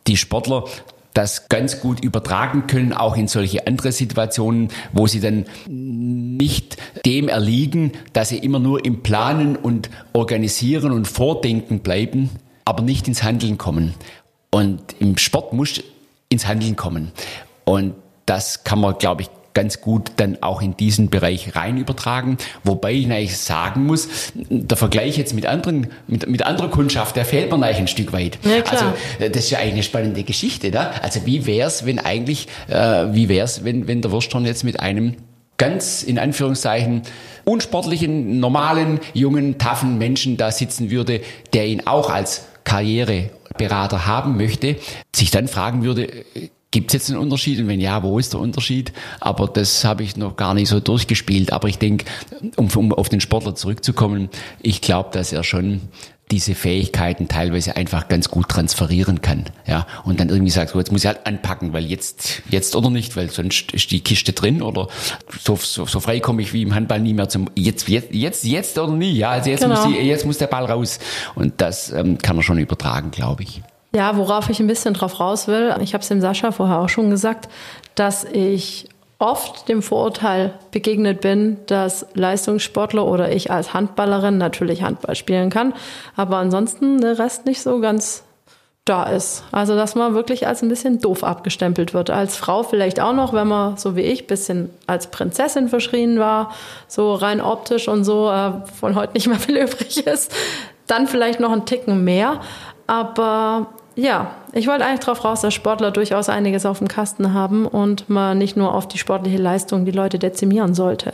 [0.07, 0.65] die Sportler
[1.13, 7.29] das ganz gut übertragen können, auch in solche andere Situationen, wo sie dann nicht dem
[7.29, 12.29] erliegen, dass sie immer nur im Planen und Organisieren und Vordenken bleiben,
[12.65, 13.93] aber nicht ins Handeln kommen.
[14.49, 15.81] Und im Sport muss
[16.29, 17.11] ins Handeln kommen.
[17.65, 17.93] Und
[18.25, 22.37] das kann man, glaube ich, ganz gut dann auch in diesen Bereich rein übertragen.
[22.63, 27.25] Wobei ich eigentlich sagen muss, der Vergleich jetzt mit anderen, mit, mit anderer Kundschaft, der
[27.25, 28.39] fehlt mir eigentlich ein Stück weit.
[28.43, 28.85] Ja, also
[29.19, 30.71] äh, das ist ja eigentlich eine spannende Geschichte.
[30.71, 30.91] Da?
[31.01, 35.15] Also wie wär's, wenn eigentlich, äh, wie wär's, wenn, wenn der Wursthorn jetzt mit einem
[35.57, 37.03] ganz in Anführungszeichen
[37.45, 41.21] unsportlichen, normalen, jungen, taffen Menschen da sitzen würde,
[41.53, 44.77] der ihn auch als Karriereberater haben möchte,
[45.15, 46.25] sich dann fragen würde,
[46.73, 47.59] Gibt es jetzt einen Unterschied?
[47.59, 48.93] Und wenn ja, wo ist der Unterschied?
[49.19, 51.53] Aber das habe ich noch gar nicht so durchgespielt.
[51.53, 52.05] Aber ich denke,
[52.55, 55.81] um, um auf den Sportler zurückzukommen, ich glaube, dass er schon
[56.31, 59.45] diese Fähigkeiten teilweise einfach ganz gut transferieren kann.
[59.67, 62.89] Ja, und dann irgendwie sagt, so, jetzt muss ich halt anpacken, weil jetzt, jetzt oder
[62.89, 64.87] nicht, weil sonst ist die Kiste drin oder
[65.43, 68.45] so, so, so frei komme ich wie im Handball nie mehr zum jetzt, jetzt, jetzt,
[68.45, 69.11] jetzt oder nie.
[69.11, 69.75] Ja, also jetzt, genau.
[69.75, 70.97] muss, die, jetzt muss der Ball raus.
[71.35, 73.61] Und das ähm, kann er schon übertragen, glaube ich.
[73.95, 76.89] Ja, worauf ich ein bisschen drauf raus will, ich habe es dem Sascha vorher auch
[76.89, 77.47] schon gesagt,
[77.93, 78.89] dass ich
[79.19, 85.73] oft dem Vorurteil begegnet bin, dass Leistungssportler oder ich als Handballerin natürlich Handball spielen kann,
[86.15, 88.23] aber ansonsten der Rest nicht so ganz
[88.85, 89.43] da ist.
[89.51, 92.09] Also dass man wirklich als ein bisschen doof abgestempelt wird.
[92.09, 96.51] Als Frau vielleicht auch noch, wenn man so wie ich bisschen als Prinzessin verschrien war,
[96.87, 100.33] so rein optisch und so äh, von heute nicht mehr viel übrig ist,
[100.87, 102.41] dann vielleicht noch einen Ticken mehr.
[102.87, 107.65] Aber ja, ich wollte eigentlich darauf raus, dass Sportler durchaus einiges auf dem Kasten haben
[107.67, 111.13] und man nicht nur auf die sportliche Leistung die Leute dezimieren sollte.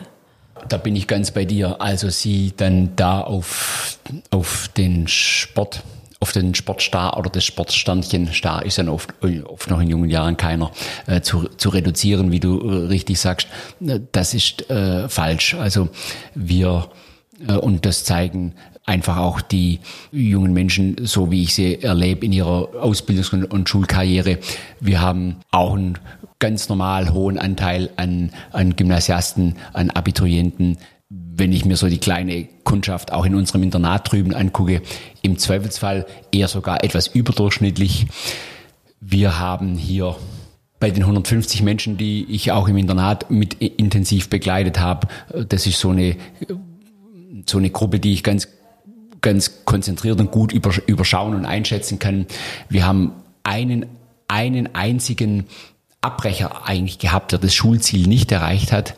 [0.67, 1.81] Da bin ich ganz bei dir.
[1.81, 3.97] Also sie dann da auf,
[4.31, 5.83] auf den Sport,
[6.19, 9.13] auf den Sportstar oder das Sportstandchen, Star ist dann oft,
[9.45, 10.71] oft noch in jungen Jahren keiner,
[11.07, 13.47] äh, zu, zu reduzieren, wie du richtig sagst,
[13.79, 15.55] das ist äh, falsch.
[15.55, 15.89] Also
[16.35, 16.89] wir
[17.47, 18.53] äh, und das zeigen
[18.89, 19.79] einfach auch die
[20.11, 24.39] jungen Menschen, so wie ich sie erlebe in ihrer Ausbildungs- und Schulkarriere.
[24.79, 25.99] Wir haben auch einen
[26.39, 30.79] ganz normal hohen Anteil an, an Gymnasiasten, an Abiturienten.
[31.09, 34.81] Wenn ich mir so die kleine Kundschaft auch in unserem Internat drüben angucke,
[35.21, 38.07] im Zweifelsfall eher sogar etwas überdurchschnittlich.
[38.99, 40.15] Wir haben hier
[40.79, 45.07] bei den 150 Menschen, die ich auch im Internat mit intensiv begleitet habe,
[45.47, 46.15] das ist so eine,
[47.45, 48.47] so eine Gruppe, die ich ganz
[49.21, 52.25] ganz konzentriert und gut überschauen und einschätzen kann.
[52.69, 53.13] Wir haben
[53.43, 53.85] einen,
[54.27, 55.45] einen einzigen
[56.01, 58.95] Abbrecher eigentlich gehabt, der das Schulziel nicht erreicht hat.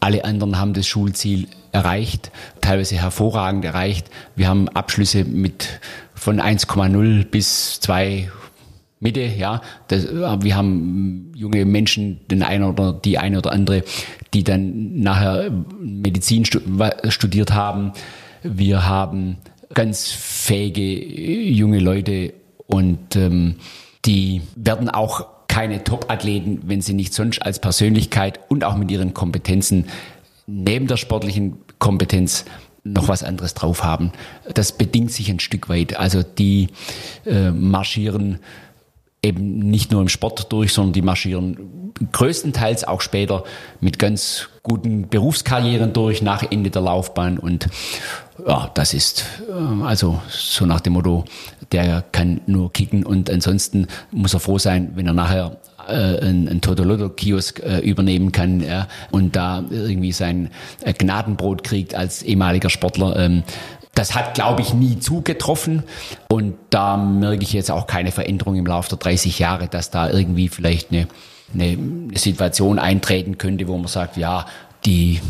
[0.00, 4.08] Alle anderen haben das Schulziel erreicht, teilweise hervorragend erreicht.
[4.36, 5.80] Wir haben Abschlüsse mit
[6.14, 8.30] von 1,0 bis 2
[9.00, 9.62] Mitte, ja.
[9.86, 13.84] Das, wir haben junge Menschen, den einen oder die eine oder andere,
[14.34, 15.50] die dann nachher
[15.80, 17.92] Medizin studiert haben.
[18.42, 19.36] Wir haben
[19.74, 22.34] ganz fähige junge Leute
[22.66, 23.56] und ähm,
[24.04, 29.14] die werden auch keine Top-Athleten, wenn sie nicht sonst als Persönlichkeit und auch mit ihren
[29.14, 29.86] Kompetenzen
[30.46, 32.44] neben der sportlichen Kompetenz
[32.84, 34.12] noch was anderes drauf haben.
[34.54, 35.96] Das bedingt sich ein Stück weit.
[35.96, 36.68] Also die
[37.26, 38.38] äh, marschieren
[39.22, 41.56] eben nicht nur im Sport durch, sondern die marschieren
[42.12, 43.44] größtenteils auch später
[43.80, 47.68] mit ganz guten Berufskarrieren durch nach Ende der Laufbahn und
[48.46, 51.24] ja, das ist äh, also so nach dem Motto,
[51.72, 56.60] der kann nur kicken und ansonsten muss er froh sein, wenn er nachher äh, ein,
[56.60, 60.50] Totoloto-Kiosk äh, übernehmen kann ja, und da irgendwie sein
[60.84, 63.16] äh, Gnadenbrot kriegt als ehemaliger Sportler.
[63.16, 63.42] Ähm,
[63.94, 65.82] das hat, glaube ich, nie zugetroffen.
[66.28, 70.08] Und da merke ich jetzt auch keine Veränderung im Laufe der 30 Jahre, dass da
[70.08, 71.08] irgendwie vielleicht eine,
[71.54, 71.78] eine
[72.14, 74.46] Situation eintreten könnte, wo man sagt, ja,
[74.84, 75.20] die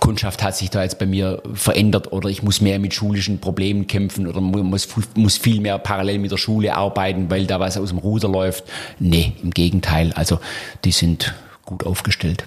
[0.00, 3.86] Kundschaft hat sich da jetzt bei mir verändert oder ich muss mehr mit schulischen Problemen
[3.86, 7.88] kämpfen oder muss, muss viel mehr parallel mit der Schule arbeiten, weil da was aus
[7.88, 8.64] dem Ruder läuft.
[8.98, 10.12] Nee, im Gegenteil.
[10.14, 10.40] Also
[10.84, 12.44] die sind gut aufgestellt.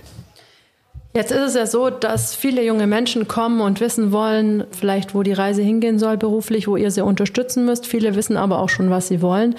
[1.15, 5.23] Jetzt ist es ja so, dass viele junge Menschen kommen und wissen wollen, vielleicht wo
[5.23, 7.87] die Reise hingehen soll beruflich, wo ihr sie unterstützen müsst.
[7.87, 9.55] Viele wissen aber auch schon, was sie wollen.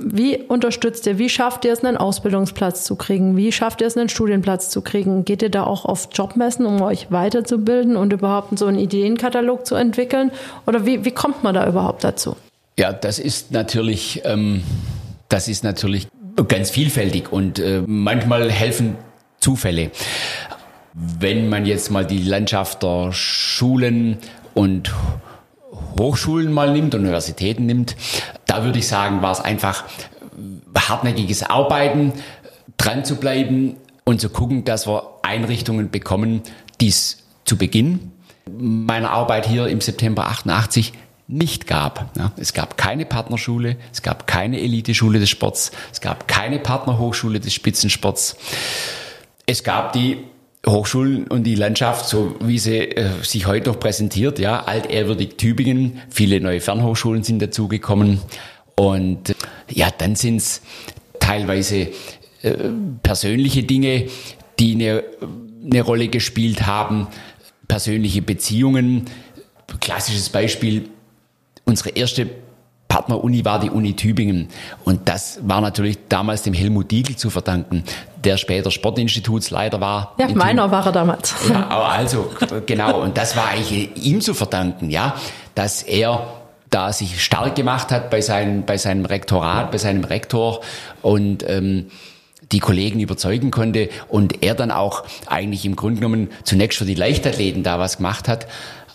[0.00, 1.18] Wie unterstützt ihr?
[1.18, 3.36] Wie schafft ihr es, einen Ausbildungsplatz zu kriegen?
[3.36, 5.24] Wie schafft ihr es, einen Studienplatz zu kriegen?
[5.24, 9.74] Geht ihr da auch auf Jobmessen, um euch weiterzubilden und überhaupt so einen Ideenkatalog zu
[9.74, 10.30] entwickeln?
[10.66, 12.36] Oder wie, wie kommt man da überhaupt dazu?
[12.78, 14.62] Ja, das ist natürlich, ähm,
[15.28, 16.06] das ist natürlich
[16.46, 18.94] ganz vielfältig und äh, manchmal helfen
[19.40, 19.90] Zufälle.
[20.94, 24.18] Wenn man jetzt mal die Landschaft der Schulen
[24.54, 24.92] und
[25.98, 27.96] Hochschulen mal nimmt, Universitäten nimmt,
[28.48, 29.84] da würde ich sagen, war es einfach
[30.76, 32.12] hartnäckiges Arbeiten,
[32.76, 36.42] dran zu bleiben und zu gucken, dass wir Einrichtungen bekommen,
[36.80, 38.12] die es zu Beginn
[38.50, 40.92] meiner Arbeit hier im September 88
[41.26, 42.10] nicht gab.
[42.38, 47.52] Es gab keine Partnerschule, es gab keine Eliteschule des Sports, es gab keine Partnerhochschule des
[47.52, 48.36] Spitzensports.
[49.44, 50.24] Es gab die
[50.66, 56.00] Hochschulen und die Landschaft, so wie sie äh, sich heute noch präsentiert, ja, altehrwürdig Tübingen,
[56.10, 58.20] viele neue Fernhochschulen sind dazugekommen.
[58.74, 59.34] Und äh,
[59.70, 60.62] ja, dann sind es
[61.20, 61.88] teilweise
[62.42, 62.54] äh,
[63.02, 64.08] persönliche Dinge,
[64.58, 65.04] die eine,
[65.64, 67.06] eine Rolle gespielt haben,
[67.68, 69.04] persönliche Beziehungen.
[69.80, 70.88] Klassisches Beispiel,
[71.64, 72.28] unsere erste
[72.88, 74.48] Partneruni war die Uni Tübingen.
[74.84, 77.84] Und das war natürlich damals dem Helmut Diegel zu verdanken,
[78.24, 80.14] der später Sportinstitutsleiter war.
[80.18, 81.34] Ja, meiner war er damals.
[81.48, 82.30] Ja, also,
[82.66, 83.00] genau.
[83.00, 85.14] Und das war eigentlich ihm zu verdanken, ja,
[85.54, 86.26] dass er
[86.70, 90.60] da sich stark gemacht hat bei, seinem bei seinem Rektorat, bei seinem Rektor
[91.02, 91.90] und ähm,
[92.52, 96.94] die Kollegen überzeugen konnte und er dann auch eigentlich im Grunde genommen zunächst für die
[96.94, 98.46] Leichtathleten da was gemacht hat.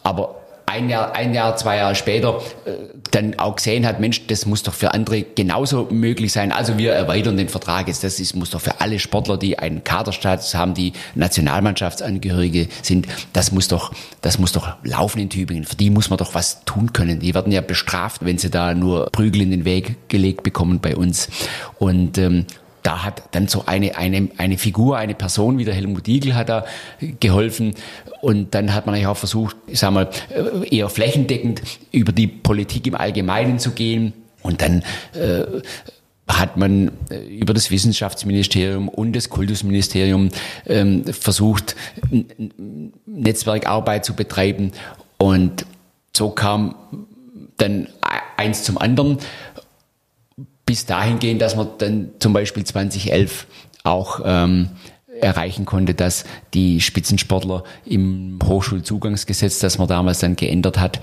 [0.04, 0.43] Aber
[0.74, 2.72] ein Jahr, ein Jahr, zwei Jahre später äh,
[3.12, 6.52] dann auch gesehen hat, Mensch, das muss doch für andere genauso möglich sein.
[6.52, 8.04] Also wir erweitern den Vertrag jetzt.
[8.04, 13.52] Das ist, muss doch für alle Sportler, die einen Kaderstatus haben, die Nationalmannschaftsangehörige sind, das
[13.52, 15.66] muss doch, das muss doch laufen in Tübingen.
[15.66, 17.20] Für die muss man doch was tun können.
[17.20, 20.96] Die werden ja bestraft, wenn sie da nur Prügel in den Weg gelegt bekommen bei
[20.96, 21.30] uns.
[21.78, 22.48] Und ähm,
[22.84, 26.50] da hat dann so eine, eine, eine Figur, eine Person wie der Helmut Diegel hat
[26.50, 26.66] da
[27.20, 27.76] geholfen.
[28.22, 30.10] Und dann hat man eigentlich auch versucht, ich sag mal,
[30.70, 31.62] eher flächendeckend
[31.92, 34.14] über die Politik im Allgemeinen zu gehen.
[34.42, 35.62] Und dann äh,
[36.28, 40.30] hat man äh, über das Wissenschaftsministerium und das Kultusministerium
[40.66, 41.76] ähm, versucht,
[43.06, 44.72] Netzwerkarbeit zu betreiben.
[45.18, 45.66] Und
[46.16, 46.76] so kam
[47.58, 47.88] dann
[48.38, 49.18] eins zum anderen
[50.74, 53.46] bis dahin gehen, dass man dann zum Beispiel 2011
[53.84, 54.70] auch ähm,
[55.22, 61.00] erreichen konnte, dass die Spitzensportler im Hochschulzugangsgesetz, das man damals dann geändert hat,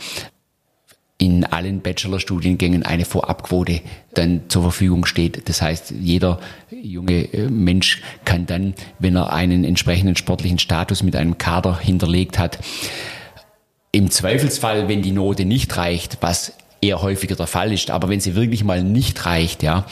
[1.19, 3.81] in allen Bachelorstudiengängen eine Vorabquote
[4.15, 5.49] dann zur Verfügung steht.
[5.49, 6.41] Das heißt, jeder
[6.73, 12.41] junge äh, Mensch kann dann, wenn er einen entsprechenden sportlichen Status mit einem Kader hinterlegt
[12.41, 12.59] hat,
[13.93, 17.91] im Zweifelsfall, wenn die Note nicht reicht, was eher häufiger der Fall ist.
[17.91, 19.87] Aber wenn sie wirklich mal nicht reicht, ja,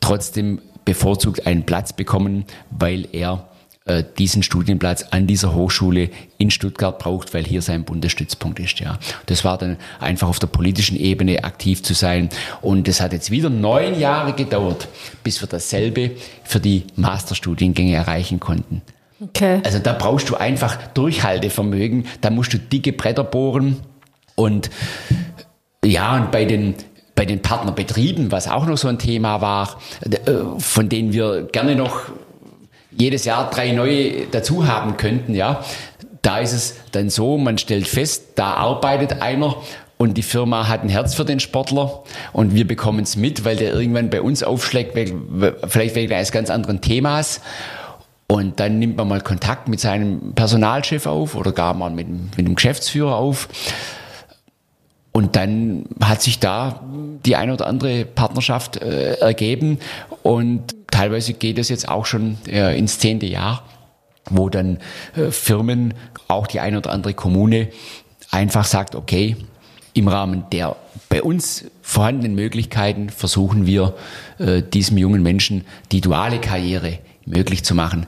[0.00, 3.48] trotzdem bevorzugt einen Platz bekommen, weil er
[3.86, 8.80] äh, diesen Studienplatz an dieser Hochschule in Stuttgart braucht, weil hier sein Bundesstützpunkt ist.
[8.80, 12.28] Ja, das war dann einfach auf der politischen Ebene aktiv zu sein.
[12.62, 14.88] Und es hat jetzt wieder neun Jahre gedauert,
[15.22, 16.12] bis wir dasselbe
[16.42, 18.82] für die Masterstudiengänge erreichen konnten.
[19.20, 19.60] Okay.
[19.64, 22.06] Also da brauchst du einfach Durchhaltevermögen.
[22.20, 23.76] Da musst du dicke Bretter bohren
[24.34, 24.68] und
[25.86, 26.74] ja, und bei den
[27.16, 30.18] bei den Partnerbetrieben, was auch noch so ein Thema war, äh,
[30.58, 32.02] von denen wir gerne noch
[32.92, 35.64] jedes Jahr drei neue dazu haben könnten, ja.
[36.22, 39.56] Da ist es dann so, man stellt fest, da arbeitet einer
[39.96, 43.56] und die Firma hat ein Herz für den Sportler und wir bekommen es mit, weil
[43.56, 44.96] der irgendwann bei uns aufschlägt,
[45.68, 47.40] vielleicht wegen eines ganz anderen Themas.
[48.28, 52.46] Und dann nimmt man mal Kontakt mit seinem Personalchef auf oder gar mal mit, mit
[52.46, 53.48] dem Geschäftsführer auf.
[55.16, 56.84] Und dann hat sich da
[57.24, 59.78] die eine oder andere Partnerschaft äh, ergeben
[60.22, 63.62] und teilweise geht es jetzt auch schon äh, ins zehnte Jahr,
[64.28, 64.76] wo dann
[65.16, 65.94] äh, Firmen,
[66.28, 67.68] auch die eine oder andere Kommune,
[68.30, 69.36] einfach sagt, okay,
[69.94, 70.76] im Rahmen der
[71.08, 73.94] bei uns vorhandenen Möglichkeiten versuchen wir,
[74.38, 78.04] äh, diesem jungen Menschen die duale Karriere möglich zu machen.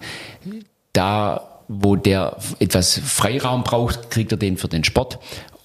[0.93, 5.19] Da, wo der etwas Freiraum braucht, kriegt er den für den Sport.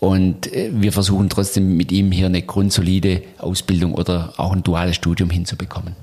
[0.03, 4.97] Und äh, wir versuchen trotzdem mit ihm hier eine grundsolide Ausbildung oder auch ein duales
[4.97, 5.95] Studium hinzubekommen.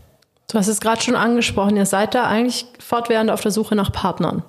[0.50, 3.92] Du hast es gerade schon angesprochen, ihr seid da eigentlich fortwährend auf der Suche nach
[3.92, 4.42] Partnern.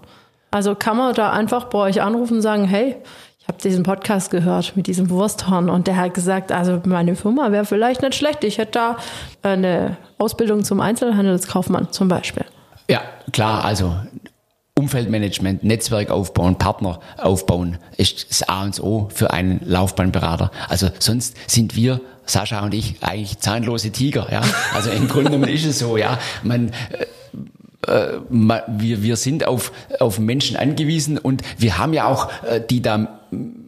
[0.51, 2.95] Also kann man da einfach bei euch anrufen und sagen, hey,
[3.41, 7.51] ich habe diesen Podcast gehört mit diesem Wursthorn und der hat gesagt, also meine Firma
[7.51, 8.45] wäre vielleicht nicht schlecht.
[8.45, 8.97] Ich hätte da
[9.43, 12.45] eine Ausbildung zum Einzelhandelskaufmann zum Beispiel.
[12.89, 13.01] Ja,
[13.33, 13.97] klar, also
[14.81, 20.49] Umfeldmanagement, Netzwerk aufbauen, Partner aufbauen ist das A und O für einen Laufbahnberater.
[20.69, 24.41] Also sonst sind wir Sascha und ich eigentlich zahnlose Tiger, ja.
[24.73, 26.17] Also im Grunde genommen ist es so, ja.
[26.41, 26.71] Man,
[27.87, 32.59] äh, äh wir, wir sind auf, auf Menschen angewiesen und wir haben ja auch äh,
[32.67, 33.19] die da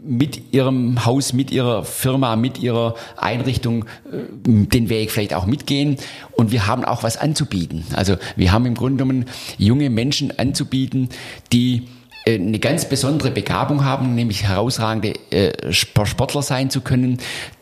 [0.04, 5.98] mit ihrem Haus, mit ihrer Firma, mit ihrer Einrichtung äh, den Weg vielleicht auch mitgehen
[6.34, 7.86] und wir haben auch was anzubieten.
[7.94, 9.26] Also wir haben im Grunde genommen
[9.58, 11.10] junge Menschen anzubieten,
[11.52, 11.88] die
[12.26, 17.20] äh, eine ganz besondere Begabung haben, nämlich herausragende äh, Sportler sein zu können,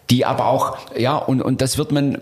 [0.10, 2.18] die aber auch, ja, und, und das wird man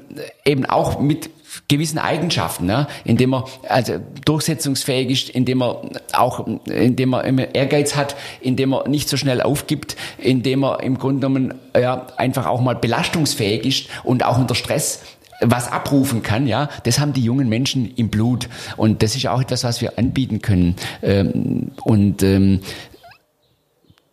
[0.46, 1.30] eben auch mit
[1.68, 2.88] gewissen Eigenschaften, ne?
[3.04, 5.82] indem er also durchsetzungsfähig ist, indem er
[6.14, 10.98] auch, indem er immer Ehrgeiz hat, indem er nicht so schnell aufgibt, indem er im
[10.98, 15.02] Grunde genommen ja, einfach auch mal belastungsfähig ist und auch unter Stress
[15.42, 18.50] was abrufen kann, ja, das haben die jungen Menschen im Blut.
[18.76, 20.76] Und das ist auch etwas, was wir anbieten können.
[21.02, 22.60] Ähm, und ähm,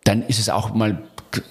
[0.05, 1.03] dann ist es auch mal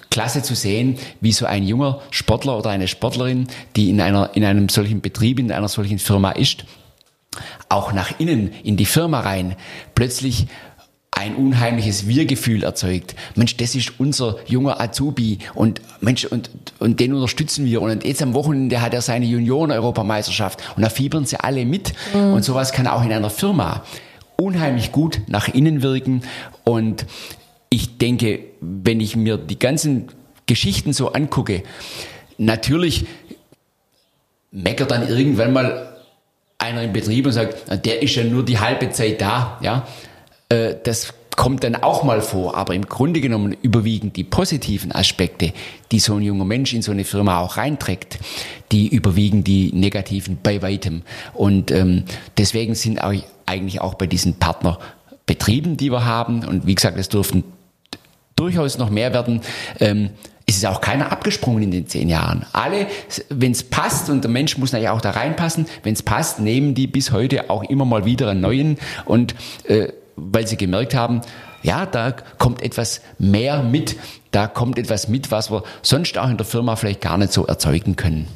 [0.09, 4.43] klasse zu sehen, wie so ein junger Sportler oder eine Sportlerin, die in einer, in
[4.43, 6.65] einem solchen Betrieb, in einer solchen Firma ist,
[7.69, 9.55] auch nach innen in die Firma rein
[9.95, 10.47] plötzlich
[11.17, 13.15] ein unheimliches Wir-Gefühl erzeugt.
[13.35, 17.81] Mensch, das ist unser junger Azubi und Mensch, und, und den unterstützen wir.
[17.81, 21.93] Und jetzt am Wochenende hat er seine Junioren-Europameisterschaft und da fiebern sie alle mit.
[22.13, 22.33] Mhm.
[22.33, 23.83] Und sowas kann auch in einer Firma
[24.39, 26.21] unheimlich gut nach innen wirken.
[26.63, 27.07] Und
[27.69, 30.07] ich denke, wenn ich mir die ganzen
[30.45, 31.63] Geschichten so angucke,
[32.37, 33.05] natürlich
[34.51, 35.97] meckert dann irgendwann mal
[36.57, 39.87] einer im Betrieb und sagt, der ist ja nur die halbe Zeit da, ja.
[40.49, 45.53] Äh, das kommt dann auch mal vor, aber im Grunde genommen überwiegen die positiven Aspekte,
[45.91, 48.17] die so ein junger Mensch in so eine Firma auch reinträgt,
[48.71, 51.03] die überwiegen die negativen bei weitem.
[51.35, 52.05] Und ähm,
[52.39, 53.13] deswegen sind auch
[53.45, 57.43] eigentlich auch bei diesen Partnerbetrieben, die wir haben, und wie gesagt, es dürften
[58.37, 59.41] durchaus noch mehr werden.
[59.79, 60.11] Ähm,
[60.49, 62.45] es ist auch keiner abgesprungen in den zehn Jahren.
[62.53, 62.87] Alle,
[63.27, 66.73] wenn es passt, und der Mensch muss natürlich auch da reinpassen, wenn es passt, nehmen
[66.73, 69.35] die bis heute auch immer mal wieder einen neuen und
[69.65, 71.21] äh, weil sie gemerkt haben,
[71.63, 73.97] ja, da kommt etwas mehr mit,
[74.31, 77.45] da kommt etwas mit, was wir sonst auch in der Firma vielleicht gar nicht so
[77.45, 78.27] erzeugen können.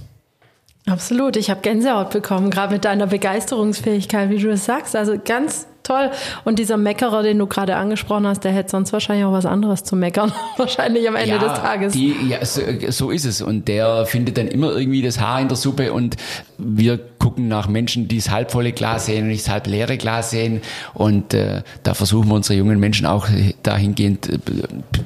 [0.88, 4.96] Absolut, ich habe Gänsehaut bekommen, gerade mit deiner Begeisterungsfähigkeit, wie du es sagst.
[4.96, 6.12] Also ganz toll.
[6.44, 9.84] Und dieser Meckerer, den du gerade angesprochen hast, der hätte sonst wahrscheinlich auch was anderes
[9.84, 10.32] zu meckern.
[10.58, 11.94] wahrscheinlich am Ende ja, des Tages.
[11.94, 13.42] Die, ja, so, so, ist es.
[13.42, 16.18] Und der findet dann immer irgendwie das Haar in der Suppe und
[16.58, 20.32] wir gucken nach Menschen, die das halbvolle Glas sehen und nicht das halb leere Glas
[20.32, 20.62] sehen.
[20.96, 23.28] Und äh, da versuchen wir unsere jungen Menschen auch
[23.62, 24.40] dahingehend äh,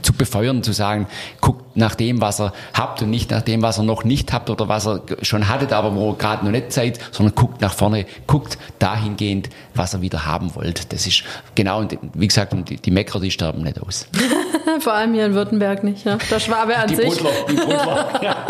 [0.02, 1.08] zu befeuern, zu sagen,
[1.42, 4.50] guckt nach dem, was ihr habt und nicht nach dem, was ihr noch nicht habt
[4.50, 7.74] oder was ihr schon hattet, aber wo ihr gerade noch nicht seid, sondern guckt nach
[7.74, 10.94] vorne, guckt dahingehend, was ihr wieder haben wollt.
[10.94, 14.08] Das ist genau, und wie gesagt, die, die Meckler, die sterben nicht aus.
[14.80, 16.18] Vor allem hier in Württemberg nicht, ne?
[16.32, 17.08] Der Schwabe an die sich.
[17.08, 18.48] Brudler, die Brudler, ja.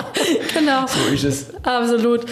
[0.54, 0.86] genau.
[0.86, 1.64] So ist es.
[1.64, 2.26] Absolut.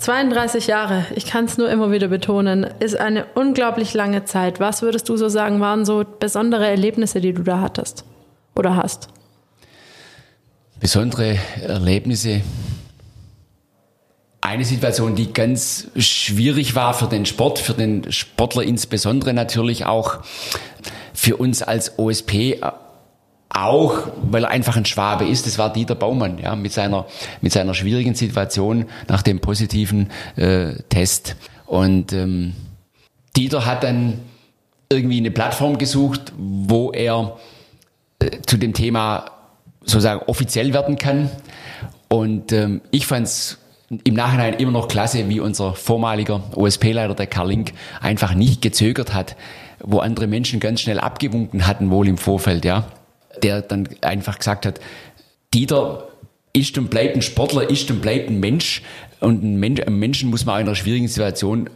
[0.00, 4.58] 32 Jahre, ich kann es nur immer wieder betonen, ist eine unglaublich lange Zeit.
[4.58, 8.04] Was würdest du so sagen, waren so besondere Erlebnisse, die du da hattest
[8.56, 9.08] oder hast?
[10.80, 12.40] Besondere Erlebnisse.
[14.40, 20.20] Eine Situation, die ganz schwierig war für den Sport, für den Sportler insbesondere natürlich auch
[21.12, 22.58] für uns als OSP
[23.50, 27.06] auch, weil er einfach ein Schwabe ist, das war Dieter Baumann, ja, mit seiner,
[27.40, 31.36] mit seiner schwierigen Situation nach dem positiven äh, Test.
[31.66, 32.54] Und ähm,
[33.36, 34.20] Dieter hat dann
[34.88, 37.38] irgendwie eine Plattform gesucht, wo er
[38.20, 39.26] äh, zu dem Thema
[39.80, 41.28] sozusagen offiziell werden kann.
[42.08, 43.58] Und ähm, ich fand es
[44.04, 49.12] im Nachhinein immer noch klasse, wie unser vormaliger OSP-Leiter, der Karl Link, einfach nicht gezögert
[49.12, 49.36] hat,
[49.82, 52.86] wo andere Menschen ganz schnell abgewunken hatten, wohl im Vorfeld, ja
[53.42, 54.80] der dann einfach gesagt hat,
[55.52, 56.08] Dieter
[56.52, 58.82] ist und bleibt ein Sportler, ist und bleibt ein Mensch
[59.20, 61.70] und ein Mensch, einen Menschen muss man auch in einer schwierigen Situation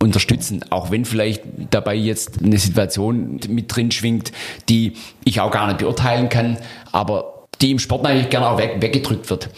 [0.00, 4.32] unterstützen, auch wenn vielleicht dabei jetzt eine Situation mit drin schwingt,
[4.68, 4.92] die
[5.24, 6.56] ich auch gar nicht beurteilen kann,
[6.92, 9.50] aber die im Sport natürlich gerne auch weg, weggedrückt wird.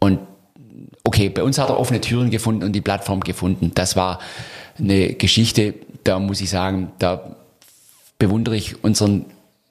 [0.00, 0.20] Und
[1.02, 3.72] okay, bei uns hat er offene Türen gefunden und die Plattform gefunden.
[3.74, 4.18] Das war
[4.78, 7.36] eine Geschichte, da muss ich sagen, da
[8.18, 9.24] bewundere ich unseren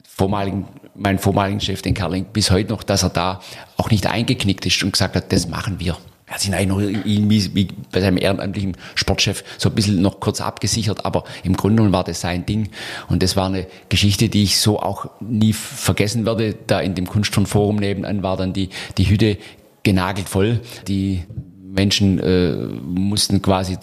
[0.08, 3.40] vormaligen, meinen vormaligen Chef, den Karling, bis heute noch, dass er da
[3.76, 5.96] auch nicht eingeknickt ist und gesagt hat, das machen wir.
[6.26, 10.20] Er hat sich eigentlich noch irgendwie wie bei seinem ehrenamtlichen Sportchef so ein bisschen noch
[10.20, 12.70] kurz abgesichert, aber im Grunde genommen war das sein Ding.
[13.08, 16.54] Und das war eine Geschichte, die ich so auch nie vergessen werde.
[16.66, 19.36] Da in dem Kunstturnforum nebenan war dann die, die Hütte
[19.82, 20.60] genagelt voll.
[20.88, 21.24] Die
[21.62, 23.76] Menschen äh, mussten quasi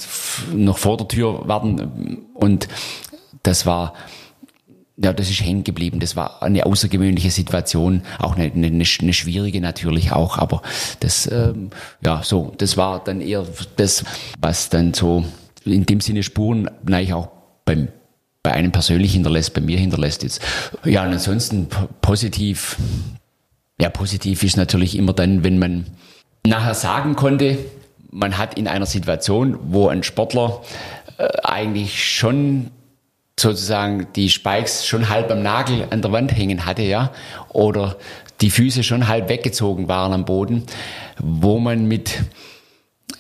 [0.54, 2.68] noch vor der Tür warten und
[3.44, 3.94] das war
[5.04, 6.00] ja, das ist hängen geblieben.
[6.00, 10.62] Das war eine außergewöhnliche Situation, auch eine, eine, eine schwierige natürlich auch, aber
[11.00, 11.72] das, ähm,
[12.04, 13.46] ja, so, das war dann eher
[13.78, 14.04] das,
[14.40, 15.26] was dann so
[15.66, 17.30] in dem Sinne Spuren eigentlich auch
[17.66, 17.88] beim,
[18.44, 20.42] bei einem persönlich hinterlässt, bei mir hinterlässt jetzt.
[20.84, 21.68] Ja, und ansonsten
[22.02, 22.78] positiv,
[23.80, 25.86] ja, positiv ist natürlich immer dann, wenn man
[26.46, 27.58] nachher sagen konnte,
[28.12, 30.62] man hat in einer Situation, wo ein Sportler
[31.18, 32.72] äh, eigentlich schon
[33.42, 37.12] sozusagen die Spikes schon halb am Nagel an der Wand hängen hatte, ja,
[37.50, 37.98] oder
[38.42, 40.64] die Füße schon halb weggezogen waren am Boden,
[41.20, 42.22] wo man mit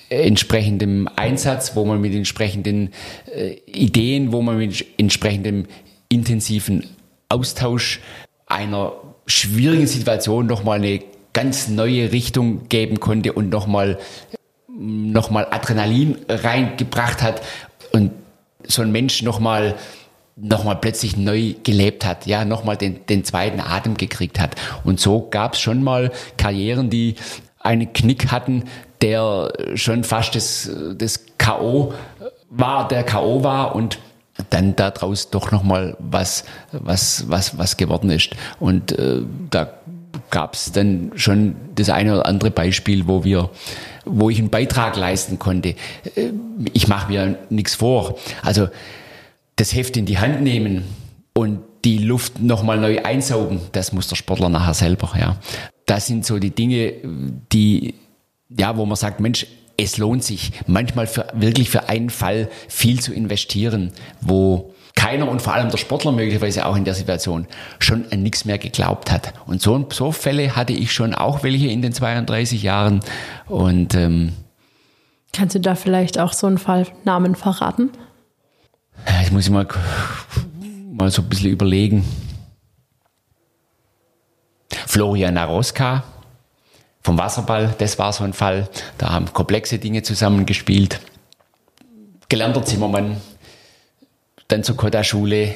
[0.09, 2.91] entsprechendem Einsatz, wo man mit entsprechenden
[3.33, 5.67] äh, Ideen, wo man mit entsprechendem
[6.09, 6.87] intensiven
[7.29, 8.01] Austausch
[8.45, 8.93] einer
[9.25, 11.01] schwierigen Situation nochmal eine
[11.33, 13.97] ganz neue Richtung geben konnte und nochmal
[14.67, 17.41] noch mal Adrenalin reingebracht hat
[17.93, 18.11] und
[18.63, 19.75] so ein Mensch nochmal
[20.35, 24.55] nochmal plötzlich neu gelebt hat, ja, nochmal den, den zweiten Atem gekriegt hat.
[24.83, 27.15] Und so gab es schon mal Karrieren, die
[27.59, 28.63] einen Knick hatten,
[29.01, 31.93] der schon fast das, das K.O.
[32.49, 33.43] war, der K.O.
[33.43, 33.99] war und
[34.49, 38.35] dann daraus doch nochmal was, was, was, was geworden ist.
[38.59, 39.73] Und äh, da
[40.29, 43.49] gab es dann schon das eine oder andere Beispiel, wo wir,
[44.05, 45.75] wo ich einen Beitrag leisten konnte.
[46.15, 46.31] Äh,
[46.73, 48.17] ich mache mir nichts vor.
[48.41, 48.69] Also
[49.61, 50.83] das Heft in die Hand nehmen
[51.35, 55.37] und die Luft nochmal neu einsaugen, das muss der Sportler nachher selber, ja.
[55.85, 56.93] Das sind so die Dinge,
[57.51, 57.93] die,
[58.49, 59.45] ja, wo man sagt, Mensch,
[59.77, 65.43] es lohnt sich manchmal für, wirklich für einen Fall viel zu investieren, wo keiner und
[65.43, 67.47] vor allem der Sportler möglicherweise auch in der Situation
[67.77, 69.33] schon an nichts mehr geglaubt hat.
[69.45, 73.01] Und so, so Fälle hatte ich schon auch welche in den 32 Jahren.
[73.47, 74.33] Und ähm,
[75.33, 77.91] kannst du da vielleicht auch so einen Fall Namen verraten?
[79.23, 79.67] Ich muss mal,
[80.91, 82.05] mal so ein bisschen überlegen.
[84.87, 86.03] Florian Naroska
[87.01, 88.69] vom Wasserball, das war so ein Fall.
[88.97, 90.99] Da haben komplexe Dinge zusammengespielt.
[92.29, 93.17] Gelernter Zimmermann,
[94.47, 95.53] dann zur Kotta-Schule,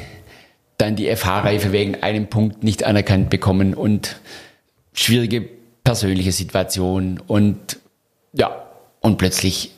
[0.77, 4.17] dann die FH-Reife wegen einem Punkt nicht anerkannt bekommen und
[4.93, 5.47] schwierige
[5.83, 7.79] persönliche Situation und
[8.33, 8.65] ja,
[9.01, 9.71] und plötzlich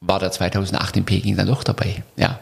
[0.00, 2.02] war der 2008 in Peking dann doch dabei.
[2.16, 2.40] Ja,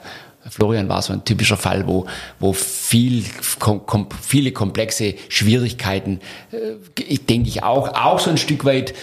[0.49, 2.07] Florian war so ein typischer Fall, wo,
[2.39, 3.25] wo viel,
[3.59, 6.21] kom, viele komplexe Schwierigkeiten,
[6.53, 8.95] äh, ich denke ich auch, auch so ein Stück weit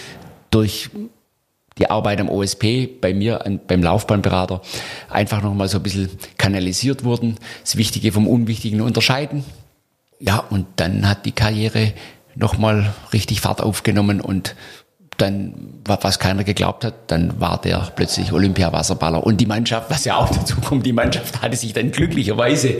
[0.50, 0.90] durch
[1.78, 4.60] die Arbeit am OSP bei mir an, beim Laufbahnberater
[5.08, 9.44] einfach nochmal so ein bisschen kanalisiert wurden, das Wichtige vom Unwichtigen unterscheiden.
[10.18, 11.94] Ja, und dann hat die Karriere
[12.34, 14.54] nochmal richtig Fahrt aufgenommen und
[15.20, 15.54] dann,
[15.84, 19.24] was keiner geglaubt hat, dann war der plötzlich Olympiawasserballer.
[19.24, 22.76] Und die Mannschaft, was ja auch dazu kommt, die Mannschaft hatte sich dann glücklicherweise,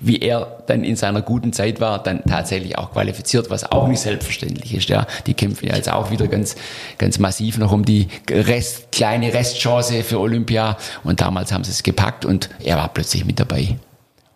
[0.00, 4.00] wie er dann in seiner guten Zeit war, dann tatsächlich auch qualifiziert, was auch nicht
[4.00, 4.88] selbstverständlich ist.
[4.88, 6.56] Ja, die kämpfen ja jetzt auch wieder ganz,
[6.98, 10.76] ganz massiv noch um die Rest, kleine Restchance für Olympia.
[11.04, 13.76] Und damals haben sie es gepackt und er war plötzlich mit dabei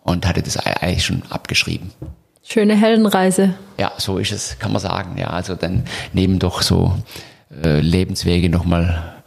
[0.03, 1.91] und hatte das eigentlich schon abgeschrieben.
[2.49, 3.55] Schöne Heldenreise.
[3.77, 5.17] Ja, so ist es, kann man sagen.
[5.17, 5.83] Ja, also dann
[6.13, 6.95] nehmen doch so
[7.63, 9.21] äh, Lebenswege nochmal,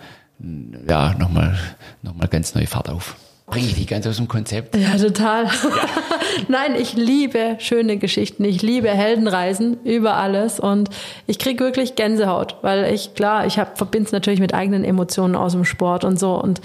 [0.89, 1.59] ja, nochmal,
[2.03, 3.17] nochmal ganz neu Fahrt auf.
[3.51, 4.77] Bringe ich die ganz aus dem Konzept?
[4.77, 5.47] Ja, total.
[5.47, 5.51] Ja.
[6.49, 8.45] Nein, ich liebe schöne Geschichten.
[8.45, 10.89] Ich liebe Heldenreisen über alles und
[11.27, 15.53] ich kriege wirklich Gänsehaut, weil ich, klar, ich verbinde es natürlich mit eigenen Emotionen aus
[15.53, 16.61] dem Sport und so und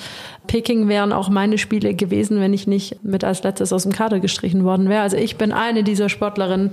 [0.46, 4.20] Peking wären auch meine Spiele gewesen, wenn ich nicht mit als letztes aus dem Kader
[4.20, 5.02] gestrichen worden wäre.
[5.02, 6.72] Also ich bin eine dieser Sportlerinnen,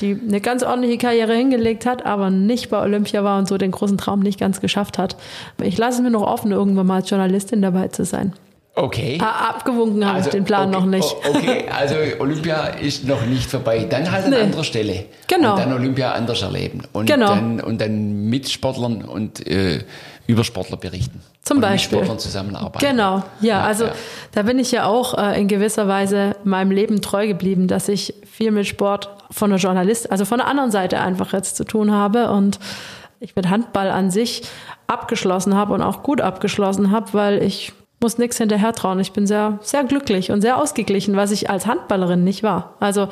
[0.00, 3.70] die eine ganz ordentliche Karriere hingelegt hat, aber nicht bei Olympia war und so den
[3.70, 5.16] großen Traum nicht ganz geschafft hat.
[5.62, 8.32] Ich lasse es mir noch offen, irgendwann mal als Journalistin dabei zu sein.
[8.74, 9.18] Okay.
[9.20, 11.16] Abgewunken habe also, ich den Plan okay, noch nicht.
[11.28, 13.86] Okay, also Olympia ist noch nicht vorbei.
[13.88, 14.36] Dann halt an nee.
[14.38, 15.04] anderer Stelle.
[15.28, 15.52] Genau.
[15.52, 16.82] Und dann Olympia anders erleben.
[16.92, 17.28] Und genau.
[17.28, 19.84] Dann, und dann mit Sportlern und äh,
[20.26, 21.20] über Sportler berichten.
[21.42, 21.98] Zum und Beispiel.
[21.98, 22.86] Mit Sportlern zusammenarbeiten.
[22.86, 23.92] Genau, ja, ja also ja.
[24.32, 28.14] da bin ich ja auch äh, in gewisser Weise meinem Leben treu geblieben, dass ich
[28.30, 31.90] viel mit Sport von der Journalist, also von der anderen Seite einfach jetzt zu tun
[31.90, 32.60] habe und
[33.18, 34.42] ich mit Handball an sich
[34.86, 39.00] abgeschlossen habe und auch gut abgeschlossen habe, weil ich muss nichts hinterher trauen.
[39.00, 42.74] Ich bin sehr, sehr glücklich und sehr ausgeglichen, was ich als Handballerin nicht war.
[42.80, 43.08] Also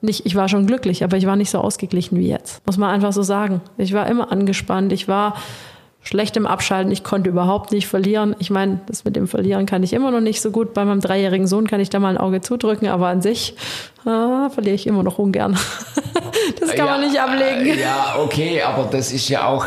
[0.00, 2.66] nicht, ich war schon glücklich, aber ich war nicht so ausgeglichen wie jetzt.
[2.66, 3.60] Muss man einfach so sagen.
[3.76, 4.92] Ich war immer angespannt.
[4.92, 5.34] Ich war
[6.02, 6.90] schlecht im Abschalten.
[6.92, 8.34] Ich konnte überhaupt nicht verlieren.
[8.38, 10.74] Ich meine, das mit dem Verlieren kann ich immer noch nicht so gut.
[10.74, 13.54] Bei meinem dreijährigen Sohn kann ich da mal ein Auge zudrücken, aber an sich
[14.04, 15.58] ah, verliere ich immer noch ungern.
[16.60, 17.78] das kann ja, man nicht ablegen.
[17.78, 19.66] Ja, okay, aber das ist ja auch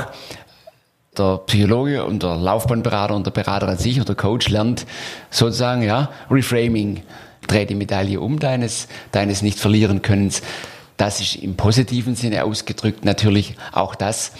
[1.17, 4.86] der Psychologe und der Laufbahnberater und der Berater an sich oder der Coach lernt
[5.29, 7.03] sozusagen, ja, Reframing.
[7.47, 10.41] Dreh die Medaille um deines, deines nicht verlieren Könnens.
[10.95, 14.31] Das ist im positiven Sinne ausgedrückt natürlich auch das,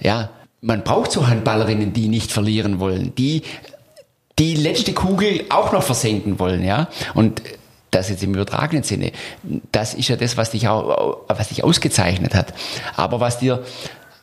[0.00, 0.30] ja,
[0.64, 3.42] man braucht so Handballerinnen, die nicht verlieren wollen, die
[4.38, 6.88] die letzte Kugel auch noch versenken wollen, ja.
[7.12, 7.42] Und
[7.90, 9.12] das jetzt im übertragenen Sinne,
[9.70, 12.54] das ist ja das, was dich auch, was dich ausgezeichnet hat.
[12.96, 13.62] Aber was dir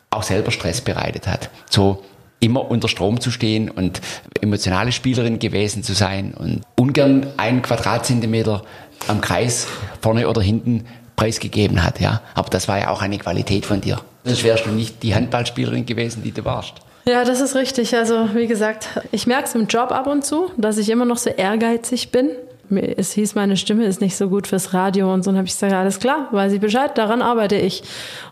[0.09, 1.49] auch selber Stress bereitet hat.
[1.69, 2.03] So
[2.41, 4.01] immer unter Strom zu stehen und
[4.41, 8.63] emotionale Spielerin gewesen zu sein und ungern einen Quadratzentimeter
[9.07, 9.67] am Kreis
[10.01, 10.85] vorne oder hinten
[11.15, 12.21] preisgegeben hat, ja.
[12.33, 14.01] Aber das war ja auch eine Qualität von dir.
[14.23, 16.75] Sonst wärst du nicht die Handballspielerin gewesen, die du warst.
[17.05, 17.95] Ja, das ist richtig.
[17.95, 21.17] Also wie gesagt, ich merke es im Job ab und zu, dass ich immer noch
[21.17, 22.29] so ehrgeizig bin.
[22.69, 25.31] Es hieß, meine Stimme ist nicht so gut fürs Radio und so.
[25.31, 27.83] Und habe ich gesagt, ja, alles klar, weiß ich Bescheid, daran arbeite ich.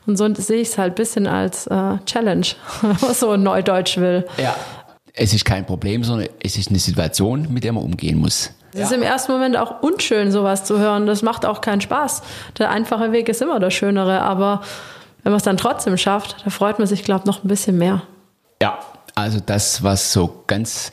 [0.06, 2.46] Und so sehe ich es halt ein bisschen als äh, Challenge,
[2.82, 4.26] wenn man so neudeutsch will.
[4.42, 4.56] Ja,
[5.14, 8.52] es ist kein Problem, sondern es ist eine Situation, mit der man umgehen muss.
[8.74, 11.08] Es ist im ersten Moment auch unschön, sowas zu hören.
[11.08, 12.22] Das macht auch keinen Spaß.
[12.60, 14.62] Der einfache Weg ist immer der schönere, aber
[15.24, 17.78] wenn man es dann trotzdem schafft, da freut man sich, glaube ich, noch ein bisschen
[17.78, 18.04] mehr.
[18.62, 18.80] Ja,
[19.16, 20.92] also das, was so ganz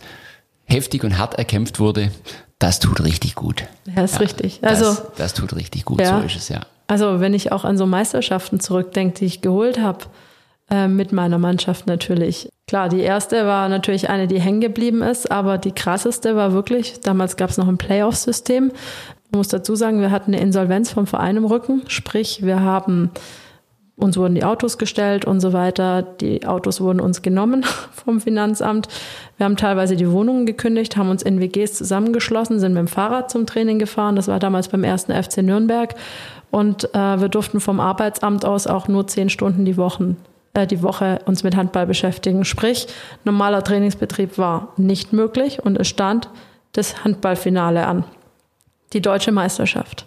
[0.64, 2.10] heftig und hart erkämpft wurde,
[2.58, 3.64] das tut richtig gut.
[3.84, 4.60] Ja, ist ja, richtig.
[4.62, 6.18] Also, das, das, tut richtig gut, ja.
[6.18, 6.60] so ist es ja.
[6.88, 10.06] Also wenn ich auch an so Meisterschaften zurückdenke, die ich geholt habe,
[10.70, 12.48] äh, mit meiner Mannschaft natürlich.
[12.66, 17.00] Klar, die erste war natürlich eine, die hängen geblieben ist, aber die krasseste war wirklich,
[17.00, 18.72] damals gab es noch ein Playoff-System.
[19.26, 23.10] Ich muss dazu sagen, wir hatten eine Insolvenz vom Verein im Rücken, sprich wir haben
[23.96, 26.02] uns wurden die Autos gestellt und so weiter.
[26.02, 28.88] Die Autos wurden uns genommen vom Finanzamt.
[29.38, 33.30] Wir haben teilweise die Wohnungen gekündigt, haben uns in WGs zusammengeschlossen, sind mit dem Fahrrad
[33.30, 34.14] zum Training gefahren.
[34.14, 35.94] Das war damals beim ersten FC Nürnberg.
[36.50, 40.16] Und äh, wir durften vom Arbeitsamt aus auch nur zehn Stunden die, Wochen,
[40.52, 42.44] äh, die Woche uns mit Handball beschäftigen.
[42.44, 42.88] Sprich,
[43.24, 46.28] normaler Trainingsbetrieb war nicht möglich und es stand
[46.72, 48.04] das Handballfinale an.
[48.92, 50.06] Die deutsche Meisterschaft.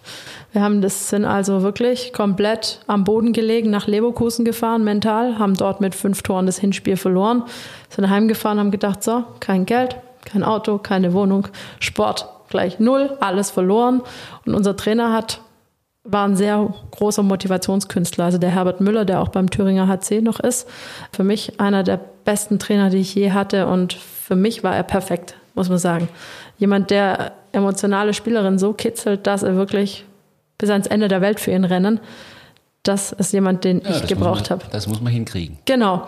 [0.52, 5.54] Wir haben das sind also wirklich komplett am Boden gelegen, nach Leverkusen gefahren, mental, haben
[5.54, 7.44] dort mit fünf Toren das Hinspiel verloren,
[7.88, 13.50] sind heimgefahren, haben gedacht, so, kein Geld, kein Auto, keine Wohnung, Sport gleich null, alles
[13.50, 14.02] verloren.
[14.44, 15.40] Und unser Trainer hat
[16.04, 18.24] war ein sehr großer Motivationskünstler.
[18.24, 20.68] Also der Herbert Müller, der auch beim Thüringer HC noch ist,
[21.12, 23.66] für mich einer der besten Trainer, die ich je hatte.
[23.66, 26.08] Und für mich war er perfekt, muss man sagen.
[26.58, 30.04] Jemand, der emotionale Spielerin so kitzelt, dass er wirklich
[30.58, 32.00] bis ans Ende der Welt für ihn rennen.
[32.82, 34.64] Das ist jemand, den ja, ich gebraucht habe.
[34.70, 35.58] Das muss man hinkriegen.
[35.66, 36.06] Genau.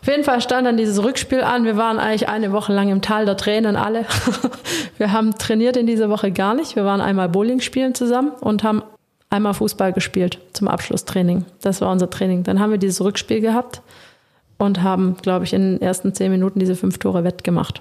[0.00, 1.64] Auf jeden Fall stand dann dieses Rückspiel an.
[1.64, 4.04] Wir waren eigentlich eine Woche lang im Tal der Tränen alle.
[4.98, 6.74] Wir haben trainiert in dieser Woche gar nicht.
[6.74, 8.82] Wir waren einmal Bowling spielen zusammen und haben
[9.30, 11.44] einmal Fußball gespielt zum Abschlusstraining.
[11.62, 12.42] Das war unser Training.
[12.42, 13.80] Dann haben wir dieses Rückspiel gehabt.
[14.58, 17.80] und haben, glaube ich, in den ersten zehn Minuten diese fünf Tore wettgemacht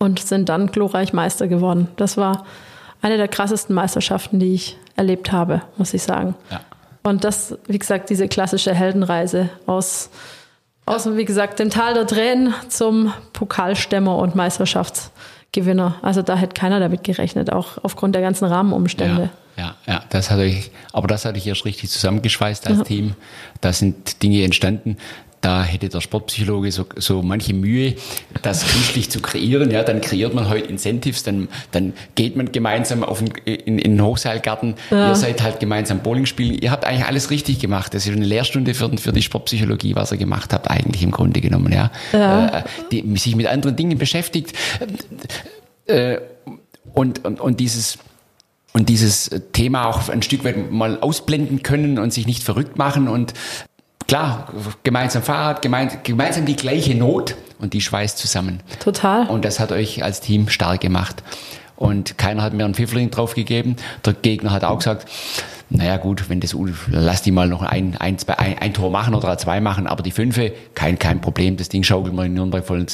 [0.00, 1.88] und sind dann glorreich Meister geworden.
[1.96, 2.44] Das war
[3.02, 6.34] eine der krassesten Meisterschaften, die ich erlebt habe, muss ich sagen.
[6.50, 6.60] Ja.
[7.02, 10.10] Und das, wie gesagt, diese klassische Heldenreise aus,
[10.86, 15.96] aus, wie gesagt, dem Tal der Tränen zum Pokalstämmer und Meisterschaftsgewinner.
[16.02, 19.30] Also da hätte keiner damit gerechnet, auch aufgrund der ganzen Rahmenumstände.
[19.56, 20.04] Ja, ja, ja.
[20.10, 22.84] das hatte ich, aber das hatte ich erst richtig zusammengeschweißt als ja.
[22.84, 23.14] Team.
[23.60, 24.96] Da sind Dinge entstanden,
[25.40, 27.94] da hätte der Sportpsychologe so, so manche Mühe,
[28.42, 29.70] das künstlich zu kreieren.
[29.70, 33.96] Ja, dann kreiert man heute Incentives, dann, dann geht man gemeinsam auf den, in, in
[33.96, 34.74] den Hochseilgarten.
[34.90, 35.08] Ja.
[35.08, 36.58] Ihr seid halt gemeinsam Bowling spielen.
[36.60, 37.94] Ihr habt eigentlich alles richtig gemacht.
[37.94, 41.40] Das ist eine Lehrstunde für, für die Sportpsychologie, was ihr gemacht habt, eigentlich im Grunde
[41.40, 41.72] genommen.
[41.72, 42.58] Ja, ja.
[42.58, 44.52] Äh, die, sich mit anderen Dingen beschäftigt.
[45.86, 46.18] Äh,
[46.92, 47.98] und, und, und dieses,
[48.72, 53.08] und dieses Thema auch ein Stück weit mal ausblenden können und sich nicht verrückt machen
[53.08, 53.34] und
[54.10, 54.48] klar,
[54.82, 58.60] gemeinsam Fahrrad, gemeinsam die gleiche Not und die schweißt zusammen.
[58.82, 59.28] Total.
[59.28, 61.22] Und das hat euch als Team stark gemacht.
[61.76, 63.76] Und keiner hat mir einen Pfifferling drauf gegeben.
[64.04, 65.08] Der Gegner hat auch gesagt,
[65.70, 66.56] naja gut, wenn das,
[66.90, 70.02] lass die mal noch ein, ein, zwei, ein, ein Tor machen oder zwei machen, aber
[70.02, 72.84] die Fünfe, kein, kein Problem, das Ding schaukelt mal in Nürnberg voll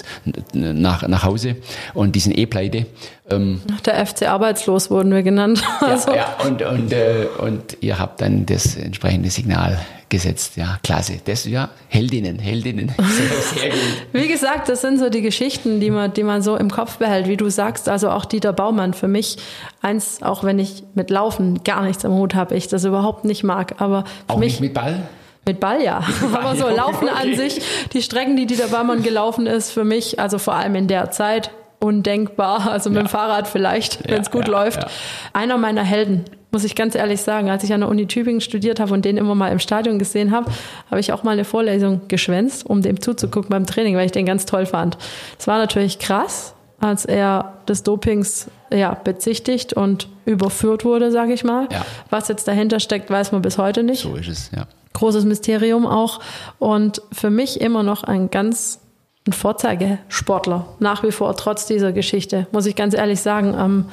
[0.52, 1.56] nach, nach Hause
[1.94, 2.84] und die sind eh pleite.
[3.30, 5.64] Ähm, Der FC Arbeitslos wurden wir genannt.
[5.80, 6.14] Ja, also.
[6.14, 10.56] ja und, und, äh, und ihr habt dann das entsprechende Signal gesetzt.
[10.56, 11.20] Ja, klasse.
[11.24, 12.94] Das, ja, Heldinnen, Heldinnen.
[12.98, 13.72] Sehr, sehr.
[14.12, 17.28] Wie gesagt, das sind so die Geschichten, die man, die man so im Kopf behält,
[17.28, 17.88] wie du sagst.
[17.88, 19.36] Also auch Dieter Baumann für mich
[19.82, 23.42] eins, auch wenn ich mit Laufen gar nichts am Hut habe, ich das überhaupt nicht
[23.42, 23.80] mag.
[23.80, 25.08] Aber für auch mich, nicht mit Ball?
[25.44, 26.02] Mit Ball ja.
[26.34, 27.30] Aber so Laufen okay.
[27.30, 27.60] an sich,
[27.92, 31.50] die Strecken, die Dieter Baumann gelaufen ist, für mich, also vor allem in der Zeit,
[31.78, 32.70] undenkbar.
[32.70, 33.04] Also mit ja.
[33.04, 34.86] dem Fahrrad vielleicht, wenn es ja, gut ja, läuft.
[35.32, 37.50] Einer meiner Helden muss ich ganz ehrlich sagen.
[37.50, 40.30] Als ich an der Uni Tübingen studiert habe und den immer mal im Stadion gesehen
[40.30, 40.50] habe,
[40.90, 44.24] habe ich auch mal eine Vorlesung geschwänzt, um dem zuzugucken beim Training, weil ich den
[44.24, 44.96] ganz toll fand.
[45.38, 51.44] Es war natürlich krass, als er des Dopings ja, bezichtigt und überführt wurde, sage ich
[51.44, 51.68] mal.
[51.70, 51.84] Ja.
[52.10, 54.02] Was jetzt dahinter steckt, weiß man bis heute nicht.
[54.02, 54.66] So ist es, ja.
[54.94, 56.20] Großes Mysterium auch.
[56.58, 58.80] Und für mich immer noch ein ganz
[59.26, 63.54] ein Vorzeigesportler, nach wie vor, trotz dieser Geschichte, muss ich ganz ehrlich sagen.
[63.58, 63.84] Ähm,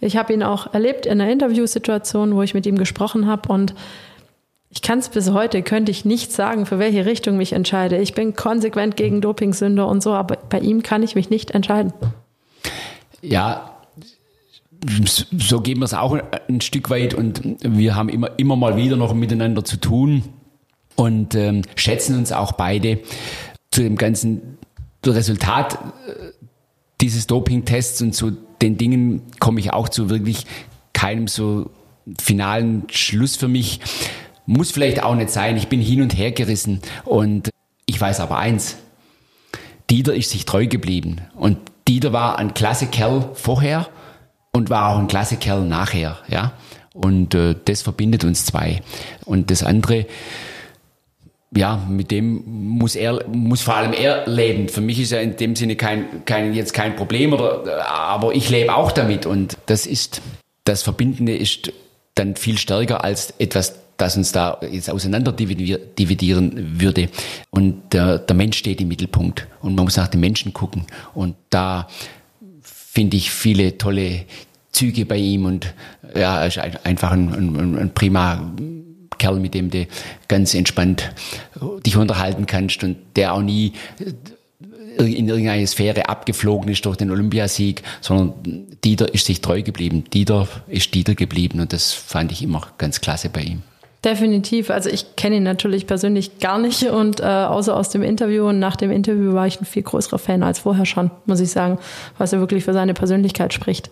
[0.00, 3.74] ich habe ihn auch erlebt in einer Interviewsituation, wo ich mit ihm gesprochen habe und
[4.70, 7.96] ich kann es bis heute, könnte ich nicht sagen, für welche Richtung mich entscheide.
[7.96, 11.94] Ich bin konsequent gegen Dopingsünder und so, aber bei ihm kann ich mich nicht entscheiden.
[13.22, 13.70] Ja,
[15.38, 16.18] so gehen wir es auch
[16.48, 20.24] ein Stück weit und wir haben immer, immer mal wieder noch miteinander zu tun
[20.94, 22.98] und ähm, schätzen uns auch beide
[23.70, 24.58] zu dem ganzen
[25.14, 26.32] Resultat äh,
[27.00, 30.46] dieses Dopingtests und zu den Dingen komme ich auch zu wirklich
[30.92, 31.70] keinem so
[32.20, 33.80] finalen Schluss für mich.
[34.46, 35.56] Muss vielleicht auch nicht sein.
[35.56, 36.80] Ich bin hin und her gerissen.
[37.04, 37.50] Und
[37.84, 38.76] ich weiß aber eins.
[39.90, 41.20] Dieter ist sich treu geblieben.
[41.34, 41.58] Und
[41.88, 43.88] Dieter war ein klasse Kerl vorher
[44.52, 46.18] und war auch ein klasse Kerl nachher.
[46.28, 46.52] Ja.
[46.94, 48.82] Und äh, das verbindet uns zwei.
[49.24, 50.06] Und das andere,
[51.54, 54.68] ja, mit dem muss er, muss vor allem er leben.
[54.68, 58.50] Für mich ist ja in dem Sinne kein, kein, jetzt kein Problem, oder, aber ich
[58.50, 60.20] lebe auch damit und das ist,
[60.64, 61.72] das Verbindende ist
[62.14, 67.08] dann viel stärker als etwas, das uns da jetzt auseinander dividieren würde.
[67.50, 70.86] Und der, der Mensch steht im Mittelpunkt und man muss nach den Menschen gucken.
[71.14, 71.88] Und da
[72.62, 74.24] finde ich viele tolle
[74.72, 75.74] Züge bei ihm und
[76.14, 78.52] ja, ist einfach ein, ein, ein prima
[79.18, 79.86] Kerl, mit dem du
[80.28, 81.10] ganz entspannt
[81.84, 83.72] dich unterhalten kannst und der auch nie
[84.98, 90.04] in irgendeine Sphäre abgeflogen ist durch den Olympiasieg, sondern Dieter ist sich treu geblieben.
[90.12, 93.62] Dieter ist Dieter geblieben und das fand ich immer ganz klasse bei ihm.
[94.04, 94.70] Definitiv.
[94.70, 98.58] Also ich kenne ihn natürlich persönlich gar nicht und äh, außer aus dem Interview und
[98.58, 101.78] nach dem Interview war ich ein viel größerer Fan als vorher schon, muss ich sagen,
[102.16, 103.90] was er wirklich für seine Persönlichkeit spricht.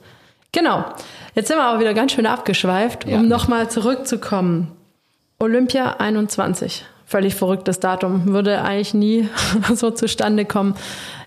[0.52, 0.84] Genau.
[1.34, 3.22] Jetzt sind wir aber wieder ganz schön abgeschweift, um ja.
[3.22, 4.70] nochmal zurückzukommen.
[5.44, 6.84] Olympia 21.
[7.06, 8.26] Völlig verrücktes Datum.
[8.26, 9.28] Würde eigentlich nie
[9.74, 10.74] so zustande kommen.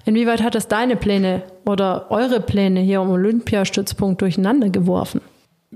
[0.05, 5.21] Inwieweit hat es deine Pläne oder eure Pläne hier um Olympiastützpunkt durcheinander geworfen?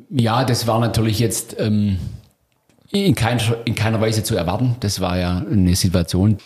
[0.10, 2.00] Ja, das war natürlich jetzt ähm,
[2.90, 4.76] in, kein, in keiner Weise zu erwarten.
[4.80, 6.38] Das war ja eine Situation,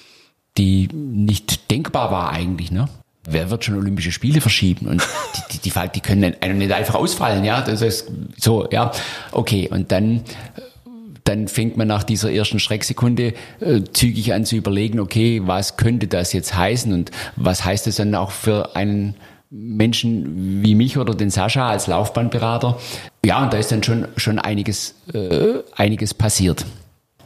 [0.57, 2.71] die nicht denkbar war eigentlich.
[2.71, 2.89] Ne?
[3.23, 4.87] Wer wird schon Olympische Spiele verschieben?
[4.87, 5.01] Und
[5.35, 7.61] die, die, die, die können einem nicht einfach ausfallen, ja.
[7.61, 8.91] Das ist so, ja.
[9.31, 10.21] Okay, und dann
[11.25, 16.07] dann fängt man nach dieser ersten Schrecksekunde äh, zügig an zu überlegen, okay, was könnte
[16.07, 19.15] das jetzt heißen und was heißt es dann auch für einen
[19.49, 22.79] Menschen wie mich oder den Sascha als Laufbahnberater.
[23.25, 26.65] Ja, und da ist dann schon, schon einiges, äh, einiges passiert.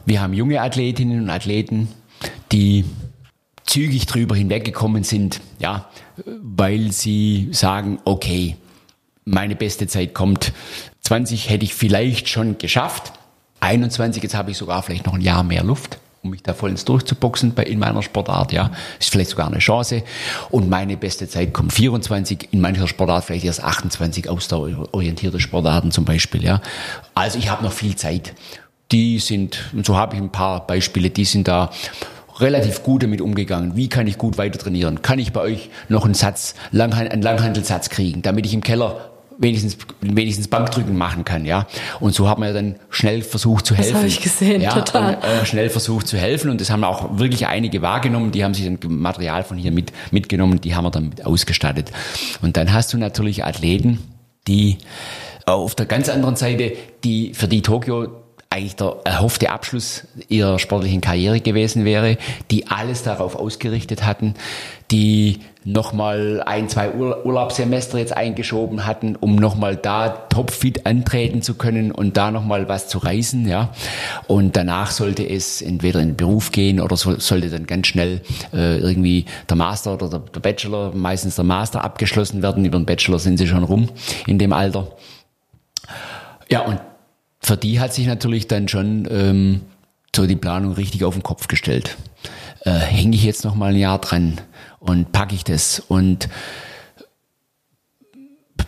[0.06, 1.88] Wir haben junge Athletinnen und Athleten,
[2.52, 2.84] die
[3.64, 5.88] zügig drüber hinweggekommen sind, ja,
[6.42, 8.56] weil sie sagen, okay,
[9.24, 10.52] meine beste Zeit kommt.
[11.02, 13.12] 20 hätte ich vielleicht schon geschafft.
[13.60, 16.84] 21, jetzt habe ich sogar vielleicht noch ein Jahr mehr Luft um mich da vollends
[16.84, 18.70] durchzuboxen bei, in meiner Sportart, ja.
[18.98, 20.02] Ist vielleicht sogar eine Chance.
[20.50, 26.04] Und meine beste Zeit kommt 24, in mancher Sportart vielleicht erst 28 ausdauerorientierte Sportarten zum
[26.04, 26.60] Beispiel, ja.
[27.14, 28.34] Also ich habe noch viel Zeit.
[28.92, 31.70] Die sind, und so habe ich ein paar Beispiele, die sind da
[32.38, 33.76] relativ gut damit umgegangen.
[33.76, 35.02] Wie kann ich gut weiter trainieren?
[35.02, 39.09] Kann ich bei euch noch einen Satz, einen Langhandelssatz kriegen, damit ich im Keller
[39.40, 41.66] wenigstens, wenigstens Bankdrücken machen kann, ja.
[41.98, 43.92] Und so haben wir dann schnell versucht zu helfen.
[43.92, 45.16] Das habe ich gesehen, ja, total.
[45.16, 48.54] Und, äh, schnell versucht zu helfen und das haben auch wirklich einige wahrgenommen, die haben
[48.54, 51.90] sich dann Material von hier mit, mitgenommen, die haben wir dann mit ausgestattet.
[52.42, 53.98] Und dann hast du natürlich Athleten,
[54.46, 54.78] die
[55.46, 56.72] auf der ganz anderen Seite,
[57.02, 58.08] die für die Tokio
[58.50, 62.18] eigentlich der erhoffte Abschluss ihrer sportlichen Karriere gewesen wäre,
[62.50, 64.34] die alles darauf ausgerichtet hatten,
[64.90, 71.92] die nochmal ein, zwei Urlaubssemester jetzt eingeschoben hatten, um nochmal da topfit antreten zu können
[71.92, 73.70] und da nochmal was zu reißen, ja.
[74.26, 78.22] Und danach sollte es entweder in den Beruf gehen oder so, sollte dann ganz schnell
[78.54, 82.64] äh, irgendwie der Master oder der, der Bachelor, meistens der Master abgeschlossen werden.
[82.64, 83.90] Über den Bachelor sind sie schon rum
[84.26, 84.88] in dem Alter.
[86.48, 86.80] Ja, und
[87.40, 89.60] für die hat sich natürlich dann schon ähm,
[90.14, 91.96] so die Planung richtig auf den Kopf gestellt.
[92.64, 94.40] Äh, Hänge ich jetzt noch mal ein Jahr dran
[94.80, 95.80] und packe ich das?
[95.80, 96.28] Und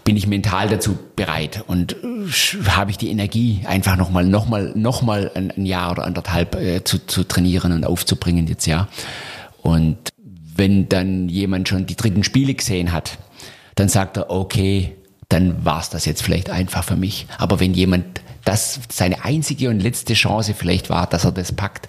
[0.04, 1.64] bin ich mental dazu bereit?
[1.66, 1.96] Und
[2.68, 6.04] habe ich die Energie einfach noch mal noch mal noch mal ein, ein Jahr oder
[6.04, 8.88] anderthalb äh, zu, zu trainieren und aufzubringen jetzt ja?
[9.62, 9.98] Und
[10.54, 13.18] wenn dann jemand schon die dritten Spiele gesehen hat
[13.74, 14.96] dann sagt er okay
[15.32, 17.26] dann war's das jetzt vielleicht einfach für mich.
[17.38, 21.88] Aber wenn jemand das seine einzige und letzte Chance vielleicht war, dass er das packt.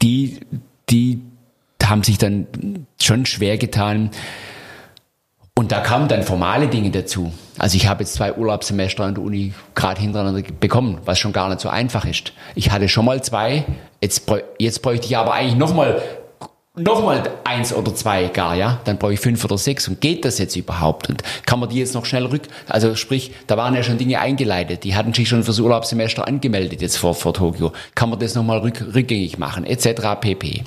[0.00, 0.40] Die,
[0.90, 1.20] die
[1.88, 4.10] haben sich dann schon schwer getan.
[5.54, 7.32] Und da kamen dann formale Dinge dazu.
[7.58, 11.48] Also ich habe jetzt zwei Urlaubssemester an der Uni gerade hintereinander bekommen, was schon gar
[11.50, 12.32] nicht so einfach ist.
[12.54, 13.64] Ich hatte schon mal zwei,
[14.00, 16.00] jetzt, jetzt bräuchte ich aber eigentlich nochmal
[16.74, 20.38] nochmal eins oder zwei gar, ja, dann brauche ich fünf oder sechs und geht das
[20.38, 23.82] jetzt überhaupt und kann man die jetzt noch schnell rück, also sprich, da waren ja
[23.82, 28.08] schon Dinge eingeleitet, die hatten sich schon fürs Urlaubssemester angemeldet jetzt vor, vor Tokio, kann
[28.08, 30.18] man das nochmal rück, rückgängig machen, etc.
[30.18, 30.64] pp.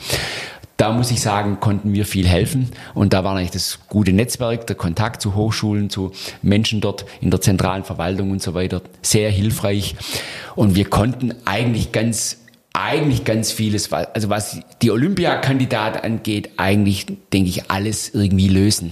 [0.77, 2.69] Da muss ich sagen, konnten wir viel helfen.
[2.93, 6.11] Und da war eigentlich das gute Netzwerk, der Kontakt zu Hochschulen, zu
[6.41, 8.81] Menschen dort in der zentralen Verwaltung und so weiter.
[9.01, 9.95] Sehr hilfreich.
[10.55, 12.37] Und wir konnten eigentlich ganz
[12.73, 18.91] eigentlich ganz vieles, also was die Olympiakandidat angeht, eigentlich, denke ich, alles irgendwie lösen.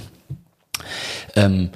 [1.35, 1.69] Ähm,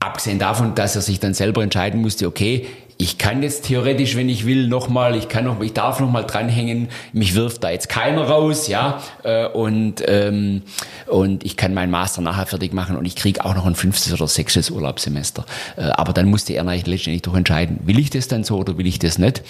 [0.00, 2.66] abgesehen davon, dass er sich dann selber entscheiden musste, okay,
[3.00, 6.24] ich kann jetzt theoretisch, wenn ich will, nochmal, ich kann noch, ich darf noch mal
[6.24, 10.62] dranhängen, mich wirft da jetzt keiner raus, ja, äh, und ähm,
[11.06, 14.12] und ich kann meinen Master nachher fertig machen und ich kriege auch noch ein fünftes
[14.12, 15.46] oder sechstes Urlaubssemester.
[15.76, 18.86] Äh, aber dann musste er letztendlich doch entscheiden, will ich das dann so oder will
[18.88, 19.42] ich das nicht?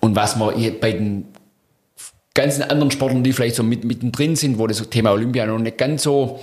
[0.00, 1.26] Und was man bei den
[2.34, 5.78] ganzen anderen Sportlern, die vielleicht so mit, mittendrin sind, wo das Thema Olympia noch nicht
[5.78, 6.40] ganz so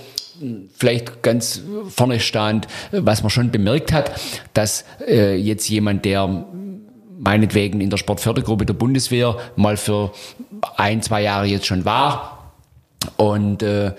[0.74, 4.12] vielleicht ganz vorne stand, was man schon bemerkt hat,
[4.54, 6.46] dass äh, jetzt jemand, der
[7.18, 10.12] meinetwegen in der Sportfördergruppe der Bundeswehr mal für
[10.76, 12.54] ein, zwei Jahre jetzt schon war
[13.16, 13.92] und äh,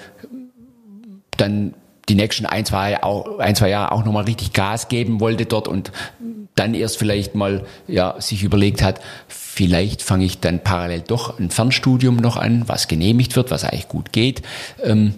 [1.38, 1.74] dann
[2.10, 5.92] die nächsten ein, zwei, ein, zwei Jahre auch nochmal richtig Gas geben wollte dort und
[6.56, 11.50] dann erst vielleicht mal ja, sich überlegt hat, vielleicht fange ich dann parallel doch ein
[11.50, 14.42] Fernstudium noch an, was genehmigt wird, was eigentlich gut geht.
[14.84, 15.16] Ähm,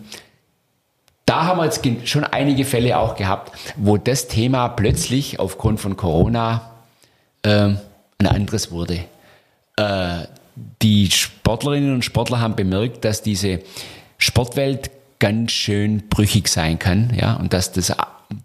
[1.26, 5.97] da haben wir jetzt schon einige Fälle auch gehabt, wo das Thema plötzlich aufgrund von
[5.97, 6.72] Corona
[7.43, 7.73] äh,
[8.18, 9.06] ein anderes wurde.
[9.77, 10.26] Äh,
[10.81, 13.60] die Sportlerinnen und Sportler haben bemerkt, dass diese
[14.18, 17.91] Sportwelt ganz schön brüchig sein kann, ja, und dass das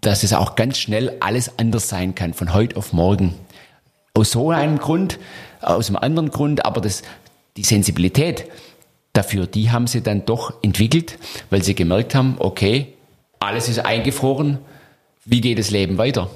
[0.01, 3.33] dass es auch ganz schnell alles anders sein kann, von heute auf morgen.
[4.13, 5.19] Aus so einem Grund,
[5.61, 7.01] aus einem anderen Grund, aber das,
[7.57, 8.45] die Sensibilität
[9.13, 11.17] dafür, die haben sie dann doch entwickelt,
[11.49, 12.93] weil sie gemerkt haben, okay,
[13.39, 14.59] alles ist eingefroren,
[15.25, 16.29] wie geht das Leben weiter?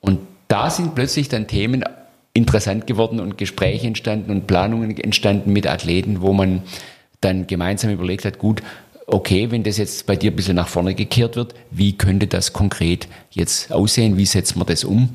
[0.00, 1.84] Und da sind plötzlich dann Themen
[2.32, 6.62] interessant geworden und Gespräche entstanden und Planungen entstanden mit Athleten, wo man
[7.20, 8.62] dann gemeinsam überlegt hat, gut,
[9.06, 12.52] okay, wenn das jetzt bei dir ein bisschen nach vorne gekehrt wird, wie könnte das
[12.52, 14.16] konkret jetzt aussehen?
[14.16, 15.10] Wie setzt man das um?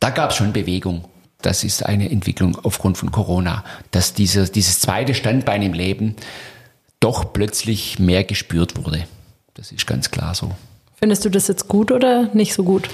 [0.00, 1.04] Da gab es schon Bewegung.
[1.42, 6.16] Das ist eine Entwicklung aufgrund von Corona, dass diese, dieses zweite Standbein im Leben
[7.00, 9.04] doch plötzlich mehr gespürt wurde.
[9.54, 10.52] Das ist ganz klar so.
[10.94, 12.88] Findest du das jetzt gut oder nicht so gut?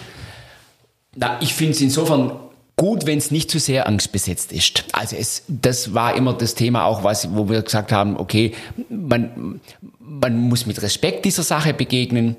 [1.14, 2.32] Na, ich finde es insofern
[2.76, 4.84] gut, wenn es nicht zu sehr angstbesetzt ist.
[4.92, 8.54] Also es, das war immer das Thema auch, was, wo wir gesagt haben, okay,
[8.88, 9.60] man,
[9.98, 12.36] man muss mit Respekt dieser Sache begegnen,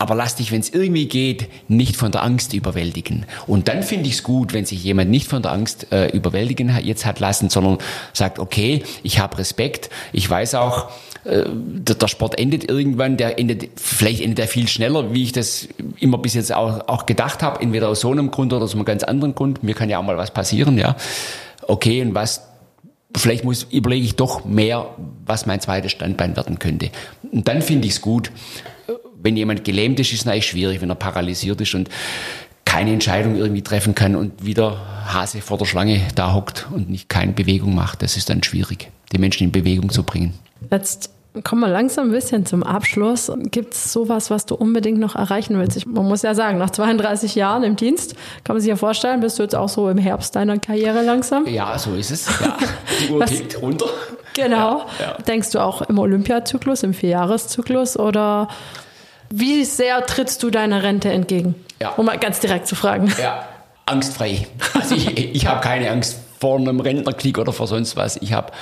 [0.00, 3.26] aber lass dich, wenn es irgendwie geht, nicht von der Angst überwältigen.
[3.46, 6.72] Und dann finde ich es gut, wenn sich jemand nicht von der Angst äh, überwältigen
[6.72, 7.76] hat, jetzt hat lassen, sondern
[8.14, 10.88] sagt, okay, ich habe Respekt, ich weiß auch,
[11.24, 15.32] äh, der, der, Sport endet irgendwann, der endet, vielleicht endet er viel schneller, wie ich
[15.32, 15.68] das
[15.98, 18.86] immer bis jetzt auch, auch gedacht habe, entweder aus so einem Grund oder aus einem
[18.86, 19.62] ganz anderen Grund.
[19.62, 20.96] Mir kann ja auch mal was passieren, ja.
[21.68, 22.40] Okay, und was
[23.14, 24.94] vielleicht muss, überlege ich doch mehr,
[25.26, 26.88] was mein zweites Standbein werden könnte.
[27.30, 28.30] Und dann finde ich es gut,
[29.20, 31.88] wenn jemand gelähmt ist, ist es schwierig, wenn er paralysiert ist und
[32.64, 34.78] keine Entscheidung irgendwie treffen kann und wieder
[35.12, 38.02] Hase vor der Schlange da hockt und nicht keine Bewegung macht.
[38.02, 40.34] Das ist dann schwierig, die Menschen in Bewegung zu bringen.
[40.70, 41.10] Jetzt
[41.44, 43.30] kommen wir langsam ein bisschen zum Abschluss.
[43.50, 45.76] Gibt es sowas, was du unbedingt noch erreichen willst?
[45.76, 49.20] Ich, man muss ja sagen, nach 32 Jahren im Dienst, kann man sich ja vorstellen,
[49.20, 51.46] bist du jetzt auch so im Herbst deiner Karriere langsam?
[51.46, 52.26] Ja, so ist es.
[52.40, 52.56] Ja.
[53.06, 53.86] Die Uhr tickt runter.
[54.34, 54.86] Genau.
[54.98, 55.16] Ja, ja.
[55.22, 58.48] Denkst du auch im Olympiazyklus, im Vierjahreszyklus oder
[59.30, 61.54] wie sehr trittst du deiner Rente entgegen?
[61.80, 61.90] Ja.
[61.90, 63.12] Um mal ganz direkt zu fragen.
[63.20, 63.44] Ja,
[63.86, 64.46] angstfrei.
[64.74, 68.16] Also ich, ich habe keine Angst vor einem Rentnerkrieg oder vor sonst was.
[68.16, 68.52] Ich habe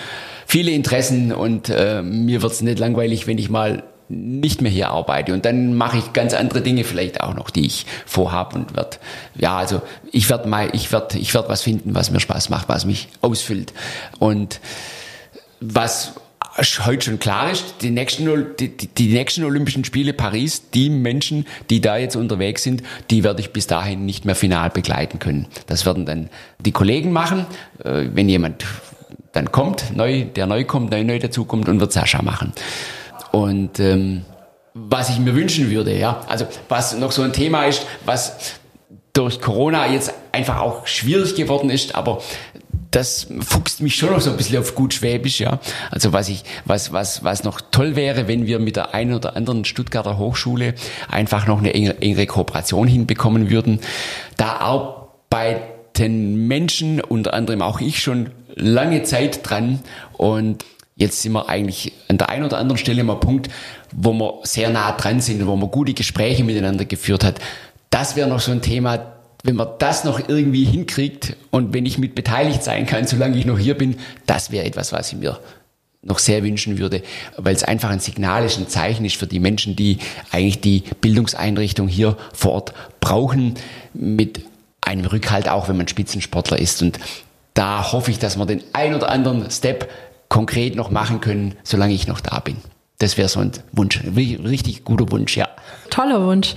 [0.49, 4.89] viele Interessen und äh, mir wird es nicht langweilig, wenn ich mal nicht mehr hier
[4.89, 5.35] arbeite.
[5.35, 8.97] Und dann mache ich ganz andere Dinge vielleicht auch noch, die ich vorhabe und werde
[9.37, 12.71] ja also ich werde mal ich werde ich werde was finden, was mir Spaß macht,
[12.71, 13.75] was mich ausfüllt.
[14.19, 14.61] Und
[15.61, 16.15] was
[16.87, 21.83] heute schon klar ist, die nächsten, die, die nächsten Olympischen Spiele Paris, die Menschen, die
[21.83, 25.47] da jetzt unterwegs sind, die werde ich bis dahin nicht mehr final begleiten können.
[25.67, 27.45] Das werden dann die Kollegen machen,
[27.85, 28.65] äh, wenn jemand
[29.33, 32.53] dann kommt, neu, der neu kommt, neu, neu dazukommt und wird Sascha machen.
[33.33, 34.25] Und ähm,
[34.75, 38.55] was ich mir wünschen würde, ja, also was noch so ein Thema ist, was
[39.13, 42.21] durch Corona jetzt einfach auch schwierig geworden ist, aber
[42.91, 45.59] das fuchst mich schon noch so ein bisschen auf gut Schwäbisch, ja.
[45.91, 49.37] Also was ich, was, was, was noch toll wäre, wenn wir mit der einen oder
[49.37, 50.75] anderen Stuttgarter Hochschule
[51.09, 53.81] einfach noch eine engere, engere Kooperation hinbekommen würden.
[54.37, 59.81] Da arbeiten Menschen, unter anderem auch ich schon lange Zeit dran
[60.15, 60.65] und
[60.97, 63.49] jetzt sind wir eigentlich an der einen oder anderen Stelle mal Punkt,
[63.95, 67.37] wo wir sehr nah dran sind, wo man gute Gespräche miteinander geführt hat.
[67.91, 69.15] Das wäre noch so ein Thema,
[69.45, 73.47] wenn man das noch irgendwie hinkriegt und wenn ich mit beteiligt sein kann, solange ich
[73.47, 75.39] noch hier bin, das wäre etwas, was ich mir
[76.03, 77.03] noch sehr wünschen würde,
[77.37, 79.99] weil es einfach ein Signal ist, ein Zeichen ist für die Menschen, die
[80.31, 83.55] eigentlich die Bildungseinrichtung hier vor Ort brauchen,
[83.95, 84.41] mit
[84.81, 86.83] einem Rückhalt auch, wenn man Spitzensportler ist.
[86.83, 86.99] Und
[87.59, 89.91] da hoffe ich, dass wir den ein oder anderen Step
[90.29, 92.59] konkret noch machen können, solange ich noch da bin.
[92.99, 95.49] Das wäre so ein Wunsch, ein richtig guter Wunsch, ja.
[95.91, 96.55] Toller Wunsch.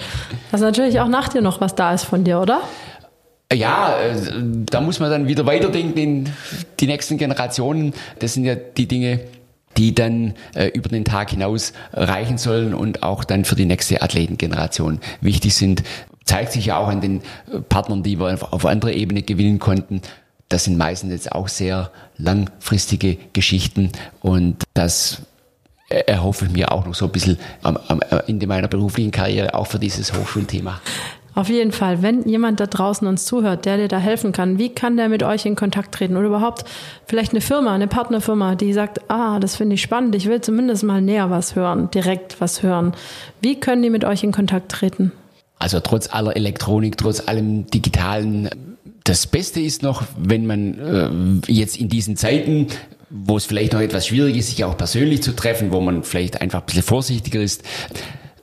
[0.51, 2.61] Das ist natürlich auch nach dir noch was da ist von dir, oder?
[3.51, 4.15] Ja, äh,
[4.69, 6.29] da muss man dann wieder weiterdenken in
[6.79, 7.93] die nächsten Generationen.
[8.19, 9.21] Das sind ja die Dinge,
[9.77, 14.03] die dann äh, über den Tag hinaus reichen sollen und auch dann für die nächste
[14.03, 15.81] Athletengeneration wichtig sind.
[16.25, 17.21] Zeigt sich ja auch an den
[17.69, 20.01] Partnern, die wir auf anderer Ebene gewinnen konnten.
[20.51, 23.89] Das sind meistens jetzt auch sehr langfristige Geschichten
[24.21, 25.21] und das
[25.87, 29.67] erhoffe ich mir auch noch so ein bisschen am, am Ende meiner beruflichen Karriere auch
[29.67, 30.81] für dieses Hochschulthema.
[31.35, 34.67] Auf jeden Fall, wenn jemand da draußen uns zuhört, der dir da helfen kann, wie
[34.67, 36.17] kann der mit euch in Kontakt treten?
[36.17, 36.65] Oder überhaupt
[37.05, 40.83] vielleicht eine Firma, eine Partnerfirma, die sagt, ah, das finde ich spannend, ich will zumindest
[40.83, 42.93] mal näher was hören, direkt was hören.
[43.39, 45.13] Wie können die mit euch in Kontakt treten?
[45.59, 48.49] Also trotz aller Elektronik, trotz allem Digitalen,
[49.11, 52.67] das Beste ist noch, wenn man äh, jetzt in diesen Zeiten
[53.13, 56.39] wo es vielleicht noch etwas schwierig ist, sich auch persönlich zu treffen, wo man vielleicht
[56.39, 57.61] einfach ein bisschen vorsichtiger ist,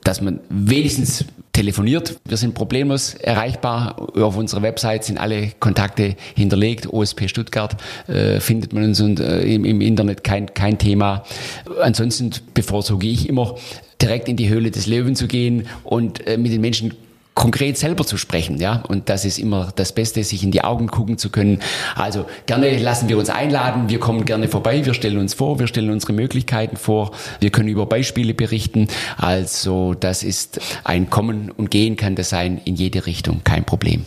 [0.04, 1.24] dass man wenigstens
[1.54, 2.20] telefoniert.
[2.26, 3.96] Wir sind problemlos erreichbar.
[4.14, 6.92] Auf unserer Website sind alle Kontakte hinterlegt.
[6.92, 7.78] OSP Stuttgart
[8.08, 11.24] äh, findet man uns und äh, im, im, Internet kein, kein Thema.
[11.80, 13.56] Ansonsten bevorzuge ich immer
[14.02, 16.92] direkt in die Höhle des Löwen zu gehen und äh, mit den Menschen
[17.38, 18.82] konkret selber zu sprechen, ja.
[18.88, 21.60] Und das ist immer das Beste, sich in die Augen gucken zu können.
[21.94, 23.88] Also gerne lassen wir uns einladen.
[23.88, 24.84] Wir kommen gerne vorbei.
[24.84, 25.60] Wir stellen uns vor.
[25.60, 27.12] Wir stellen unsere Möglichkeiten vor.
[27.38, 28.88] Wir können über Beispiele berichten.
[29.16, 33.42] Also das ist ein Kommen und Gehen kann das sein in jede Richtung.
[33.44, 34.04] Kein Problem.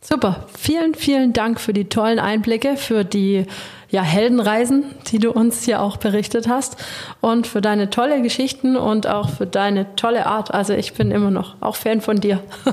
[0.00, 0.48] Super.
[0.58, 3.46] Vielen, vielen Dank für die tollen Einblicke, für die
[3.92, 6.76] ja, Heldenreisen, die du uns hier auch berichtet hast
[7.20, 10.52] und für deine tolle Geschichten und auch für deine tolle Art.
[10.52, 12.40] Also ich bin immer noch auch Fan von dir.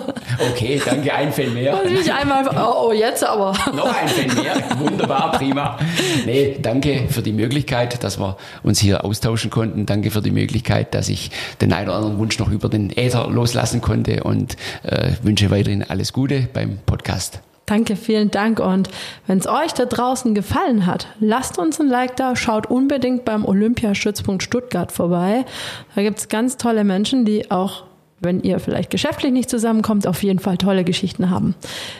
[0.51, 1.77] Okay, danke, ein Fan mehr.
[1.83, 3.51] Und einmal, oh, oh, jetzt aber.
[3.75, 5.77] Noch ein Fan mehr, wunderbar, prima.
[6.25, 9.85] Nee, danke für die Möglichkeit, dass wir uns hier austauschen konnten.
[9.85, 13.27] Danke für die Möglichkeit, dass ich den einen oder anderen Wunsch noch über den Äther
[13.29, 17.41] loslassen konnte und äh, wünsche weiterhin alles Gute beim Podcast.
[17.69, 18.59] Danke, vielen Dank.
[18.59, 18.89] Und
[19.27, 23.45] wenn es euch da draußen gefallen hat, lasst uns ein Like da, schaut unbedingt beim
[23.45, 25.45] Olympiastützpunkt Stuttgart vorbei.
[25.93, 27.83] Da gibt es ganz tolle Menschen, die auch,
[28.21, 31.55] wenn ihr vielleicht geschäftlich nicht zusammenkommt, auf jeden Fall tolle Geschichten haben.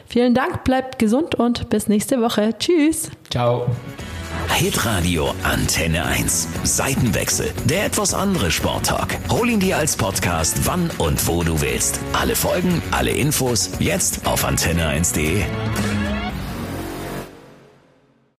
[0.08, 2.56] Vielen Dank, bleibt gesund und bis nächste Woche.
[2.58, 3.10] Tschüss.
[3.30, 3.68] Ciao.
[4.54, 6.48] Hitradio Antenne 1.
[6.64, 7.52] Seitenwechsel.
[7.66, 9.18] Der etwas andere Sporttalk.
[9.30, 12.00] Hol ihn dir als Podcast, wann und wo du willst.
[12.14, 15.44] Alle Folgen, alle Infos, jetzt auf antenne1.de.